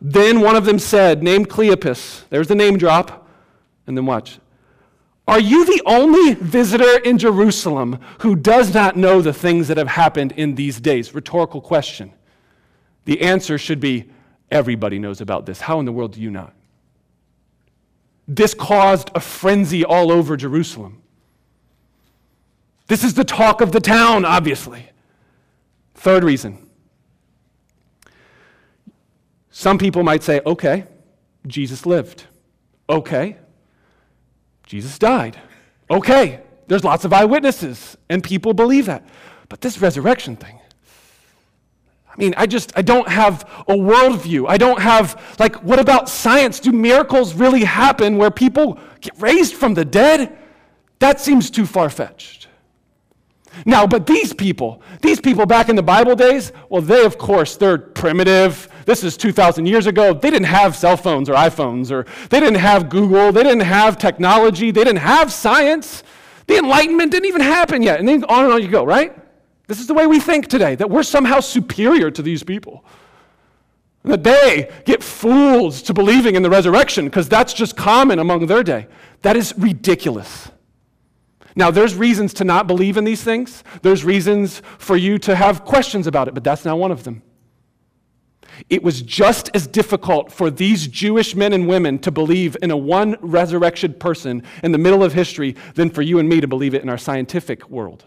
Then 0.00 0.40
one 0.40 0.56
of 0.56 0.64
them 0.64 0.80
said, 0.80 1.22
named 1.22 1.48
Cleopas, 1.48 2.28
there's 2.30 2.48
the 2.48 2.56
name 2.56 2.76
drop, 2.76 3.28
and 3.86 3.96
then 3.96 4.06
watch. 4.06 4.40
Are 5.28 5.38
you 5.38 5.64
the 5.64 5.82
only 5.86 6.34
visitor 6.34 6.98
in 6.98 7.16
Jerusalem 7.16 8.00
who 8.18 8.34
does 8.34 8.74
not 8.74 8.96
know 8.96 9.22
the 9.22 9.32
things 9.32 9.68
that 9.68 9.76
have 9.76 9.88
happened 9.88 10.32
in 10.32 10.56
these 10.56 10.80
days? 10.80 11.14
Rhetorical 11.14 11.60
question. 11.60 12.12
The 13.04 13.22
answer 13.22 13.56
should 13.56 13.78
be 13.78 14.10
everybody 14.50 14.98
knows 14.98 15.20
about 15.20 15.46
this. 15.46 15.60
How 15.60 15.78
in 15.78 15.86
the 15.86 15.92
world 15.92 16.12
do 16.12 16.20
you 16.20 16.30
not? 16.30 16.52
This 18.26 18.52
caused 18.52 19.12
a 19.14 19.20
frenzy 19.20 19.84
all 19.84 20.10
over 20.10 20.36
Jerusalem. 20.36 21.03
This 22.86 23.02
is 23.04 23.14
the 23.14 23.24
talk 23.24 23.60
of 23.60 23.72
the 23.72 23.80
town, 23.80 24.24
obviously. 24.24 24.90
Third 25.94 26.22
reason. 26.24 26.68
Some 29.50 29.78
people 29.78 30.02
might 30.02 30.22
say, 30.22 30.40
okay, 30.44 30.84
Jesus 31.46 31.86
lived. 31.86 32.24
Okay, 32.88 33.36
Jesus 34.66 34.98
died. 34.98 35.40
Okay, 35.90 36.42
there's 36.66 36.84
lots 36.84 37.04
of 37.04 37.12
eyewitnesses, 37.12 37.96
and 38.08 38.22
people 38.22 38.52
believe 38.52 38.86
that. 38.86 39.06
But 39.48 39.60
this 39.60 39.80
resurrection 39.80 40.36
thing, 40.36 40.58
I 42.08 42.14
mean, 42.16 42.34
I 42.36 42.46
just, 42.46 42.72
I 42.76 42.82
don't 42.82 43.08
have 43.08 43.42
a 43.66 43.74
worldview. 43.74 44.46
I 44.48 44.56
don't 44.56 44.80
have, 44.80 45.36
like, 45.38 45.56
what 45.62 45.80
about 45.80 46.08
science? 46.08 46.60
Do 46.60 46.70
miracles 46.70 47.34
really 47.34 47.64
happen 47.64 48.18
where 48.18 48.30
people 48.30 48.78
get 49.00 49.20
raised 49.20 49.54
from 49.54 49.74
the 49.74 49.84
dead? 49.84 50.36
That 51.00 51.20
seems 51.20 51.50
too 51.50 51.66
far 51.66 51.90
fetched. 51.90 52.43
Now, 53.64 53.86
but 53.86 54.06
these 54.06 54.32
people, 54.32 54.82
these 55.00 55.20
people 55.20 55.46
back 55.46 55.68
in 55.68 55.76
the 55.76 55.82
Bible 55.82 56.14
days, 56.16 56.52
well, 56.68 56.82
they, 56.82 57.04
of 57.04 57.18
course, 57.18 57.56
they're 57.56 57.78
primitive. 57.78 58.68
This 58.84 59.04
is 59.04 59.16
2,000 59.16 59.66
years 59.66 59.86
ago. 59.86 60.12
They 60.12 60.30
didn't 60.30 60.46
have 60.46 60.76
cell 60.76 60.96
phones 60.96 61.28
or 61.28 61.34
iPhones, 61.34 61.90
or 61.90 62.06
they 62.28 62.40
didn't 62.40 62.58
have 62.58 62.88
Google. 62.88 63.32
They 63.32 63.42
didn't 63.42 63.60
have 63.60 63.98
technology. 63.98 64.70
They 64.70 64.84
didn't 64.84 65.02
have 65.02 65.32
science. 65.32 66.02
The 66.46 66.58
Enlightenment 66.58 67.10
didn't 67.10 67.26
even 67.26 67.40
happen 67.40 67.82
yet. 67.82 68.00
And 68.00 68.08
then 68.08 68.24
on 68.24 68.44
and 68.44 68.52
on 68.52 68.62
you 68.62 68.68
go, 68.68 68.84
right? 68.84 69.16
This 69.66 69.80
is 69.80 69.86
the 69.86 69.94
way 69.94 70.06
we 70.06 70.20
think 70.20 70.48
today, 70.48 70.74
that 70.74 70.90
we're 70.90 71.02
somehow 71.02 71.40
superior 71.40 72.10
to 72.10 72.22
these 72.22 72.42
people. 72.42 72.84
And 74.02 74.12
that 74.12 74.22
they 74.22 74.70
get 74.84 75.02
fooled 75.02 75.72
to 75.72 75.94
believing 75.94 76.34
in 76.34 76.42
the 76.42 76.50
resurrection 76.50 77.06
because 77.06 77.28
that's 77.28 77.54
just 77.54 77.76
common 77.76 78.18
among 78.18 78.46
their 78.46 78.62
day. 78.62 78.86
That 79.22 79.36
is 79.36 79.54
ridiculous. 79.56 80.50
Now, 81.56 81.70
there's 81.70 81.94
reasons 81.94 82.34
to 82.34 82.44
not 82.44 82.66
believe 82.66 82.96
in 82.96 83.04
these 83.04 83.22
things. 83.22 83.62
There's 83.82 84.04
reasons 84.04 84.60
for 84.78 84.96
you 84.96 85.18
to 85.18 85.36
have 85.36 85.64
questions 85.64 86.06
about 86.06 86.26
it, 86.26 86.34
but 86.34 86.42
that's 86.42 86.64
not 86.64 86.78
one 86.78 86.90
of 86.90 87.04
them. 87.04 87.22
It 88.68 88.82
was 88.82 89.02
just 89.02 89.50
as 89.54 89.66
difficult 89.66 90.32
for 90.32 90.50
these 90.50 90.86
Jewish 90.86 91.34
men 91.34 91.52
and 91.52 91.66
women 91.66 91.98
to 92.00 92.10
believe 92.10 92.56
in 92.62 92.70
a 92.70 92.76
one 92.76 93.16
resurrection 93.20 93.94
person 93.94 94.42
in 94.62 94.72
the 94.72 94.78
middle 94.78 95.02
of 95.02 95.12
history 95.12 95.56
than 95.74 95.90
for 95.90 96.02
you 96.02 96.18
and 96.18 96.28
me 96.28 96.40
to 96.40 96.48
believe 96.48 96.74
it 96.74 96.82
in 96.82 96.88
our 96.88 96.98
scientific 96.98 97.68
world. 97.68 98.04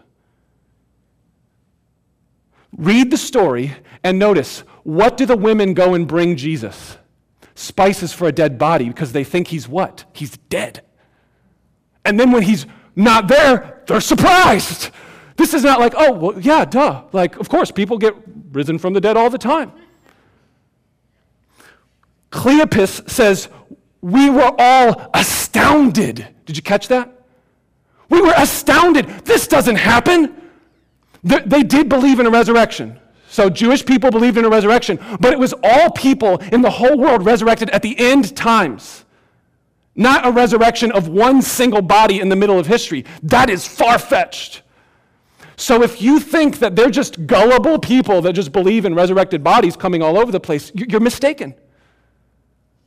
Read 2.76 3.10
the 3.10 3.16
story 3.16 3.74
and 4.04 4.18
notice 4.18 4.60
what 4.84 5.16
do 5.16 5.26
the 5.26 5.36
women 5.36 5.74
go 5.74 5.94
and 5.94 6.06
bring 6.06 6.36
Jesus? 6.36 6.96
Spices 7.54 8.12
for 8.12 8.28
a 8.28 8.32
dead 8.32 8.58
body 8.58 8.88
because 8.88 9.12
they 9.12 9.24
think 9.24 9.48
he's 9.48 9.68
what? 9.68 10.04
He's 10.12 10.36
dead. 10.48 10.82
And 12.04 12.18
then 12.18 12.30
when 12.30 12.42
he's 12.42 12.66
not 12.98 13.28
there, 13.28 13.80
they're 13.86 14.00
surprised. 14.00 14.90
This 15.36 15.54
is 15.54 15.62
not 15.62 15.78
like, 15.78 15.94
oh, 15.96 16.12
well, 16.12 16.40
yeah, 16.40 16.64
duh. 16.64 17.04
Like, 17.12 17.36
of 17.36 17.48
course, 17.48 17.70
people 17.70 17.96
get 17.96 18.14
risen 18.50 18.78
from 18.78 18.92
the 18.92 19.00
dead 19.00 19.16
all 19.16 19.30
the 19.30 19.38
time. 19.38 19.72
Cleopas 22.32 23.08
says, 23.08 23.48
We 24.02 24.28
were 24.28 24.52
all 24.58 25.10
astounded. 25.14 26.26
Did 26.44 26.56
you 26.56 26.62
catch 26.62 26.88
that? 26.88 27.14
We 28.10 28.20
were 28.20 28.34
astounded. 28.36 29.06
This 29.24 29.46
doesn't 29.46 29.76
happen. 29.76 30.34
They 31.22 31.62
did 31.62 31.88
believe 31.88 32.20
in 32.20 32.26
a 32.26 32.30
resurrection. 32.30 32.98
So 33.28 33.48
Jewish 33.48 33.84
people 33.84 34.10
believed 34.10 34.38
in 34.38 34.44
a 34.44 34.48
resurrection, 34.48 34.98
but 35.20 35.32
it 35.32 35.38
was 35.38 35.54
all 35.62 35.90
people 35.90 36.38
in 36.52 36.62
the 36.62 36.70
whole 36.70 36.98
world 36.98 37.24
resurrected 37.24 37.70
at 37.70 37.82
the 37.82 37.98
end 37.98 38.34
times 38.34 39.04
not 39.98 40.24
a 40.24 40.30
resurrection 40.30 40.92
of 40.92 41.08
one 41.08 41.42
single 41.42 41.82
body 41.82 42.20
in 42.20 42.28
the 42.28 42.36
middle 42.36 42.58
of 42.58 42.66
history. 42.66 43.04
That 43.22 43.50
is 43.50 43.66
far 43.66 43.98
fetched. 43.98 44.62
So 45.56 45.82
if 45.82 46.00
you 46.00 46.20
think 46.20 46.60
that 46.60 46.76
they're 46.76 46.88
just 46.88 47.26
gullible 47.26 47.80
people 47.80 48.22
that 48.22 48.32
just 48.32 48.52
believe 48.52 48.84
in 48.84 48.94
resurrected 48.94 49.42
bodies 49.42 49.76
coming 49.76 50.00
all 50.00 50.16
over 50.16 50.30
the 50.30 50.38
place, 50.38 50.70
you're 50.72 51.00
mistaken. 51.00 51.54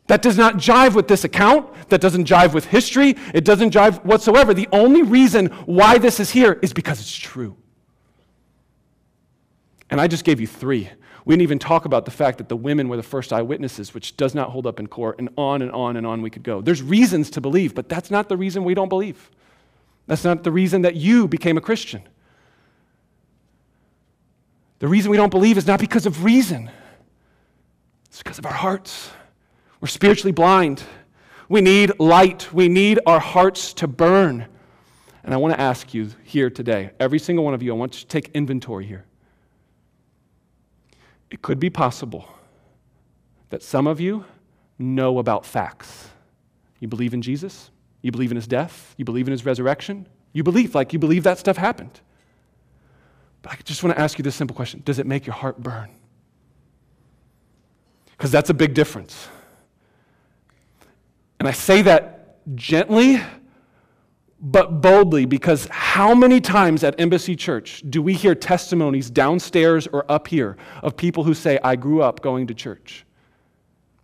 That 0.07 0.21
does 0.21 0.37
not 0.37 0.55
jive 0.55 0.95
with 0.95 1.09
this 1.09 1.25
account. 1.25 1.69
That 1.89 1.99
doesn't 1.99 2.27
jive 2.27 2.53
with 2.53 2.65
history. 2.65 3.17
It 3.33 3.43
doesn't 3.43 3.73
jive 3.73 4.03
whatsoever. 4.05 4.53
The 4.53 4.69
only 4.71 5.03
reason 5.03 5.47
why 5.65 5.97
this 5.97 6.19
is 6.21 6.29
here 6.29 6.59
is 6.61 6.71
because 6.71 7.01
it's 7.01 7.15
true. 7.15 7.57
And 9.89 9.99
I 9.99 10.07
just 10.07 10.23
gave 10.23 10.39
you 10.39 10.47
three. 10.47 10.89
We 11.23 11.33
didn't 11.33 11.43
even 11.43 11.59
talk 11.59 11.85
about 11.85 12.05
the 12.05 12.11
fact 12.11 12.39
that 12.39 12.49
the 12.49 12.55
women 12.55 12.89
were 12.89 12.97
the 12.97 13.03
first 13.03 13.31
eyewitnesses, 13.31 13.93
which 13.93 14.17
does 14.17 14.33
not 14.33 14.49
hold 14.49 14.65
up 14.65 14.79
in 14.79 14.87
court, 14.87 15.19
and 15.19 15.29
on 15.37 15.61
and 15.61 15.71
on 15.71 15.95
and 15.95 16.07
on 16.07 16.21
we 16.21 16.29
could 16.29 16.43
go. 16.43 16.61
There's 16.61 16.81
reasons 16.81 17.29
to 17.31 17.41
believe, 17.41 17.75
but 17.75 17.89
that's 17.89 18.09
not 18.09 18.27
the 18.27 18.37
reason 18.37 18.63
we 18.63 18.73
don't 18.73 18.89
believe. 18.89 19.29
That's 20.07 20.23
not 20.23 20.43
the 20.43 20.51
reason 20.51 20.81
that 20.81 20.95
you 20.95 21.27
became 21.27 21.57
a 21.57 21.61
Christian. 21.61 22.01
The 24.79 24.87
reason 24.87 25.11
we 25.11 25.17
don't 25.17 25.29
believe 25.29 25.59
is 25.59 25.67
not 25.67 25.79
because 25.79 26.07
of 26.07 26.23
reason, 26.23 26.71
it's 28.05 28.23
because 28.23 28.39
of 28.39 28.45
our 28.45 28.53
hearts. 28.53 29.11
We're 29.79 29.87
spiritually 29.87 30.31
blind. 30.31 30.83
We 31.49 31.61
need 31.61 31.99
light, 31.99 32.51
we 32.53 32.69
need 32.69 32.99
our 33.05 33.19
hearts 33.19 33.73
to 33.73 33.87
burn. 33.87 34.47
And 35.23 35.33
I 35.33 35.37
want 35.37 35.53
to 35.53 35.59
ask 35.59 35.93
you 35.93 36.09
here 36.23 36.49
today, 36.49 36.91
every 36.99 37.19
single 37.19 37.45
one 37.45 37.53
of 37.53 37.61
you, 37.61 37.71
I 37.73 37.75
want 37.75 37.95
you 37.95 38.01
to 38.01 38.07
take 38.07 38.31
inventory 38.33 38.85
here. 38.85 39.05
It 41.31 41.41
could 41.41 41.59
be 41.59 41.69
possible 41.69 42.27
that 43.49 43.63
some 43.63 43.87
of 43.87 43.99
you 43.99 44.25
know 44.77 45.17
about 45.17 45.45
facts. 45.45 46.09
You 46.79 46.87
believe 46.87 47.13
in 47.13 47.21
Jesus, 47.21 47.71
you 48.01 48.11
believe 48.11 48.31
in 48.31 48.35
his 48.35 48.47
death, 48.47 48.93
you 48.97 49.05
believe 49.05 49.27
in 49.27 49.31
his 49.31 49.45
resurrection, 49.45 50.07
you 50.33 50.43
believe 50.43 50.75
like 50.75 50.93
you 50.93 50.99
believe 50.99 51.23
that 51.23 51.37
stuff 51.37 51.57
happened. 51.57 52.01
But 53.41 53.53
I 53.53 53.55
just 53.63 53.83
want 53.83 53.95
to 53.95 54.01
ask 54.01 54.17
you 54.17 54.23
this 54.23 54.35
simple 54.35 54.55
question 54.55 54.81
Does 54.85 54.99
it 54.99 55.07
make 55.07 55.25
your 55.25 55.35
heart 55.35 55.61
burn? 55.61 55.89
Because 58.11 58.31
that's 58.31 58.49
a 58.49 58.53
big 58.53 58.73
difference. 58.73 59.27
And 61.39 61.47
I 61.47 61.53
say 61.53 61.81
that 61.83 62.37
gently 62.55 63.21
but 64.41 64.81
boldly 64.81 65.25
because 65.25 65.67
how 65.69 66.15
many 66.15 66.41
times 66.41 66.83
at 66.83 66.99
Embassy 66.99 67.35
Church 67.35 67.83
do 67.87 68.01
we 68.01 68.13
hear 68.13 68.33
testimonies 68.33 69.09
downstairs 69.09 69.87
or 69.87 70.03
up 70.11 70.27
here 70.27 70.57
of 70.81 70.97
people 70.97 71.23
who 71.23 71.35
say, 71.35 71.59
I 71.63 71.75
grew 71.75 72.01
up 72.01 72.21
going 72.21 72.47
to 72.47 72.53
church? 72.55 73.05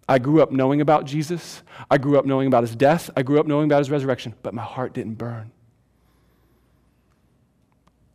I 0.07 0.19
grew 0.19 0.41
up 0.41 0.51
knowing 0.51 0.79
about 0.79 1.05
Jesus. 1.05 1.63
I 1.89 1.97
grew 1.97 2.17
up 2.17 2.25
knowing 2.25 2.47
about 2.47 2.63
his 2.63 2.75
death. 2.75 3.09
I 3.17 3.23
grew 3.23 3.39
up 3.39 3.47
knowing 3.47 3.65
about 3.65 3.79
his 3.79 3.89
resurrection, 3.89 4.35
but 4.43 4.53
my 4.53 4.61
heart 4.61 4.93
didn't 4.93 5.15
burn. 5.15 5.51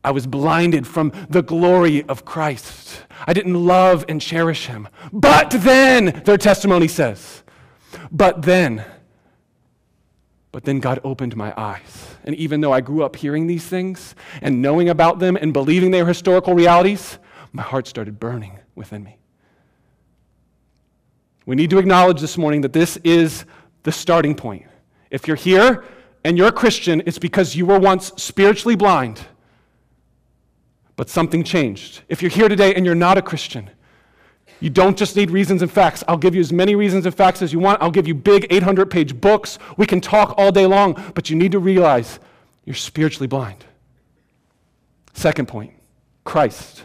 I 0.04 0.10
was 0.10 0.26
blinded 0.26 0.86
from 0.86 1.12
the 1.28 1.42
glory 1.42 2.02
of 2.04 2.24
Christ. 2.24 3.04
I 3.26 3.32
didn't 3.32 3.54
love 3.54 4.04
and 4.08 4.20
cherish 4.20 4.66
him. 4.66 4.88
But 5.12 5.50
then, 5.50 6.22
their 6.24 6.38
testimony 6.38 6.88
says, 6.88 7.42
but 8.10 8.42
then, 8.42 8.84
But 10.52 10.64
then 10.64 10.80
God 10.80 11.00
opened 11.02 11.34
my 11.34 11.54
eyes. 11.56 12.16
And 12.24 12.36
even 12.36 12.60
though 12.60 12.72
I 12.72 12.82
grew 12.82 13.02
up 13.02 13.16
hearing 13.16 13.46
these 13.46 13.66
things 13.66 14.14
and 14.42 14.60
knowing 14.60 14.90
about 14.90 15.18
them 15.18 15.36
and 15.36 15.52
believing 15.52 15.90
they 15.90 16.02
were 16.02 16.08
historical 16.08 16.54
realities, 16.54 17.18
my 17.52 17.62
heart 17.62 17.86
started 17.86 18.20
burning 18.20 18.58
within 18.74 19.02
me. 19.02 19.16
We 21.46 21.56
need 21.56 21.70
to 21.70 21.78
acknowledge 21.78 22.20
this 22.20 22.38
morning 22.38 22.60
that 22.60 22.72
this 22.72 22.98
is 22.98 23.46
the 23.82 23.92
starting 23.92 24.34
point. 24.34 24.66
If 25.10 25.26
you're 25.26 25.36
here 25.36 25.84
and 26.22 26.38
you're 26.38 26.48
a 26.48 26.52
Christian, 26.52 27.02
it's 27.06 27.18
because 27.18 27.56
you 27.56 27.66
were 27.66 27.78
once 27.78 28.12
spiritually 28.16 28.76
blind, 28.76 29.20
but 30.96 31.08
something 31.08 31.42
changed. 31.42 32.02
If 32.08 32.22
you're 32.22 32.30
here 32.30 32.48
today 32.48 32.74
and 32.74 32.86
you're 32.86 32.94
not 32.94 33.18
a 33.18 33.22
Christian, 33.22 33.70
you 34.62 34.70
don't 34.70 34.96
just 34.96 35.16
need 35.16 35.32
reasons 35.32 35.60
and 35.60 35.70
facts. 35.70 36.04
I'll 36.06 36.16
give 36.16 36.36
you 36.36 36.40
as 36.40 36.52
many 36.52 36.76
reasons 36.76 37.04
and 37.04 37.12
facts 37.12 37.42
as 37.42 37.52
you 37.52 37.58
want. 37.58 37.82
I'll 37.82 37.90
give 37.90 38.06
you 38.06 38.14
big 38.14 38.46
800 38.48 38.86
page 38.92 39.20
books. 39.20 39.58
We 39.76 39.86
can 39.86 40.00
talk 40.00 40.34
all 40.38 40.52
day 40.52 40.66
long, 40.66 40.94
but 41.16 41.28
you 41.28 41.34
need 41.34 41.50
to 41.50 41.58
realize 41.58 42.20
you're 42.64 42.76
spiritually 42.76 43.26
blind. 43.26 43.64
Second 45.14 45.48
point 45.48 45.72
Christ. 46.22 46.84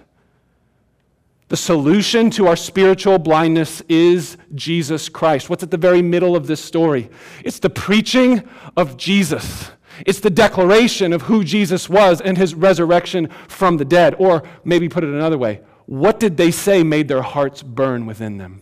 The 1.49 1.55
solution 1.55 2.31
to 2.31 2.47
our 2.47 2.55
spiritual 2.55 3.19
blindness 3.19 3.81
is 3.87 4.37
Jesus 4.55 5.07
Christ. 5.07 5.47
What's 5.47 5.61
at 5.61 5.69
the 5.69 5.77
very 5.77 6.01
middle 6.01 6.35
of 6.35 6.47
this 6.47 6.59
story? 6.59 7.11
It's 7.45 7.59
the 7.59 7.69
preaching 7.69 8.41
of 8.75 8.97
Jesus. 8.97 9.69
It's 10.03 10.19
the 10.19 10.31
declaration 10.31 11.13
of 11.13 11.21
who 11.21 11.43
Jesus 11.43 11.87
was 11.87 12.21
and 12.21 12.39
his 12.39 12.55
resurrection 12.55 13.29
from 13.47 13.77
the 13.77 13.85
dead. 13.85 14.15
Or 14.17 14.41
maybe 14.65 14.89
put 14.89 15.03
it 15.03 15.11
another 15.11 15.37
way 15.37 15.61
what 15.87 16.19
did 16.19 16.37
they 16.37 16.51
say 16.51 16.83
made 16.83 17.07
their 17.07 17.21
hearts 17.21 17.63
burn 17.63 18.05
within 18.05 18.37
them? 18.37 18.61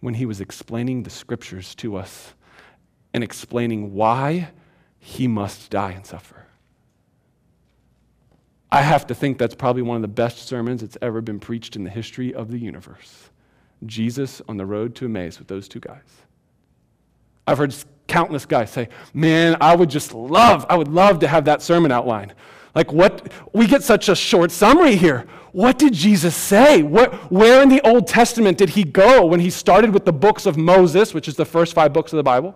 When 0.00 0.14
he 0.14 0.26
was 0.26 0.40
explaining 0.40 1.02
the 1.02 1.10
scriptures 1.10 1.74
to 1.76 1.96
us 1.96 2.34
and 3.12 3.24
explaining 3.24 3.94
why 3.94 4.50
he 4.98 5.26
must 5.26 5.70
die 5.70 5.92
and 5.92 6.04
suffer. 6.04 6.46
I 8.70 8.82
have 8.82 9.06
to 9.06 9.14
think 9.14 9.38
that's 9.38 9.54
probably 9.54 9.82
one 9.82 9.96
of 9.96 10.02
the 10.02 10.08
best 10.08 10.46
sermons 10.46 10.82
that's 10.82 10.98
ever 11.00 11.22
been 11.22 11.40
preached 11.40 11.76
in 11.76 11.84
the 11.84 11.90
history 11.90 12.34
of 12.34 12.50
the 12.50 12.58
universe. 12.58 13.30
Jesus 13.86 14.42
on 14.48 14.58
the 14.58 14.66
road 14.66 14.94
to 14.96 15.06
Emmaus 15.06 15.38
with 15.38 15.48
those 15.48 15.68
two 15.68 15.80
guys. 15.80 16.02
I've 17.46 17.56
heard 17.56 17.74
countless 18.08 18.44
guys 18.44 18.70
say, 18.70 18.88
Man, 19.14 19.56
I 19.60 19.74
would 19.74 19.88
just 19.88 20.12
love, 20.12 20.66
I 20.68 20.76
would 20.76 20.88
love 20.88 21.20
to 21.20 21.28
have 21.28 21.46
that 21.46 21.62
sermon 21.62 21.90
outline. 21.90 22.34
Like, 22.76 22.92
what? 22.92 23.32
We 23.54 23.66
get 23.66 23.82
such 23.82 24.10
a 24.10 24.14
short 24.14 24.52
summary 24.52 24.96
here. 24.96 25.26
What 25.52 25.78
did 25.78 25.94
Jesus 25.94 26.36
say? 26.36 26.82
What, 26.82 27.14
where 27.32 27.62
in 27.62 27.70
the 27.70 27.80
Old 27.80 28.06
Testament 28.06 28.58
did 28.58 28.68
he 28.68 28.84
go 28.84 29.24
when 29.24 29.40
he 29.40 29.48
started 29.48 29.94
with 29.94 30.04
the 30.04 30.12
books 30.12 30.44
of 30.44 30.58
Moses, 30.58 31.14
which 31.14 31.26
is 31.26 31.36
the 31.36 31.46
first 31.46 31.72
five 31.72 31.94
books 31.94 32.12
of 32.12 32.18
the 32.18 32.22
Bible? 32.22 32.54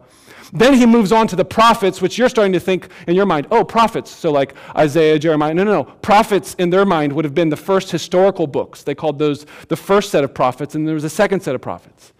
Then 0.52 0.74
he 0.74 0.84
moves 0.84 1.10
on 1.10 1.26
to 1.28 1.36
the 1.36 1.44
prophets, 1.44 2.02
which 2.02 2.18
you're 2.18 2.28
starting 2.28 2.52
to 2.52 2.60
think 2.60 2.88
in 3.06 3.14
your 3.16 3.24
mind, 3.24 3.46
oh, 3.50 3.64
prophets. 3.64 4.10
So, 4.10 4.30
like 4.30 4.54
Isaiah, 4.76 5.18
Jeremiah. 5.18 5.54
No, 5.54 5.64
no, 5.64 5.72
no. 5.72 5.84
Prophets 5.84 6.54
in 6.58 6.68
their 6.68 6.84
mind 6.84 7.14
would 7.14 7.24
have 7.24 7.34
been 7.34 7.48
the 7.48 7.56
first 7.56 7.90
historical 7.90 8.46
books. 8.46 8.82
They 8.82 8.94
called 8.94 9.18
those 9.18 9.46
the 9.68 9.76
first 9.76 10.10
set 10.10 10.22
of 10.22 10.34
prophets, 10.34 10.74
and 10.74 10.86
there 10.86 10.94
was 10.94 11.04
a 11.04 11.10
second 11.10 11.42
set 11.42 11.54
of 11.54 11.62
prophets. 11.62 12.12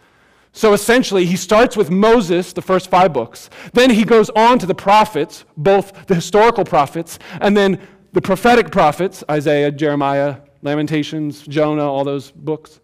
So 0.52 0.72
essentially, 0.72 1.26
he 1.26 1.36
starts 1.36 1.76
with 1.76 1.90
Moses, 1.90 2.52
the 2.52 2.62
first 2.62 2.90
five 2.90 3.12
books. 3.12 3.50
Then 3.72 3.90
he 3.90 4.04
goes 4.04 4.30
on 4.30 4.58
to 4.58 4.66
the 4.66 4.74
prophets, 4.74 5.44
both 5.56 6.06
the 6.06 6.14
historical 6.14 6.64
prophets, 6.64 7.18
and 7.40 7.56
then 7.56 7.80
the 8.12 8.20
prophetic 8.20 8.72
prophets, 8.72 9.22
Isaiah, 9.30 9.70
Jeremiah, 9.70 10.38
Lamentations, 10.62 11.42
Jonah, 11.42 11.84
all 11.84 12.04
those 12.04 12.30
books. 12.32 12.80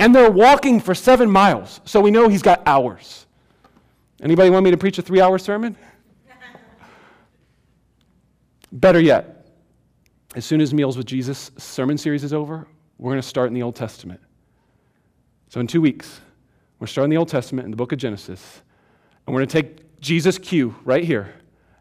And 0.00 0.14
they're 0.14 0.30
walking 0.30 0.80
for 0.80 0.94
seven 0.94 1.30
miles, 1.30 1.80
so 1.84 2.00
we 2.00 2.10
know 2.10 2.28
he's 2.28 2.42
got 2.42 2.62
hours. 2.66 3.26
Anybody 4.20 4.50
want 4.50 4.64
me 4.64 4.70
to 4.72 4.76
preach 4.76 4.98
a 4.98 5.02
three 5.02 5.20
hour 5.20 5.38
sermon? 5.38 5.76
Better 8.70 9.00
yet, 9.00 9.46
as 10.34 10.44
soon 10.44 10.60
as 10.60 10.74
Meals 10.74 10.96
with 10.96 11.06
Jesus 11.06 11.50
sermon 11.56 11.96
series 11.96 12.22
is 12.22 12.32
over, 12.32 12.66
we're 12.98 13.12
going 13.12 13.22
to 13.22 13.26
start 13.26 13.48
in 13.48 13.54
the 13.54 13.62
Old 13.62 13.76
Testament. 13.76 14.20
So 15.48 15.60
in 15.60 15.66
two 15.66 15.80
weeks, 15.80 16.20
we're 16.78 16.86
starting 16.86 17.10
the 17.10 17.16
Old 17.16 17.28
Testament 17.28 17.64
in 17.64 17.70
the 17.70 17.76
book 17.76 17.92
of 17.92 17.98
Genesis, 17.98 18.62
and 19.26 19.34
we're 19.34 19.40
going 19.40 19.48
to 19.48 19.62
take 19.62 20.00
Jesus' 20.00 20.38
cue 20.38 20.74
right 20.84 21.04
here, 21.04 21.34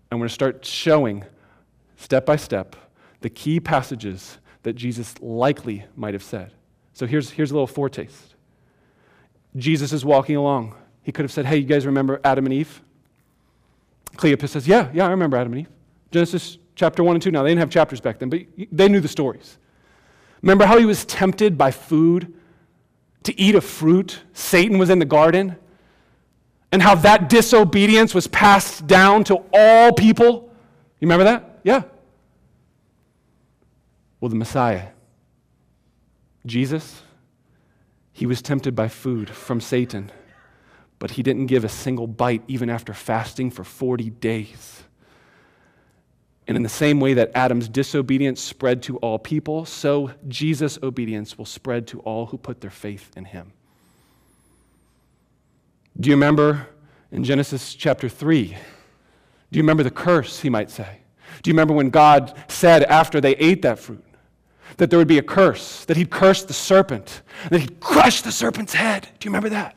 and 0.09 0.19
we're 0.19 0.23
going 0.23 0.29
to 0.29 0.33
start 0.33 0.65
showing 0.65 1.23
step 1.97 2.25
by 2.25 2.35
step 2.35 2.75
the 3.21 3.29
key 3.29 3.59
passages 3.59 4.37
that 4.63 4.73
Jesus 4.73 5.19
likely 5.21 5.85
might 5.95 6.13
have 6.13 6.23
said. 6.23 6.51
So 6.93 7.05
here's, 7.05 7.29
here's 7.31 7.51
a 7.51 7.53
little 7.53 7.67
foretaste. 7.67 8.35
Jesus 9.55 9.93
is 9.93 10.03
walking 10.03 10.35
along. 10.35 10.75
He 11.03 11.11
could 11.11 11.23
have 11.23 11.31
said, 11.31 11.45
Hey, 11.45 11.57
you 11.57 11.65
guys 11.65 11.85
remember 11.85 12.19
Adam 12.23 12.45
and 12.45 12.53
Eve? 12.53 12.81
Cleopas 14.15 14.49
says, 14.49 14.67
Yeah, 14.67 14.89
yeah, 14.93 15.05
I 15.05 15.11
remember 15.11 15.37
Adam 15.37 15.53
and 15.53 15.61
Eve. 15.61 15.69
Genesis 16.11 16.57
chapter 16.75 17.03
1 17.03 17.15
and 17.15 17.21
2. 17.21 17.31
Now, 17.31 17.43
they 17.43 17.49
didn't 17.49 17.59
have 17.59 17.69
chapters 17.69 18.01
back 18.01 18.19
then, 18.19 18.29
but 18.29 18.41
they 18.71 18.87
knew 18.87 18.99
the 18.99 19.07
stories. 19.07 19.57
Remember 20.41 20.65
how 20.65 20.77
he 20.77 20.85
was 20.85 21.05
tempted 21.05 21.57
by 21.57 21.71
food 21.71 22.33
to 23.23 23.39
eat 23.39 23.55
a 23.55 23.61
fruit? 23.61 24.19
Satan 24.33 24.77
was 24.77 24.89
in 24.89 24.99
the 24.99 25.05
garden. 25.05 25.55
And 26.71 26.81
how 26.81 26.95
that 26.95 27.29
disobedience 27.29 28.13
was 28.13 28.27
passed 28.27 28.87
down 28.87 29.23
to 29.25 29.43
all 29.53 29.93
people? 29.93 30.51
You 30.99 31.07
remember 31.07 31.23
that? 31.23 31.59
Yeah. 31.63 31.83
Well, 34.19 34.29
the 34.29 34.35
Messiah, 34.35 34.89
Jesus, 36.45 37.03
he 38.11 38.25
was 38.25 38.41
tempted 38.41 38.75
by 38.75 38.87
food 38.87 39.29
from 39.29 39.61
Satan, 39.61 40.11
but 40.97 41.11
he 41.11 41.23
didn't 41.23 41.45
give 41.45 41.63
a 41.63 41.69
single 41.69 42.07
bite 42.07 42.43
even 42.47 42.69
after 42.69 42.93
fasting 42.93 43.51
for 43.51 43.63
40 43.63 44.09
days. 44.09 44.83
And 46.47 46.55
in 46.55 46.63
the 46.63 46.69
same 46.69 46.99
way 46.99 47.13
that 47.13 47.31
Adam's 47.35 47.67
disobedience 47.67 48.41
spread 48.41 48.81
to 48.83 48.97
all 48.97 49.19
people, 49.19 49.65
so 49.65 50.11
Jesus' 50.27 50.79
obedience 50.81 51.37
will 51.37 51.45
spread 51.45 51.87
to 51.87 51.99
all 51.99 52.27
who 52.27 52.37
put 52.37 52.61
their 52.61 52.71
faith 52.71 53.11
in 53.17 53.25
him. 53.25 53.51
Do 55.99 56.09
you 56.09 56.15
remember 56.15 56.67
in 57.11 57.23
Genesis 57.23 57.73
chapter 57.73 58.07
3? 58.07 58.45
Do 58.49 59.57
you 59.57 59.61
remember 59.61 59.83
the 59.83 59.91
curse, 59.91 60.39
he 60.39 60.49
might 60.49 60.69
say? 60.69 60.99
Do 61.41 61.49
you 61.49 61.53
remember 61.53 61.73
when 61.73 61.89
God 61.89 62.33
said 62.47 62.83
after 62.83 63.19
they 63.19 63.35
ate 63.35 63.61
that 63.63 63.79
fruit, 63.79 64.03
that 64.77 64.89
there 64.89 64.99
would 64.99 65.07
be 65.07 65.17
a 65.17 65.23
curse, 65.23 65.85
that 65.85 65.97
he'd 65.97 66.09
curse 66.09 66.43
the 66.43 66.53
serpent, 66.53 67.21
that 67.49 67.59
he'd 67.59 67.79
crush 67.79 68.21
the 68.21 68.31
serpent's 68.31 68.73
head. 68.73 69.03
Do 69.19 69.27
you 69.27 69.31
remember 69.31 69.49
that? 69.49 69.75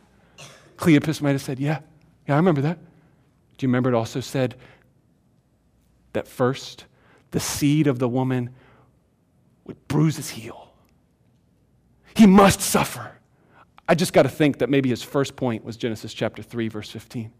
Cleopas 0.77 1.23
might 1.23 1.33
have 1.33 1.43
said, 1.43 1.59
Yeah, 1.59 1.81
yeah, 2.27 2.35
I 2.35 2.37
remember 2.37 2.61
that. 2.63 2.79
Do 3.57 3.67
you 3.67 3.69
remember 3.69 3.91
it 3.91 3.95
also 3.95 4.21
said 4.21 4.57
that 6.13 6.27
first 6.27 6.85
the 7.31 7.41
seed 7.41 7.87
of 7.87 7.99
the 7.99 8.09
woman 8.09 8.51
would 9.65 9.89
bruise 9.89 10.17
his 10.17 10.31
heel? 10.31 10.73
He 12.15 12.27
must 12.27 12.61
suffer. 12.61 13.13
I 13.89 13.95
just 13.95 14.13
got 14.13 14.23
to 14.23 14.29
think 14.29 14.59
that 14.59 14.71
maybe 14.71 14.89
his 14.89 15.03
first 15.03 15.37
point 15.37 15.65
was 15.65 15.77
Genesis 15.77 16.15
chapter 16.15 16.43
3, 16.43 16.69
verse 16.69 16.91
15. 16.91 17.33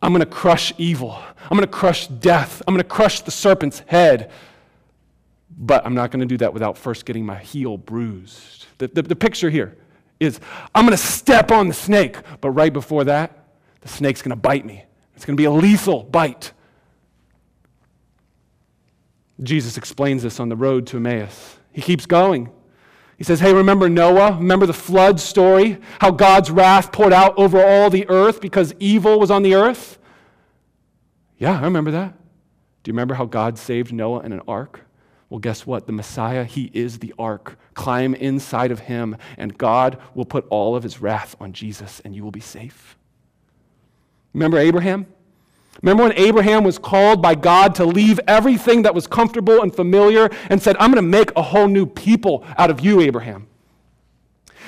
I'm 0.00 0.12
going 0.12 0.20
to 0.20 0.26
crush 0.26 0.72
evil. 0.78 1.20
I'm 1.42 1.56
going 1.56 1.62
to 1.62 1.66
crush 1.66 2.06
death. 2.06 2.62
I'm 2.66 2.74
going 2.74 2.82
to 2.82 2.88
crush 2.88 3.20
the 3.22 3.30
serpent's 3.30 3.80
head. 3.80 4.30
But 5.56 5.84
I'm 5.84 5.94
not 5.94 6.10
going 6.10 6.20
to 6.20 6.26
do 6.26 6.36
that 6.38 6.52
without 6.52 6.78
first 6.78 7.04
getting 7.04 7.26
my 7.26 7.38
heel 7.38 7.76
bruised. 7.76 8.66
The, 8.78 8.88
the, 8.88 9.02
the 9.02 9.16
picture 9.16 9.50
here 9.50 9.76
is 10.20 10.38
I'm 10.74 10.84
going 10.84 10.96
to 10.96 11.02
step 11.02 11.50
on 11.50 11.68
the 11.68 11.74
snake, 11.74 12.16
but 12.40 12.50
right 12.50 12.72
before 12.72 13.04
that, 13.04 13.44
the 13.80 13.88
snake's 13.88 14.22
going 14.22 14.30
to 14.30 14.36
bite 14.36 14.64
me. 14.64 14.84
It's 15.18 15.24
going 15.24 15.36
to 15.36 15.40
be 15.40 15.46
a 15.46 15.50
lethal 15.50 16.04
bite. 16.04 16.52
Jesus 19.42 19.76
explains 19.76 20.22
this 20.22 20.38
on 20.38 20.48
the 20.48 20.54
road 20.54 20.86
to 20.86 20.98
Emmaus. 20.98 21.58
He 21.72 21.82
keeps 21.82 22.06
going. 22.06 22.52
He 23.16 23.24
says, 23.24 23.40
Hey, 23.40 23.52
remember 23.52 23.88
Noah? 23.88 24.36
Remember 24.36 24.64
the 24.64 24.72
flood 24.72 25.18
story? 25.18 25.78
How 25.98 26.12
God's 26.12 26.52
wrath 26.52 26.92
poured 26.92 27.12
out 27.12 27.36
over 27.36 27.60
all 27.60 27.90
the 27.90 28.08
earth 28.08 28.40
because 28.40 28.72
evil 28.78 29.18
was 29.18 29.28
on 29.28 29.42
the 29.42 29.56
earth? 29.56 29.98
Yeah, 31.36 31.58
I 31.58 31.64
remember 31.64 31.90
that. 31.90 32.12
Do 32.84 32.88
you 32.88 32.92
remember 32.92 33.14
how 33.14 33.24
God 33.24 33.58
saved 33.58 33.92
Noah 33.92 34.20
in 34.20 34.30
an 34.30 34.42
ark? 34.46 34.82
Well, 35.30 35.40
guess 35.40 35.66
what? 35.66 35.88
The 35.88 35.92
Messiah, 35.92 36.44
he 36.44 36.70
is 36.72 37.00
the 37.00 37.12
ark. 37.18 37.58
Climb 37.74 38.14
inside 38.14 38.70
of 38.70 38.78
him, 38.78 39.16
and 39.36 39.58
God 39.58 39.98
will 40.14 40.26
put 40.26 40.46
all 40.48 40.76
of 40.76 40.84
his 40.84 41.00
wrath 41.00 41.34
on 41.40 41.52
Jesus, 41.52 42.00
and 42.04 42.14
you 42.14 42.22
will 42.22 42.30
be 42.30 42.38
safe. 42.38 42.96
Remember 44.34 44.58
Abraham? 44.58 45.06
Remember 45.82 46.04
when 46.04 46.12
Abraham 46.14 46.64
was 46.64 46.78
called 46.78 47.22
by 47.22 47.34
God 47.34 47.74
to 47.76 47.84
leave 47.84 48.18
everything 48.26 48.82
that 48.82 48.94
was 48.94 49.06
comfortable 49.06 49.62
and 49.62 49.74
familiar 49.74 50.28
and 50.50 50.60
said, 50.60 50.76
I'm 50.78 50.90
going 50.90 51.02
to 51.04 51.08
make 51.08 51.30
a 51.36 51.42
whole 51.42 51.68
new 51.68 51.86
people 51.86 52.44
out 52.56 52.70
of 52.70 52.80
you, 52.80 53.00
Abraham? 53.00 53.46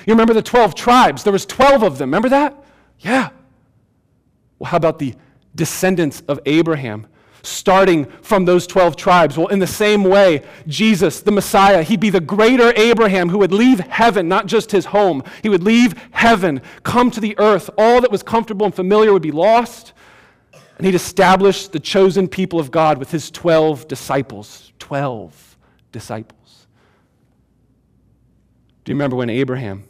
You 0.07 0.15
remember 0.15 0.35
the 0.35 0.43
12 0.43 0.75
tribes? 0.75 1.25
There 1.25 1.33
was 1.33 1.45
12 1.47 1.83
of 1.83 1.99
them. 1.99 2.09
Remember 2.11 2.29
that? 2.29 2.63
Yeah. 3.01 3.31
Well, 4.59 4.71
how 4.71 4.77
about 4.77 4.99
the 4.99 5.15
descendants 5.55 6.23
of 6.29 6.39
Abraham 6.47 7.07
starting 7.43 8.07
from 8.23 8.45
those 8.45 8.67
12 8.67 8.97
tribes. 8.97 9.37
Well, 9.37 9.49
in 9.49 9.59
the 9.59 9.67
same 9.67 10.05
way, 10.05 10.43
Jesus, 10.67 11.21
the 11.21 11.33
Messiah, 11.33 11.83
he'd 11.83 12.01
be 12.01 12.11
the 12.11 12.21
greater 12.21 12.73
Abraham 12.77 13.29
who 13.29 13.39
would 13.39 13.53
leave 13.53 13.81
heaven, 13.81 14.29
not 14.29 14.47
just 14.47 14.73
his 14.73 14.87
home. 14.87 15.23
He 15.43 15.49
would 15.49 15.63
leave 15.63 15.95
heaven, 16.11 16.63
come 16.83 17.11
to 17.11 17.21
the 17.21 17.39
earth. 17.39 17.71
All 17.79 18.01
that 18.01 18.11
was 18.11 18.23
comfortable 18.23 18.67
and 18.67 18.75
familiar 18.75 19.13
would 19.13 19.23
be 19.23 19.33
lost. 19.33 19.93
And 20.77 20.87
he'd 20.87 20.95
establish 20.95 21.69
the 21.69 21.81
chosen 21.81 22.27
people 22.29 22.59
of 22.59 22.71
God 22.71 22.99
with 22.99 23.11
his 23.11 23.31
12 23.31 23.87
disciples. 23.89 24.73
12 24.79 25.57
disciples. 25.93 26.67
Do 28.85 28.93
you 28.93 28.97
remember 28.97 29.17
when 29.17 29.29
Abraham 29.29 29.85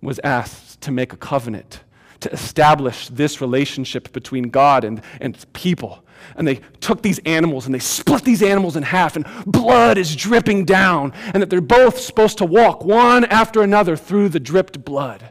was 0.00 0.18
asked 0.24 0.80
to 0.82 0.90
make 0.90 1.12
a 1.12 1.16
covenant? 1.16 1.80
to 2.20 2.32
establish 2.32 3.08
this 3.08 3.40
relationship 3.40 4.12
between 4.12 4.50
God 4.50 4.84
and, 4.84 5.02
and 5.20 5.52
people. 5.52 6.04
And 6.36 6.46
they 6.46 6.60
took 6.80 7.02
these 7.02 7.18
animals 7.20 7.66
and 7.66 7.74
they 7.74 7.78
split 7.78 8.24
these 8.24 8.42
animals 8.42 8.76
in 8.76 8.82
half, 8.82 9.16
and 9.16 9.26
blood 9.46 9.98
is 9.98 10.14
dripping 10.14 10.64
down, 10.64 11.12
and 11.34 11.42
that 11.42 11.50
they're 11.50 11.60
both 11.60 11.98
supposed 11.98 12.38
to 12.38 12.44
walk 12.44 12.84
one 12.84 13.24
after 13.26 13.62
another 13.62 13.96
through 13.96 14.28
the 14.28 14.40
dripped 14.40 14.84
blood. 14.84 15.30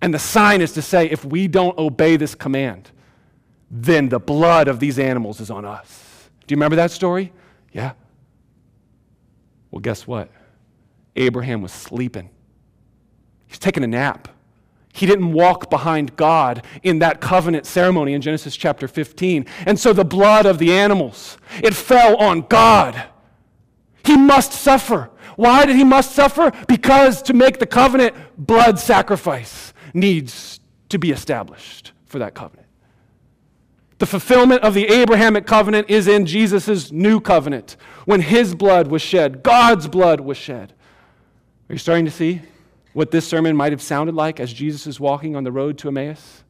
And 0.00 0.12
the 0.12 0.18
sign 0.18 0.60
is 0.60 0.72
to 0.72 0.82
say, 0.82 1.06
if 1.06 1.24
we 1.24 1.46
don't 1.48 1.78
obey 1.78 2.16
this 2.16 2.34
command, 2.34 2.90
then 3.70 4.08
the 4.08 4.18
blood 4.18 4.68
of 4.68 4.80
these 4.80 4.98
animals 4.98 5.40
is 5.40 5.50
on 5.50 5.64
us. 5.64 6.28
Do 6.46 6.52
you 6.52 6.56
remember 6.56 6.76
that 6.76 6.90
story? 6.90 7.32
Yeah. 7.72 7.92
Well, 9.70 9.80
guess 9.80 10.06
what? 10.06 10.28
Abraham 11.16 11.62
was 11.62 11.72
sleeping. 11.72 12.30
He's 13.46 13.58
taking 13.58 13.84
a 13.84 13.86
nap. 13.86 14.28
He 14.92 15.06
didn't 15.06 15.32
walk 15.32 15.70
behind 15.70 16.16
God 16.16 16.64
in 16.82 16.98
that 16.98 17.20
covenant 17.20 17.66
ceremony 17.66 18.12
in 18.12 18.20
Genesis 18.20 18.54
chapter 18.54 18.86
15. 18.86 19.46
And 19.66 19.80
so 19.80 19.94
the 19.94 20.04
blood 20.04 20.44
of 20.44 20.58
the 20.58 20.72
animals, 20.72 21.38
it 21.62 21.74
fell 21.74 22.16
on 22.16 22.42
God. 22.42 23.04
He 24.04 24.16
must 24.16 24.52
suffer. 24.52 25.10
Why 25.36 25.64
did 25.64 25.76
he 25.76 25.84
must 25.84 26.12
suffer? 26.12 26.52
Because 26.68 27.22
to 27.22 27.32
make 27.32 27.58
the 27.58 27.66
covenant, 27.66 28.14
blood 28.36 28.78
sacrifice 28.78 29.72
needs 29.94 30.60
to 30.90 30.98
be 30.98 31.10
established 31.10 31.92
for 32.04 32.18
that 32.18 32.34
covenant. 32.34 32.68
The 33.98 34.06
fulfillment 34.06 34.62
of 34.62 34.74
the 34.74 34.88
Abrahamic 34.88 35.46
covenant 35.46 35.88
is 35.88 36.06
in 36.08 36.26
Jesus' 36.26 36.92
new 36.92 37.20
covenant 37.20 37.76
when 38.04 38.20
his 38.20 38.54
blood 38.54 38.88
was 38.88 39.00
shed, 39.00 39.42
God's 39.42 39.88
blood 39.88 40.20
was 40.20 40.36
shed. 40.36 40.74
Are 41.70 41.72
you 41.72 41.78
starting 41.78 42.04
to 42.04 42.10
see? 42.10 42.42
What 42.92 43.10
this 43.10 43.26
sermon 43.26 43.56
might 43.56 43.72
have 43.72 43.82
sounded 43.82 44.14
like 44.14 44.38
as 44.40 44.52
Jesus 44.52 44.86
is 44.86 45.00
walking 45.00 45.34
on 45.34 45.44
the 45.44 45.52
road 45.52 45.78
to 45.78 45.88
Emmaus? 45.88 46.44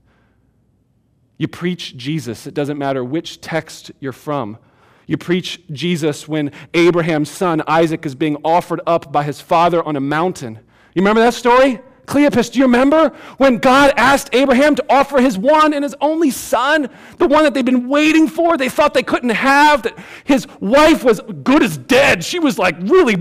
You 1.39 1.49
preach 1.49 1.97
Jesus. 1.97 2.47
It 2.47 2.55
doesn't 2.55 2.79
matter 2.79 3.03
which 3.03 3.41
text 3.41 3.91
you're 4.01 4.13
from. 4.13 4.59
You 5.07 5.17
preach 5.17 5.61
Jesus 5.73 6.29
when 6.29 6.53
Abraham's 6.75 7.31
son 7.31 7.63
Isaac 7.67 8.07
is 8.07 8.15
being 8.15 8.37
offered 8.45 8.81
up 8.87 9.13
by 9.13 9.25
his 9.25 9.41
father 9.41 9.83
on 9.83 9.97
a 9.97 10.01
mountain. 10.01 10.61
You 10.95 11.03
remember 11.03 11.21
that 11.21 11.35
story? 11.35 11.81
Cleopas, 12.07 12.53
do 12.53 12.59
you 12.59 12.65
remember 12.65 13.11
when 13.39 13.59
God 13.59 13.93
asked 13.97 14.31
Abraham 14.33 14.75
to 14.75 14.85
offer 14.89 15.21
his 15.21 15.39
one 15.39 15.73
and 15.73 15.85
his 15.85 15.95
only 16.01 16.31
son, 16.31 16.89
the 17.19 17.27
one 17.27 17.45
that 17.45 17.55
they've 17.55 17.65
been 17.65 17.89
waiting 17.89 18.27
for, 18.29 18.57
they 18.57 18.69
thought 18.69 18.93
they 18.93 19.05
couldn't 19.05 19.31
have, 19.31 19.83
that 19.83 19.97
his 20.25 20.47
wife 20.61 21.05
was 21.05 21.21
good 21.43 21.63
as 21.63 21.77
dead. 21.77 22.25
She 22.25 22.39
was 22.39 22.59
like 22.59 22.77
really 22.81 23.15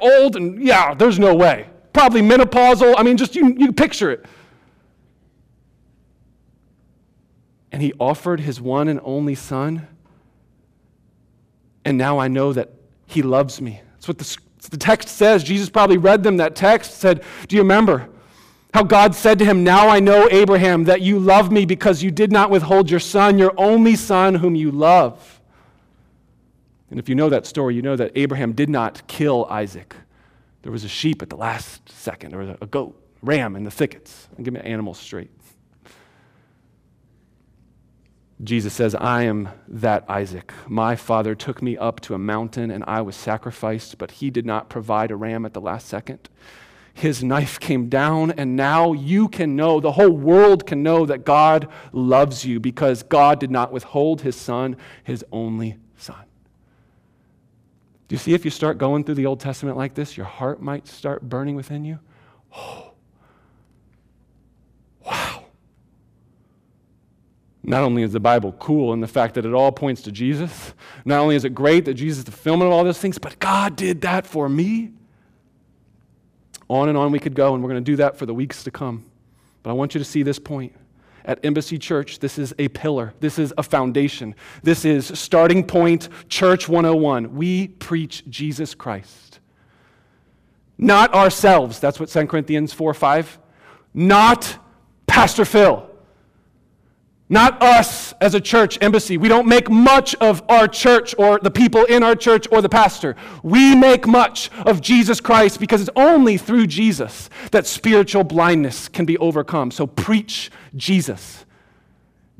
old, 0.00 0.36
and 0.36 0.62
yeah, 0.62 0.94
there's 0.94 1.18
no 1.18 1.34
way 1.34 1.66
probably 1.96 2.20
menopausal. 2.20 2.94
I 2.98 3.02
mean, 3.02 3.16
just 3.16 3.34
you, 3.34 3.54
you 3.56 3.72
picture 3.72 4.10
it. 4.10 4.26
And 7.72 7.80
he 7.80 7.94
offered 7.98 8.40
his 8.40 8.60
one 8.60 8.88
and 8.88 9.00
only 9.02 9.34
son. 9.34 9.86
And 11.86 11.96
now 11.96 12.18
I 12.18 12.28
know 12.28 12.52
that 12.52 12.70
he 13.06 13.22
loves 13.22 13.62
me. 13.62 13.80
That's 13.94 14.08
what 14.08 14.18
the, 14.18 14.36
the 14.68 14.76
text 14.76 15.08
says. 15.08 15.42
Jesus 15.42 15.70
probably 15.70 15.96
read 15.96 16.22
them 16.22 16.36
that 16.36 16.54
text, 16.54 16.98
said, 16.98 17.24
Do 17.48 17.56
you 17.56 17.62
remember? 17.62 18.10
How 18.74 18.82
God 18.82 19.14
said 19.14 19.38
to 19.38 19.46
him, 19.46 19.64
Now 19.64 19.88
I 19.88 19.98
know, 19.98 20.28
Abraham, 20.30 20.84
that 20.84 21.00
you 21.00 21.18
love 21.18 21.50
me 21.50 21.64
because 21.64 22.02
you 22.02 22.10
did 22.10 22.30
not 22.30 22.50
withhold 22.50 22.90
your 22.90 23.00
son, 23.00 23.38
your 23.38 23.54
only 23.56 23.96
son, 23.96 24.34
whom 24.34 24.54
you 24.54 24.70
love. 24.70 25.40
And 26.90 27.00
if 27.00 27.08
you 27.08 27.14
know 27.14 27.30
that 27.30 27.46
story, 27.46 27.74
you 27.74 27.80
know 27.80 27.96
that 27.96 28.12
Abraham 28.16 28.52
did 28.52 28.68
not 28.68 29.06
kill 29.06 29.46
Isaac. 29.46 29.96
There 30.66 30.72
was 30.72 30.82
a 30.82 30.88
sheep 30.88 31.22
at 31.22 31.30
the 31.30 31.36
last 31.36 31.88
second, 31.88 32.32
There 32.32 32.40
was 32.40 32.56
a 32.60 32.66
goat, 32.66 33.00
ram 33.22 33.54
in 33.54 33.62
the 33.62 33.70
thickets. 33.70 34.28
Give 34.42 34.52
me 34.52 34.58
animals 34.58 34.98
straight. 34.98 35.30
Jesus 38.42 38.74
says, 38.74 38.92
I 38.96 39.22
am 39.22 39.48
that 39.68 40.04
Isaac. 40.08 40.52
My 40.66 40.96
father 40.96 41.36
took 41.36 41.62
me 41.62 41.76
up 41.76 42.00
to 42.00 42.14
a 42.14 42.18
mountain 42.18 42.72
and 42.72 42.82
I 42.88 43.00
was 43.02 43.14
sacrificed, 43.14 43.96
but 43.98 44.10
he 44.10 44.28
did 44.28 44.44
not 44.44 44.68
provide 44.68 45.12
a 45.12 45.16
ram 45.16 45.46
at 45.46 45.54
the 45.54 45.60
last 45.60 45.86
second. 45.86 46.28
His 46.92 47.22
knife 47.22 47.60
came 47.60 47.88
down, 47.88 48.32
and 48.32 48.56
now 48.56 48.92
you 48.92 49.28
can 49.28 49.54
know, 49.54 49.78
the 49.78 49.92
whole 49.92 50.10
world 50.10 50.66
can 50.66 50.82
know 50.82 51.06
that 51.06 51.24
God 51.24 51.68
loves 51.92 52.44
you 52.44 52.58
because 52.58 53.04
God 53.04 53.38
did 53.38 53.52
not 53.52 53.70
withhold 53.70 54.22
his 54.22 54.34
son, 54.34 54.76
his 55.04 55.24
only. 55.30 55.76
Do 58.08 58.14
you 58.14 58.18
see 58.18 58.34
if 58.34 58.44
you 58.44 58.50
start 58.50 58.78
going 58.78 59.04
through 59.04 59.16
the 59.16 59.26
Old 59.26 59.40
Testament 59.40 59.76
like 59.76 59.94
this, 59.94 60.16
your 60.16 60.26
heart 60.26 60.62
might 60.62 60.86
start 60.86 61.28
burning 61.28 61.56
within 61.56 61.84
you? 61.84 61.98
Oh, 62.56 62.92
wow. 65.04 65.44
Not 67.64 67.82
only 67.82 68.04
is 68.04 68.12
the 68.12 68.20
Bible 68.20 68.52
cool 68.52 68.92
in 68.92 69.00
the 69.00 69.08
fact 69.08 69.34
that 69.34 69.44
it 69.44 69.52
all 69.52 69.72
points 69.72 70.02
to 70.02 70.12
Jesus, 70.12 70.72
not 71.04 71.18
only 71.18 71.34
is 71.34 71.44
it 71.44 71.54
great 71.54 71.84
that 71.86 71.94
Jesus 71.94 72.18
is 72.18 72.24
the 72.24 72.30
fulfillment 72.30 72.68
of 72.68 72.74
all 72.74 72.84
those 72.84 72.98
things, 72.98 73.18
but 73.18 73.38
God 73.40 73.74
did 73.74 74.02
that 74.02 74.24
for 74.24 74.48
me. 74.48 74.92
On 76.68 76.88
and 76.88 76.96
on 76.96 77.10
we 77.10 77.18
could 77.18 77.34
go, 77.34 77.54
and 77.54 77.62
we're 77.62 77.70
going 77.70 77.84
to 77.84 77.90
do 77.90 77.96
that 77.96 78.16
for 78.16 78.26
the 78.26 78.34
weeks 78.34 78.62
to 78.64 78.70
come. 78.70 79.04
But 79.64 79.70
I 79.70 79.72
want 79.72 79.94
you 79.94 79.98
to 79.98 80.04
see 80.04 80.22
this 80.22 80.38
point 80.38 80.72
at 81.26 81.44
Embassy 81.44 81.78
Church, 81.78 82.20
this 82.20 82.38
is 82.38 82.54
a 82.58 82.68
pillar. 82.68 83.12
This 83.20 83.38
is 83.38 83.52
a 83.58 83.62
foundation. 83.62 84.34
This 84.62 84.84
is 84.84 85.06
starting 85.18 85.64
point, 85.64 86.08
Church 86.28 86.68
101. 86.68 87.34
We 87.34 87.68
preach 87.68 88.24
Jesus 88.30 88.74
Christ. 88.74 89.40
Not 90.78 91.12
ourselves. 91.14 91.80
That's 91.80 91.98
what 91.98 92.08
2 92.08 92.26
Corinthians 92.26 92.72
4 92.72 92.94
5. 92.94 93.38
Not 93.94 94.58
Pastor 95.06 95.44
Phil. 95.44 95.90
Not 97.28 97.60
us 97.60 98.12
as 98.20 98.34
a 98.34 98.40
church 98.40 98.78
embassy. 98.80 99.16
We 99.16 99.26
don't 99.26 99.48
make 99.48 99.68
much 99.68 100.14
of 100.16 100.44
our 100.48 100.68
church 100.68 101.12
or 101.18 101.40
the 101.40 101.50
people 101.50 101.84
in 101.84 102.04
our 102.04 102.14
church 102.14 102.46
or 102.52 102.62
the 102.62 102.68
pastor. 102.68 103.16
We 103.42 103.74
make 103.74 104.06
much 104.06 104.50
of 104.58 104.80
Jesus 104.80 105.20
Christ 105.20 105.58
because 105.58 105.80
it's 105.80 105.90
only 105.96 106.38
through 106.38 106.68
Jesus 106.68 107.28
that 107.50 107.66
spiritual 107.66 108.22
blindness 108.22 108.88
can 108.88 109.06
be 109.06 109.18
overcome. 109.18 109.72
So 109.72 109.88
preach 109.88 110.52
Jesus. 110.76 111.44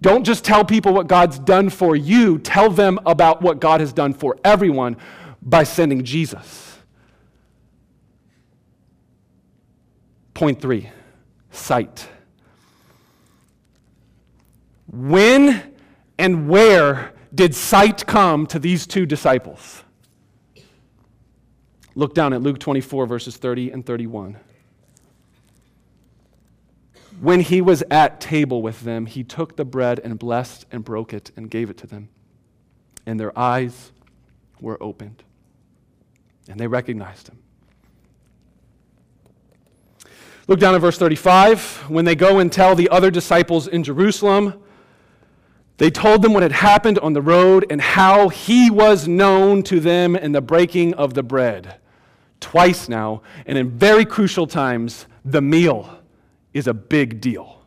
Don't 0.01 0.25
just 0.25 0.45
tell 0.45 0.65
people 0.65 0.93
what 0.93 1.09
God's 1.09 1.39
done 1.41 1.69
for 1.69 1.97
you, 1.97 2.39
tell 2.39 2.71
them 2.71 3.01
about 3.07 3.43
what 3.43 3.61
God 3.61 3.81
has 3.81 3.93
done 3.93 4.13
for 4.13 4.37
everyone 4.45 4.99
by 5.43 5.65
sending 5.65 6.05
Jesus. 6.05 6.79
Point 10.35 10.61
three 10.61 10.91
sight. 11.51 12.09
When 14.87 15.75
and 16.19 16.49
where 16.49 17.13
did 17.35 17.55
sight 17.55 18.07
come 18.07 18.47
to 18.49 18.59
these 18.59 18.87
two 18.87 19.07
disciples? 19.07 19.83
Look 21.95 22.15
down 22.15 22.33
at 22.33 22.43
Luke 22.43 22.59
24, 22.59 23.07
verses 23.07 23.37
30 23.37 23.71
and 23.71 23.85
31. 23.85 24.37
When 27.21 27.41
he 27.41 27.63
was 27.63 27.83
at 27.91 28.21
table 28.21 28.61
with 28.61 28.83
them, 28.83 29.07
he 29.07 29.25
took 29.25 29.57
the 29.57 29.65
bread 29.65 30.01
and 30.05 30.19
blessed 30.19 30.67
and 30.71 30.85
broke 30.85 31.15
it 31.15 31.31
and 31.37 31.51
gave 31.51 31.71
it 31.71 31.79
to 31.79 31.87
them. 31.87 32.11
And 33.07 33.19
their 33.19 33.37
eyes 33.39 33.93
were 34.61 34.77
opened, 34.83 35.23
and 36.49 36.61
they 36.61 36.67
recognized 36.67 37.29
him. 37.29 37.39
Look 40.49 40.61
down 40.61 40.75
at 40.75 40.81
verse 40.81 40.99
35. 40.99 41.87
When 41.89 42.05
they 42.05 42.15
go 42.15 42.39
and 42.39 42.53
tell 42.53 42.75
the 42.75 42.91
other 42.91 43.11
disciples 43.11 43.67
in 43.67 43.83
Jerusalem, 43.83 44.63
they 45.79 45.91
told 45.91 46.23
them 46.23 46.33
what 46.33 46.43
had 46.43 46.53
happened 46.53 46.99
on 47.01 47.13
the 47.13 47.21
road 47.21 47.67
and 47.69 47.81
how 47.81 48.29
he 48.29 48.71
was 48.71 49.07
known 49.07 49.63
to 49.65 49.79
them 49.79 50.17
in 50.17 50.33
the 50.33 50.41
breaking 50.41 50.95
of 50.95 51.15
the 51.15 51.23
bread. 51.23 51.77
Twice 52.41 52.89
now, 52.89 53.23
and 53.45 53.59
in 53.59 53.71
very 53.71 54.05
crucial 54.05 54.47
times, 54.47 55.07
the 55.25 55.43
meal 55.43 55.99
is 56.55 56.67
a 56.67 56.75
big 56.75 57.21
deal. 57.21 57.61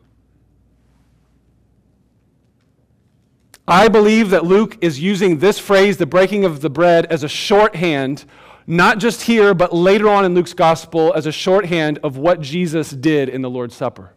I 3.68 3.86
believe 3.86 4.30
that 4.30 4.44
Luke 4.44 4.78
is 4.80 4.98
using 4.98 5.38
this 5.38 5.60
phrase, 5.60 5.96
the 5.96 6.06
breaking 6.06 6.44
of 6.44 6.60
the 6.60 6.70
bread, 6.70 7.06
as 7.06 7.22
a 7.22 7.28
shorthand, 7.28 8.24
not 8.66 8.98
just 8.98 9.22
here, 9.22 9.54
but 9.54 9.72
later 9.72 10.08
on 10.08 10.24
in 10.24 10.34
Luke's 10.34 10.54
gospel, 10.54 11.12
as 11.14 11.26
a 11.26 11.32
shorthand 11.32 12.00
of 12.02 12.16
what 12.16 12.40
Jesus 12.40 12.90
did 12.90 13.28
in 13.28 13.42
the 13.42 13.50
Lord's 13.50 13.76
Supper. 13.76 14.12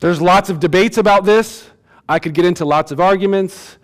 There's 0.00 0.20
lots 0.20 0.50
of 0.50 0.60
debates 0.60 0.98
about 0.98 1.24
this. 1.24 1.70
I 2.08 2.18
could 2.18 2.34
get 2.34 2.44
into 2.44 2.64
lots 2.64 2.92
of 2.92 3.00
arguments. 3.00 3.78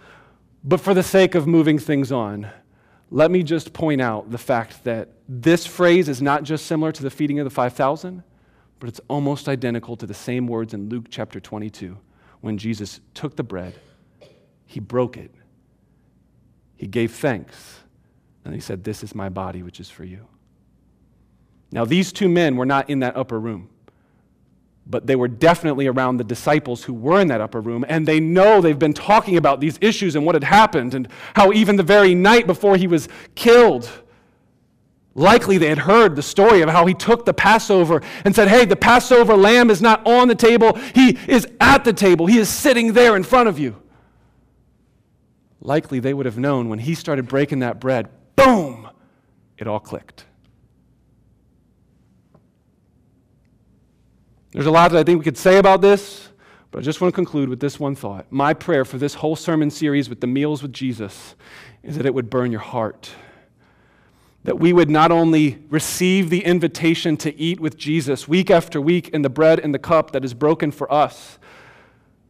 But 0.64 0.81
for 0.81 0.95
the 0.95 1.03
sake 1.03 1.35
of 1.35 1.47
moving 1.47 1.79
things 1.79 2.12
on, 2.12 2.49
let 3.11 3.31
me 3.31 3.43
just 3.43 3.73
point 3.73 4.01
out 4.01 4.31
the 4.31 4.39
fact 4.39 4.85
that 4.85 5.11
this 5.29 5.66
phrase 5.66 6.09
is 6.09 6.23
not 6.23 6.45
just 6.45 6.66
similar 6.66 6.93
to 6.93 7.03
the 7.03 7.11
feeding 7.11 7.41
of 7.41 7.45
the 7.45 7.51
5,000, 7.51 8.23
but 8.79 8.89
it's 8.89 9.01
almost 9.09 9.49
identical 9.49 9.97
to 9.97 10.07
the 10.07 10.14
same 10.14 10.47
words 10.47 10.73
in 10.73 10.89
Luke 10.89 11.07
chapter 11.11 11.41
22 11.41 11.99
when 12.41 12.59
Jesus 12.59 13.01
took 13.14 13.37
the 13.37 13.43
bread, 13.43 13.75
he 14.66 14.81
broke 14.81 15.16
it, 15.16 15.33
he 16.75 16.87
gave 16.87 17.12
thanks, 17.12 17.81
and 18.45 18.53
he 18.53 18.61
said, 18.61 18.83
This 18.83 19.05
is 19.05 19.14
my 19.14 19.29
body, 19.29 19.62
which 19.62 19.79
is 19.79 19.89
for 19.89 20.05
you. 20.05 20.27
Now, 21.70 21.85
these 21.85 22.12
two 22.12 22.29
men 22.29 22.57
were 22.57 22.66
not 22.66 22.91
in 22.91 22.99
that 23.01 23.16
upper 23.16 23.39
room 23.39 23.70
but 24.87 25.07
they 25.07 25.16
were 25.16 25.28
definitely 25.28 25.87
around 25.87 26.16
the 26.16 26.24
disciples 26.24 26.85
who 26.85 26.93
were 26.93 27.20
in 27.20 27.28
that 27.28 27.41
upper 27.41 27.61
room, 27.61 27.85
and 27.89 28.07
they 28.07 28.20
know 28.20 28.61
they've 28.61 28.78
been 28.78 28.93
talking 28.93 29.37
about 29.37 29.61
these 29.61 29.78
issues 29.80 30.16
and 30.16 30.26
what 30.26 30.35
had 30.35 30.45
happened, 30.45 30.95
and 30.95 31.09
how 31.35 31.53
even 31.53 31.76
the 31.76 31.83
very 31.83 32.14
night 32.14 32.47
before 32.47 32.76
he 32.76 32.87
was 32.87 33.09
killed, 33.35 33.89
likely 35.14 35.59
they 35.59 35.68
had 35.68 35.78
heard 35.78 36.16
the 36.16 36.22
story 36.22 36.62
of 36.62 36.68
how 36.68 36.85
he 36.87 36.95
took 36.95 37.24
the 37.24 37.35
Passover 37.35 38.03
and 38.24 38.35
said, 38.35 38.49
Hey, 38.49 38.64
the 38.64 38.76
Passover 38.76 39.37
lamb 39.37 39.70
is 39.70 39.80
not 39.80 40.05
on 40.07 40.28
the 40.28 40.35
table, 40.35 40.74
he 40.95 41.18
is 41.28 41.47
at 41.61 41.85
the 41.85 41.93
table, 41.93 42.26
he 42.26 42.39
is 42.39 42.49
sitting 42.49 42.93
there 42.93 43.14
in 43.14 43.22
front 43.22 43.49
of 43.49 43.59
you. 43.59 43.76
Likely 45.61 46.01
they 46.01 46.12
would 46.12 46.26
have 46.26 46.39
known 46.39 46.68
when 46.68 46.80
he 46.80 46.97
started 46.97 47.28
breaking 47.28 47.61
that 47.61 47.78
bread, 47.78 48.09
boom, 48.35 48.89
it 49.57 49.68
all 49.68 49.78
clicked. 49.78 50.24
There's 54.53 54.66
a 54.66 54.70
lot 54.70 54.90
that 54.90 54.98
I 54.98 55.03
think 55.03 55.18
we 55.18 55.24
could 55.24 55.38
say 55.38 55.57
about 55.57 55.80
this, 55.80 56.28
but 56.70 56.80
I 56.80 56.82
just 56.82 57.00
want 57.00 57.14
to 57.14 57.16
conclude 57.16 57.48
with 57.48 57.61
this 57.61 57.80
one 57.80 57.94
thought. 57.94 58.26
My 58.30 58.53
prayer 58.53 58.84
for 58.84 58.98
this 58.98 59.14
whole 59.14 59.34
sermon 59.34 59.70
series 59.70 60.11
with 60.11 60.20
the 60.20 60.26
meals 60.26 60.62
with 60.62 60.74
Jesus 60.74 61.34
is 61.82 61.96
that 61.96 62.05
it 62.05 62.12
would 62.12 62.28
burn 62.28 62.53
your 62.53 62.61
heart. 62.61 63.11
That 64.44 64.59
we 64.59 64.74
would 64.74 64.90
not 64.90 65.11
only 65.11 65.64
receive 65.70 66.28
the 66.28 66.44
invitation 66.44 67.16
to 67.18 67.34
eat 67.40 67.61
with 67.61 67.78
Jesus 67.78 68.28
week 68.28 68.50
after 68.50 68.78
week 68.78 69.09
in 69.09 69.22
the 69.22 69.30
bread 69.30 69.59
and 69.59 69.72
the 69.72 69.78
cup 69.78 70.11
that 70.11 70.22
is 70.22 70.34
broken 70.34 70.70
for 70.70 70.92
us, 70.92 71.38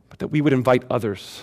but 0.08 0.20
that 0.20 0.28
we 0.28 0.40
would 0.40 0.52
invite 0.52 0.84
others. 0.88 1.42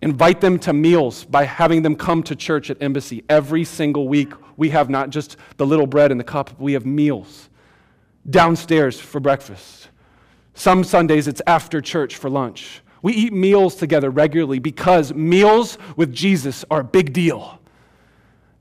Invite 0.00 0.40
them 0.40 0.60
to 0.60 0.72
meals 0.72 1.24
by 1.24 1.42
having 1.44 1.82
them 1.82 1.96
come 1.96 2.22
to 2.24 2.36
church 2.36 2.70
at 2.70 2.80
Embassy 2.80 3.24
every 3.28 3.64
single 3.64 4.06
week. 4.06 4.32
We 4.56 4.70
have 4.70 4.88
not 4.88 5.10
just 5.10 5.36
the 5.56 5.66
little 5.66 5.88
bread 5.88 6.12
and 6.12 6.20
the 6.20 6.24
cup, 6.24 6.50
but 6.50 6.60
we 6.60 6.74
have 6.74 6.86
meals 6.86 7.48
downstairs 8.28 8.98
for 9.00 9.20
breakfast. 9.20 9.88
Some 10.54 10.84
Sundays 10.84 11.28
it's 11.28 11.42
after 11.46 11.80
church 11.80 12.16
for 12.16 12.30
lunch. 12.30 12.82
We 13.02 13.14
eat 13.14 13.32
meals 13.32 13.74
together 13.74 14.10
regularly 14.10 14.60
because 14.60 15.12
meals 15.12 15.76
with 15.96 16.12
Jesus 16.12 16.64
are 16.70 16.80
a 16.80 16.84
big 16.84 17.12
deal. 17.12 17.58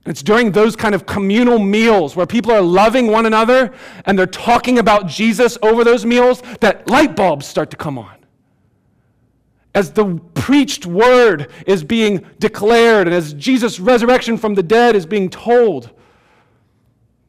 It's 0.05 0.23
during 0.23 0.51
those 0.51 0.75
kind 0.75 0.95
of 0.95 1.05
communal 1.05 1.59
meals 1.59 2.15
where 2.15 2.25
people 2.25 2.51
are 2.51 2.61
loving 2.61 3.07
one 3.07 3.27
another 3.27 3.71
and 4.05 4.17
they're 4.17 4.25
talking 4.25 4.79
about 4.79 5.07
Jesus 5.07 5.59
over 5.61 5.83
those 5.83 6.05
meals 6.05 6.41
that 6.59 6.89
light 6.89 7.15
bulbs 7.15 7.45
start 7.45 7.69
to 7.69 7.77
come 7.77 7.99
on. 7.99 8.15
As 9.75 9.91
the 9.91 10.19
preached 10.33 10.87
word 10.87 11.51
is 11.67 11.83
being 11.83 12.25
declared 12.39 13.07
and 13.07 13.15
as 13.15 13.33
Jesus' 13.35 13.79
resurrection 13.79 14.37
from 14.37 14.55
the 14.55 14.63
dead 14.63 14.95
is 14.95 15.05
being 15.05 15.29
told, 15.29 15.91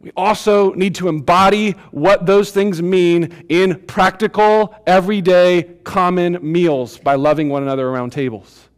we 0.03 0.11
also 0.17 0.73
need 0.73 0.97
to 0.97 1.09
embody 1.09 1.73
what 1.93 2.27
those 2.27 2.51
things 2.51 2.83
mean 2.83 3.45
in 3.49 3.79
practical, 3.87 4.75
everyday, 4.85 5.63
common 5.85 6.39
meals 6.43 6.99
by 6.99 7.15
loving 7.15 7.49
one 7.49 7.63
another 7.63 7.89
around 7.89 8.11
tables. 8.11 8.69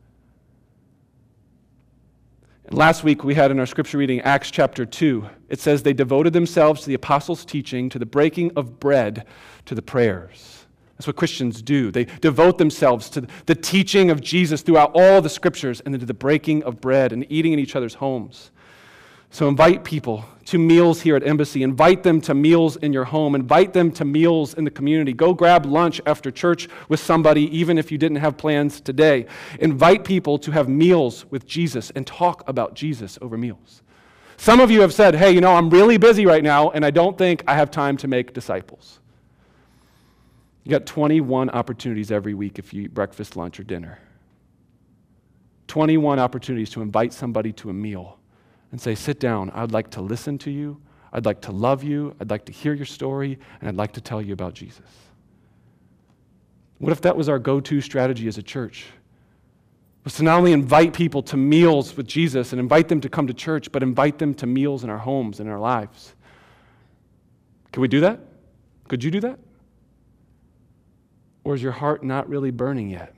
And 2.66 2.76
last 2.76 3.04
week 3.04 3.24
we 3.24 3.34
had 3.34 3.50
in 3.50 3.58
our 3.58 3.64
scripture 3.64 3.96
reading 3.96 4.20
Acts 4.20 4.50
chapter 4.50 4.84
2. 4.84 5.26
It 5.48 5.60
says 5.60 5.82
they 5.82 5.94
devoted 5.94 6.34
themselves 6.34 6.82
to 6.82 6.88
the 6.88 6.94
apostles' 6.94 7.46
teaching, 7.46 7.88
to 7.88 7.98
the 7.98 8.06
breaking 8.06 8.52
of 8.54 8.78
bread, 8.78 9.24
to 9.64 9.74
the 9.74 9.82
prayers. 9.82 10.66
That's 10.96 11.06
what 11.06 11.16
Christians 11.16 11.62
do. 11.62 11.90
They 11.90 12.04
devote 12.04 12.58
themselves 12.58 13.08
to 13.10 13.26
the 13.46 13.54
teaching 13.54 14.10
of 14.10 14.20
Jesus 14.20 14.60
throughout 14.60 14.92
all 14.94 15.22
the 15.22 15.30
scriptures 15.30 15.80
and 15.80 15.94
then 15.94 16.00
to 16.00 16.06
the 16.06 16.14
breaking 16.14 16.64
of 16.64 16.82
bread 16.82 17.12
and 17.14 17.26
eating 17.30 17.54
in 17.54 17.58
each 17.58 17.76
other's 17.76 17.94
homes. 17.94 18.50
So 19.30 19.48
invite 19.48 19.84
people 19.84 20.26
to 20.46 20.58
meals 20.58 21.00
here 21.00 21.16
at 21.16 21.26
Embassy. 21.26 21.62
Invite 21.62 22.02
them 22.02 22.20
to 22.22 22.34
meals 22.34 22.76
in 22.76 22.92
your 22.92 23.04
home. 23.04 23.34
Invite 23.34 23.72
them 23.72 23.90
to 23.92 24.04
meals 24.04 24.54
in 24.54 24.64
the 24.64 24.70
community. 24.70 25.12
Go 25.12 25.34
grab 25.34 25.66
lunch 25.66 26.00
after 26.06 26.30
church 26.30 26.68
with 26.88 27.00
somebody, 27.00 27.56
even 27.56 27.78
if 27.78 27.90
you 27.90 27.98
didn't 27.98 28.18
have 28.18 28.36
plans 28.36 28.80
today. 28.80 29.26
Invite 29.60 30.04
people 30.04 30.38
to 30.38 30.50
have 30.50 30.68
meals 30.68 31.24
with 31.30 31.46
Jesus 31.46 31.90
and 31.90 32.06
talk 32.06 32.46
about 32.48 32.74
Jesus 32.74 33.18
over 33.22 33.38
meals. 33.38 33.82
Some 34.36 34.60
of 34.60 34.70
you 34.70 34.80
have 34.80 34.92
said, 34.92 35.14
hey, 35.14 35.30
you 35.30 35.40
know, 35.40 35.54
I'm 35.54 35.70
really 35.70 35.96
busy 35.96 36.26
right 36.26 36.42
now, 36.42 36.70
and 36.70 36.84
I 36.84 36.90
don't 36.90 37.16
think 37.16 37.44
I 37.46 37.54
have 37.54 37.70
time 37.70 37.96
to 37.98 38.08
make 38.08 38.34
disciples. 38.34 39.00
You 40.64 40.70
got 40.70 40.86
21 40.86 41.50
opportunities 41.50 42.10
every 42.10 42.34
week 42.34 42.58
if 42.58 42.74
you 42.74 42.84
eat 42.84 42.94
breakfast, 42.94 43.36
lunch, 43.36 43.60
or 43.60 43.64
dinner. 43.64 43.98
21 45.68 46.18
opportunities 46.18 46.70
to 46.70 46.82
invite 46.82 47.12
somebody 47.12 47.52
to 47.52 47.70
a 47.70 47.72
meal 47.72 48.18
and 48.74 48.80
say, 48.80 48.96
Sit 48.96 49.20
down. 49.20 49.50
I'd 49.50 49.70
like 49.70 49.90
to 49.90 50.00
listen 50.00 50.36
to 50.38 50.50
you. 50.50 50.80
I'd 51.12 51.24
like 51.24 51.40
to 51.42 51.52
love 51.52 51.84
you. 51.84 52.12
I'd 52.20 52.28
like 52.28 52.44
to 52.46 52.52
hear 52.52 52.74
your 52.74 52.86
story. 52.86 53.38
And 53.60 53.68
I'd 53.68 53.76
like 53.76 53.92
to 53.92 54.00
tell 54.00 54.20
you 54.20 54.32
about 54.32 54.52
Jesus. 54.52 54.90
What 56.78 56.90
if 56.90 57.00
that 57.02 57.16
was 57.16 57.28
our 57.28 57.38
go 57.38 57.60
to 57.60 57.80
strategy 57.80 58.26
as 58.26 58.36
a 58.36 58.42
church? 58.42 58.86
Was 60.02 60.14
to 60.14 60.24
not 60.24 60.38
only 60.38 60.50
invite 60.50 60.92
people 60.92 61.22
to 61.22 61.36
meals 61.36 61.96
with 61.96 62.08
Jesus 62.08 62.52
and 62.52 62.58
invite 62.58 62.88
them 62.88 63.00
to 63.02 63.08
come 63.08 63.28
to 63.28 63.32
church, 63.32 63.70
but 63.70 63.84
invite 63.84 64.18
them 64.18 64.34
to 64.34 64.46
meals 64.48 64.82
in 64.82 64.90
our 64.90 64.98
homes 64.98 65.38
and 65.38 65.48
in 65.48 65.52
our 65.52 65.60
lives. 65.60 66.12
Can 67.70 67.80
we 67.80 67.86
do 67.86 68.00
that? 68.00 68.18
Could 68.88 69.04
you 69.04 69.12
do 69.12 69.20
that? 69.20 69.38
Or 71.44 71.54
is 71.54 71.62
your 71.62 71.70
heart 71.70 72.02
not 72.02 72.28
really 72.28 72.50
burning 72.50 72.90
yet? 72.90 73.14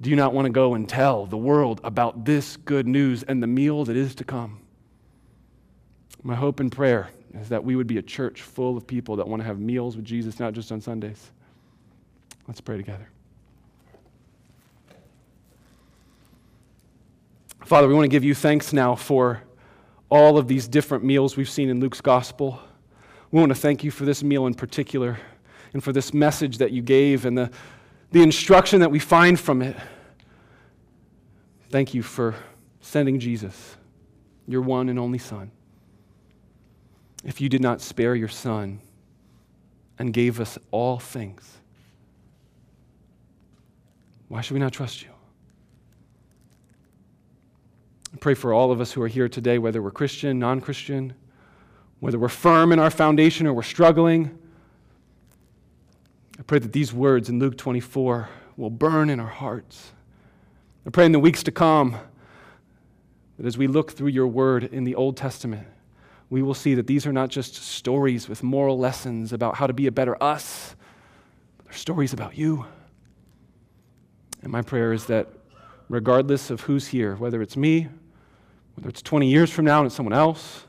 Do 0.00 0.10
you 0.10 0.16
not 0.16 0.32
want 0.32 0.46
to 0.46 0.52
go 0.52 0.74
and 0.74 0.88
tell 0.88 1.26
the 1.26 1.36
world 1.36 1.80
about 1.84 2.24
this 2.24 2.56
good 2.56 2.86
news 2.86 3.22
and 3.22 3.42
the 3.42 3.46
meal 3.46 3.84
that 3.84 3.96
is 3.96 4.14
to 4.16 4.24
come? 4.24 4.60
My 6.22 6.34
hope 6.34 6.60
and 6.60 6.70
prayer 6.70 7.10
is 7.34 7.48
that 7.48 7.64
we 7.64 7.76
would 7.76 7.86
be 7.86 7.98
a 7.98 8.02
church 8.02 8.42
full 8.42 8.76
of 8.76 8.86
people 8.86 9.16
that 9.16 9.28
want 9.28 9.40
to 9.42 9.46
have 9.46 9.58
meals 9.58 9.96
with 9.96 10.04
Jesus, 10.04 10.38
not 10.38 10.52
just 10.52 10.70
on 10.72 10.80
Sundays. 10.80 11.30
Let's 12.46 12.60
pray 12.60 12.76
together. 12.76 13.08
Father, 17.64 17.88
we 17.88 17.94
want 17.94 18.04
to 18.04 18.08
give 18.08 18.24
you 18.24 18.34
thanks 18.34 18.72
now 18.72 18.94
for 18.94 19.42
all 20.10 20.36
of 20.36 20.46
these 20.48 20.68
different 20.68 21.04
meals 21.04 21.36
we've 21.36 21.48
seen 21.48 21.70
in 21.70 21.80
Luke's 21.80 22.00
gospel. 22.00 22.60
We 23.30 23.40
want 23.40 23.50
to 23.50 23.58
thank 23.58 23.82
you 23.82 23.90
for 23.90 24.04
this 24.04 24.22
meal 24.22 24.46
in 24.46 24.54
particular 24.54 25.18
and 25.72 25.82
for 25.82 25.92
this 25.92 26.12
message 26.12 26.58
that 26.58 26.72
you 26.72 26.82
gave 26.82 27.24
and 27.24 27.38
the 27.38 27.50
the 28.12 28.22
instruction 28.22 28.80
that 28.80 28.90
we 28.90 28.98
find 28.98 29.40
from 29.40 29.62
it. 29.62 29.76
Thank 31.70 31.94
you 31.94 32.02
for 32.02 32.34
sending 32.80 33.18
Jesus, 33.18 33.76
your 34.46 34.60
one 34.60 34.90
and 34.90 34.98
only 34.98 35.18
Son. 35.18 35.50
If 37.24 37.40
you 37.40 37.48
did 37.48 37.62
not 37.62 37.80
spare 37.80 38.14
your 38.14 38.28
Son 38.28 38.80
and 39.98 40.12
gave 40.12 40.40
us 40.40 40.58
all 40.70 40.98
things, 40.98 41.58
why 44.28 44.42
should 44.42 44.54
we 44.54 44.60
not 44.60 44.72
trust 44.72 45.02
you? 45.02 45.08
I 48.12 48.18
pray 48.18 48.34
for 48.34 48.52
all 48.52 48.70
of 48.70 48.80
us 48.80 48.92
who 48.92 49.00
are 49.02 49.08
here 49.08 49.28
today, 49.28 49.58
whether 49.58 49.80
we're 49.80 49.90
Christian, 49.90 50.38
non 50.38 50.60
Christian, 50.60 51.14
whether 52.00 52.18
we're 52.18 52.28
firm 52.28 52.72
in 52.72 52.78
our 52.78 52.90
foundation 52.90 53.46
or 53.46 53.54
we're 53.54 53.62
struggling. 53.62 54.38
I 56.38 56.42
pray 56.42 56.58
that 56.58 56.72
these 56.72 56.92
words 56.92 57.28
in 57.28 57.38
Luke 57.38 57.58
24 57.58 58.28
will 58.56 58.70
burn 58.70 59.10
in 59.10 59.20
our 59.20 59.28
hearts. 59.28 59.92
I 60.86 60.90
pray 60.90 61.06
in 61.06 61.12
the 61.12 61.18
weeks 61.18 61.42
to 61.44 61.52
come 61.52 61.96
that 63.36 63.46
as 63.46 63.58
we 63.58 63.66
look 63.66 63.92
through 63.92 64.08
your 64.08 64.26
word 64.26 64.64
in 64.64 64.84
the 64.84 64.94
Old 64.94 65.16
Testament, 65.16 65.66
we 66.30 66.42
will 66.42 66.54
see 66.54 66.74
that 66.74 66.86
these 66.86 67.06
are 67.06 67.12
not 67.12 67.28
just 67.28 67.54
stories 67.56 68.28
with 68.28 68.42
moral 68.42 68.78
lessons 68.78 69.32
about 69.32 69.56
how 69.56 69.66
to 69.66 69.72
be 69.72 69.86
a 69.86 69.92
better 69.92 70.20
us, 70.22 70.74
but 71.58 71.66
they're 71.66 71.74
stories 71.74 72.12
about 72.12 72.36
you. 72.38 72.64
And 74.42 74.50
my 74.50 74.62
prayer 74.62 74.92
is 74.92 75.06
that 75.06 75.28
regardless 75.88 76.50
of 76.50 76.62
who's 76.62 76.88
here, 76.88 77.16
whether 77.16 77.42
it's 77.42 77.56
me, 77.56 77.88
whether 78.74 78.88
it's 78.88 79.02
20 79.02 79.28
years 79.28 79.50
from 79.50 79.66
now 79.66 79.80
and 79.80 79.86
it's 79.86 79.94
someone 79.94 80.14
else, 80.14 80.64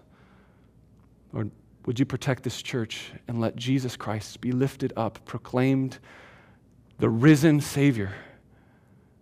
or 1.32 1.47
would 1.86 1.99
you 1.99 2.05
protect 2.05 2.43
this 2.43 2.61
church 2.61 3.11
and 3.27 3.41
let 3.41 3.55
Jesus 3.55 3.97
Christ 3.97 4.39
be 4.41 4.51
lifted 4.51 4.93
up, 4.95 5.23
proclaimed 5.25 5.99
the 6.99 7.09
risen 7.09 7.59
Savior? 7.59 8.13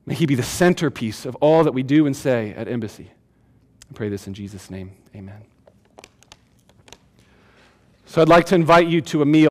May 0.06 0.16
he 0.16 0.26
be 0.26 0.36
the 0.36 0.44
centerpiece 0.44 1.26
of 1.26 1.36
all 1.36 1.64
that 1.64 1.74
we 1.74 1.84
do 1.84 2.06
and 2.06 2.16
say 2.16 2.52
at 2.52 2.68
Embassy. 2.68 3.12
I 3.90 3.94
pray 3.94 4.10
this 4.10 4.28
in 4.28 4.34
Jesus' 4.34 4.70
name. 4.70 4.92
Amen. 5.16 5.42
So 8.06 8.22
I'd 8.22 8.30
like 8.30 8.46
to 8.48 8.56
invite 8.56 8.88
you 8.88 9.02
to 9.02 9.22
a 9.22 9.26
meal. 9.26 9.50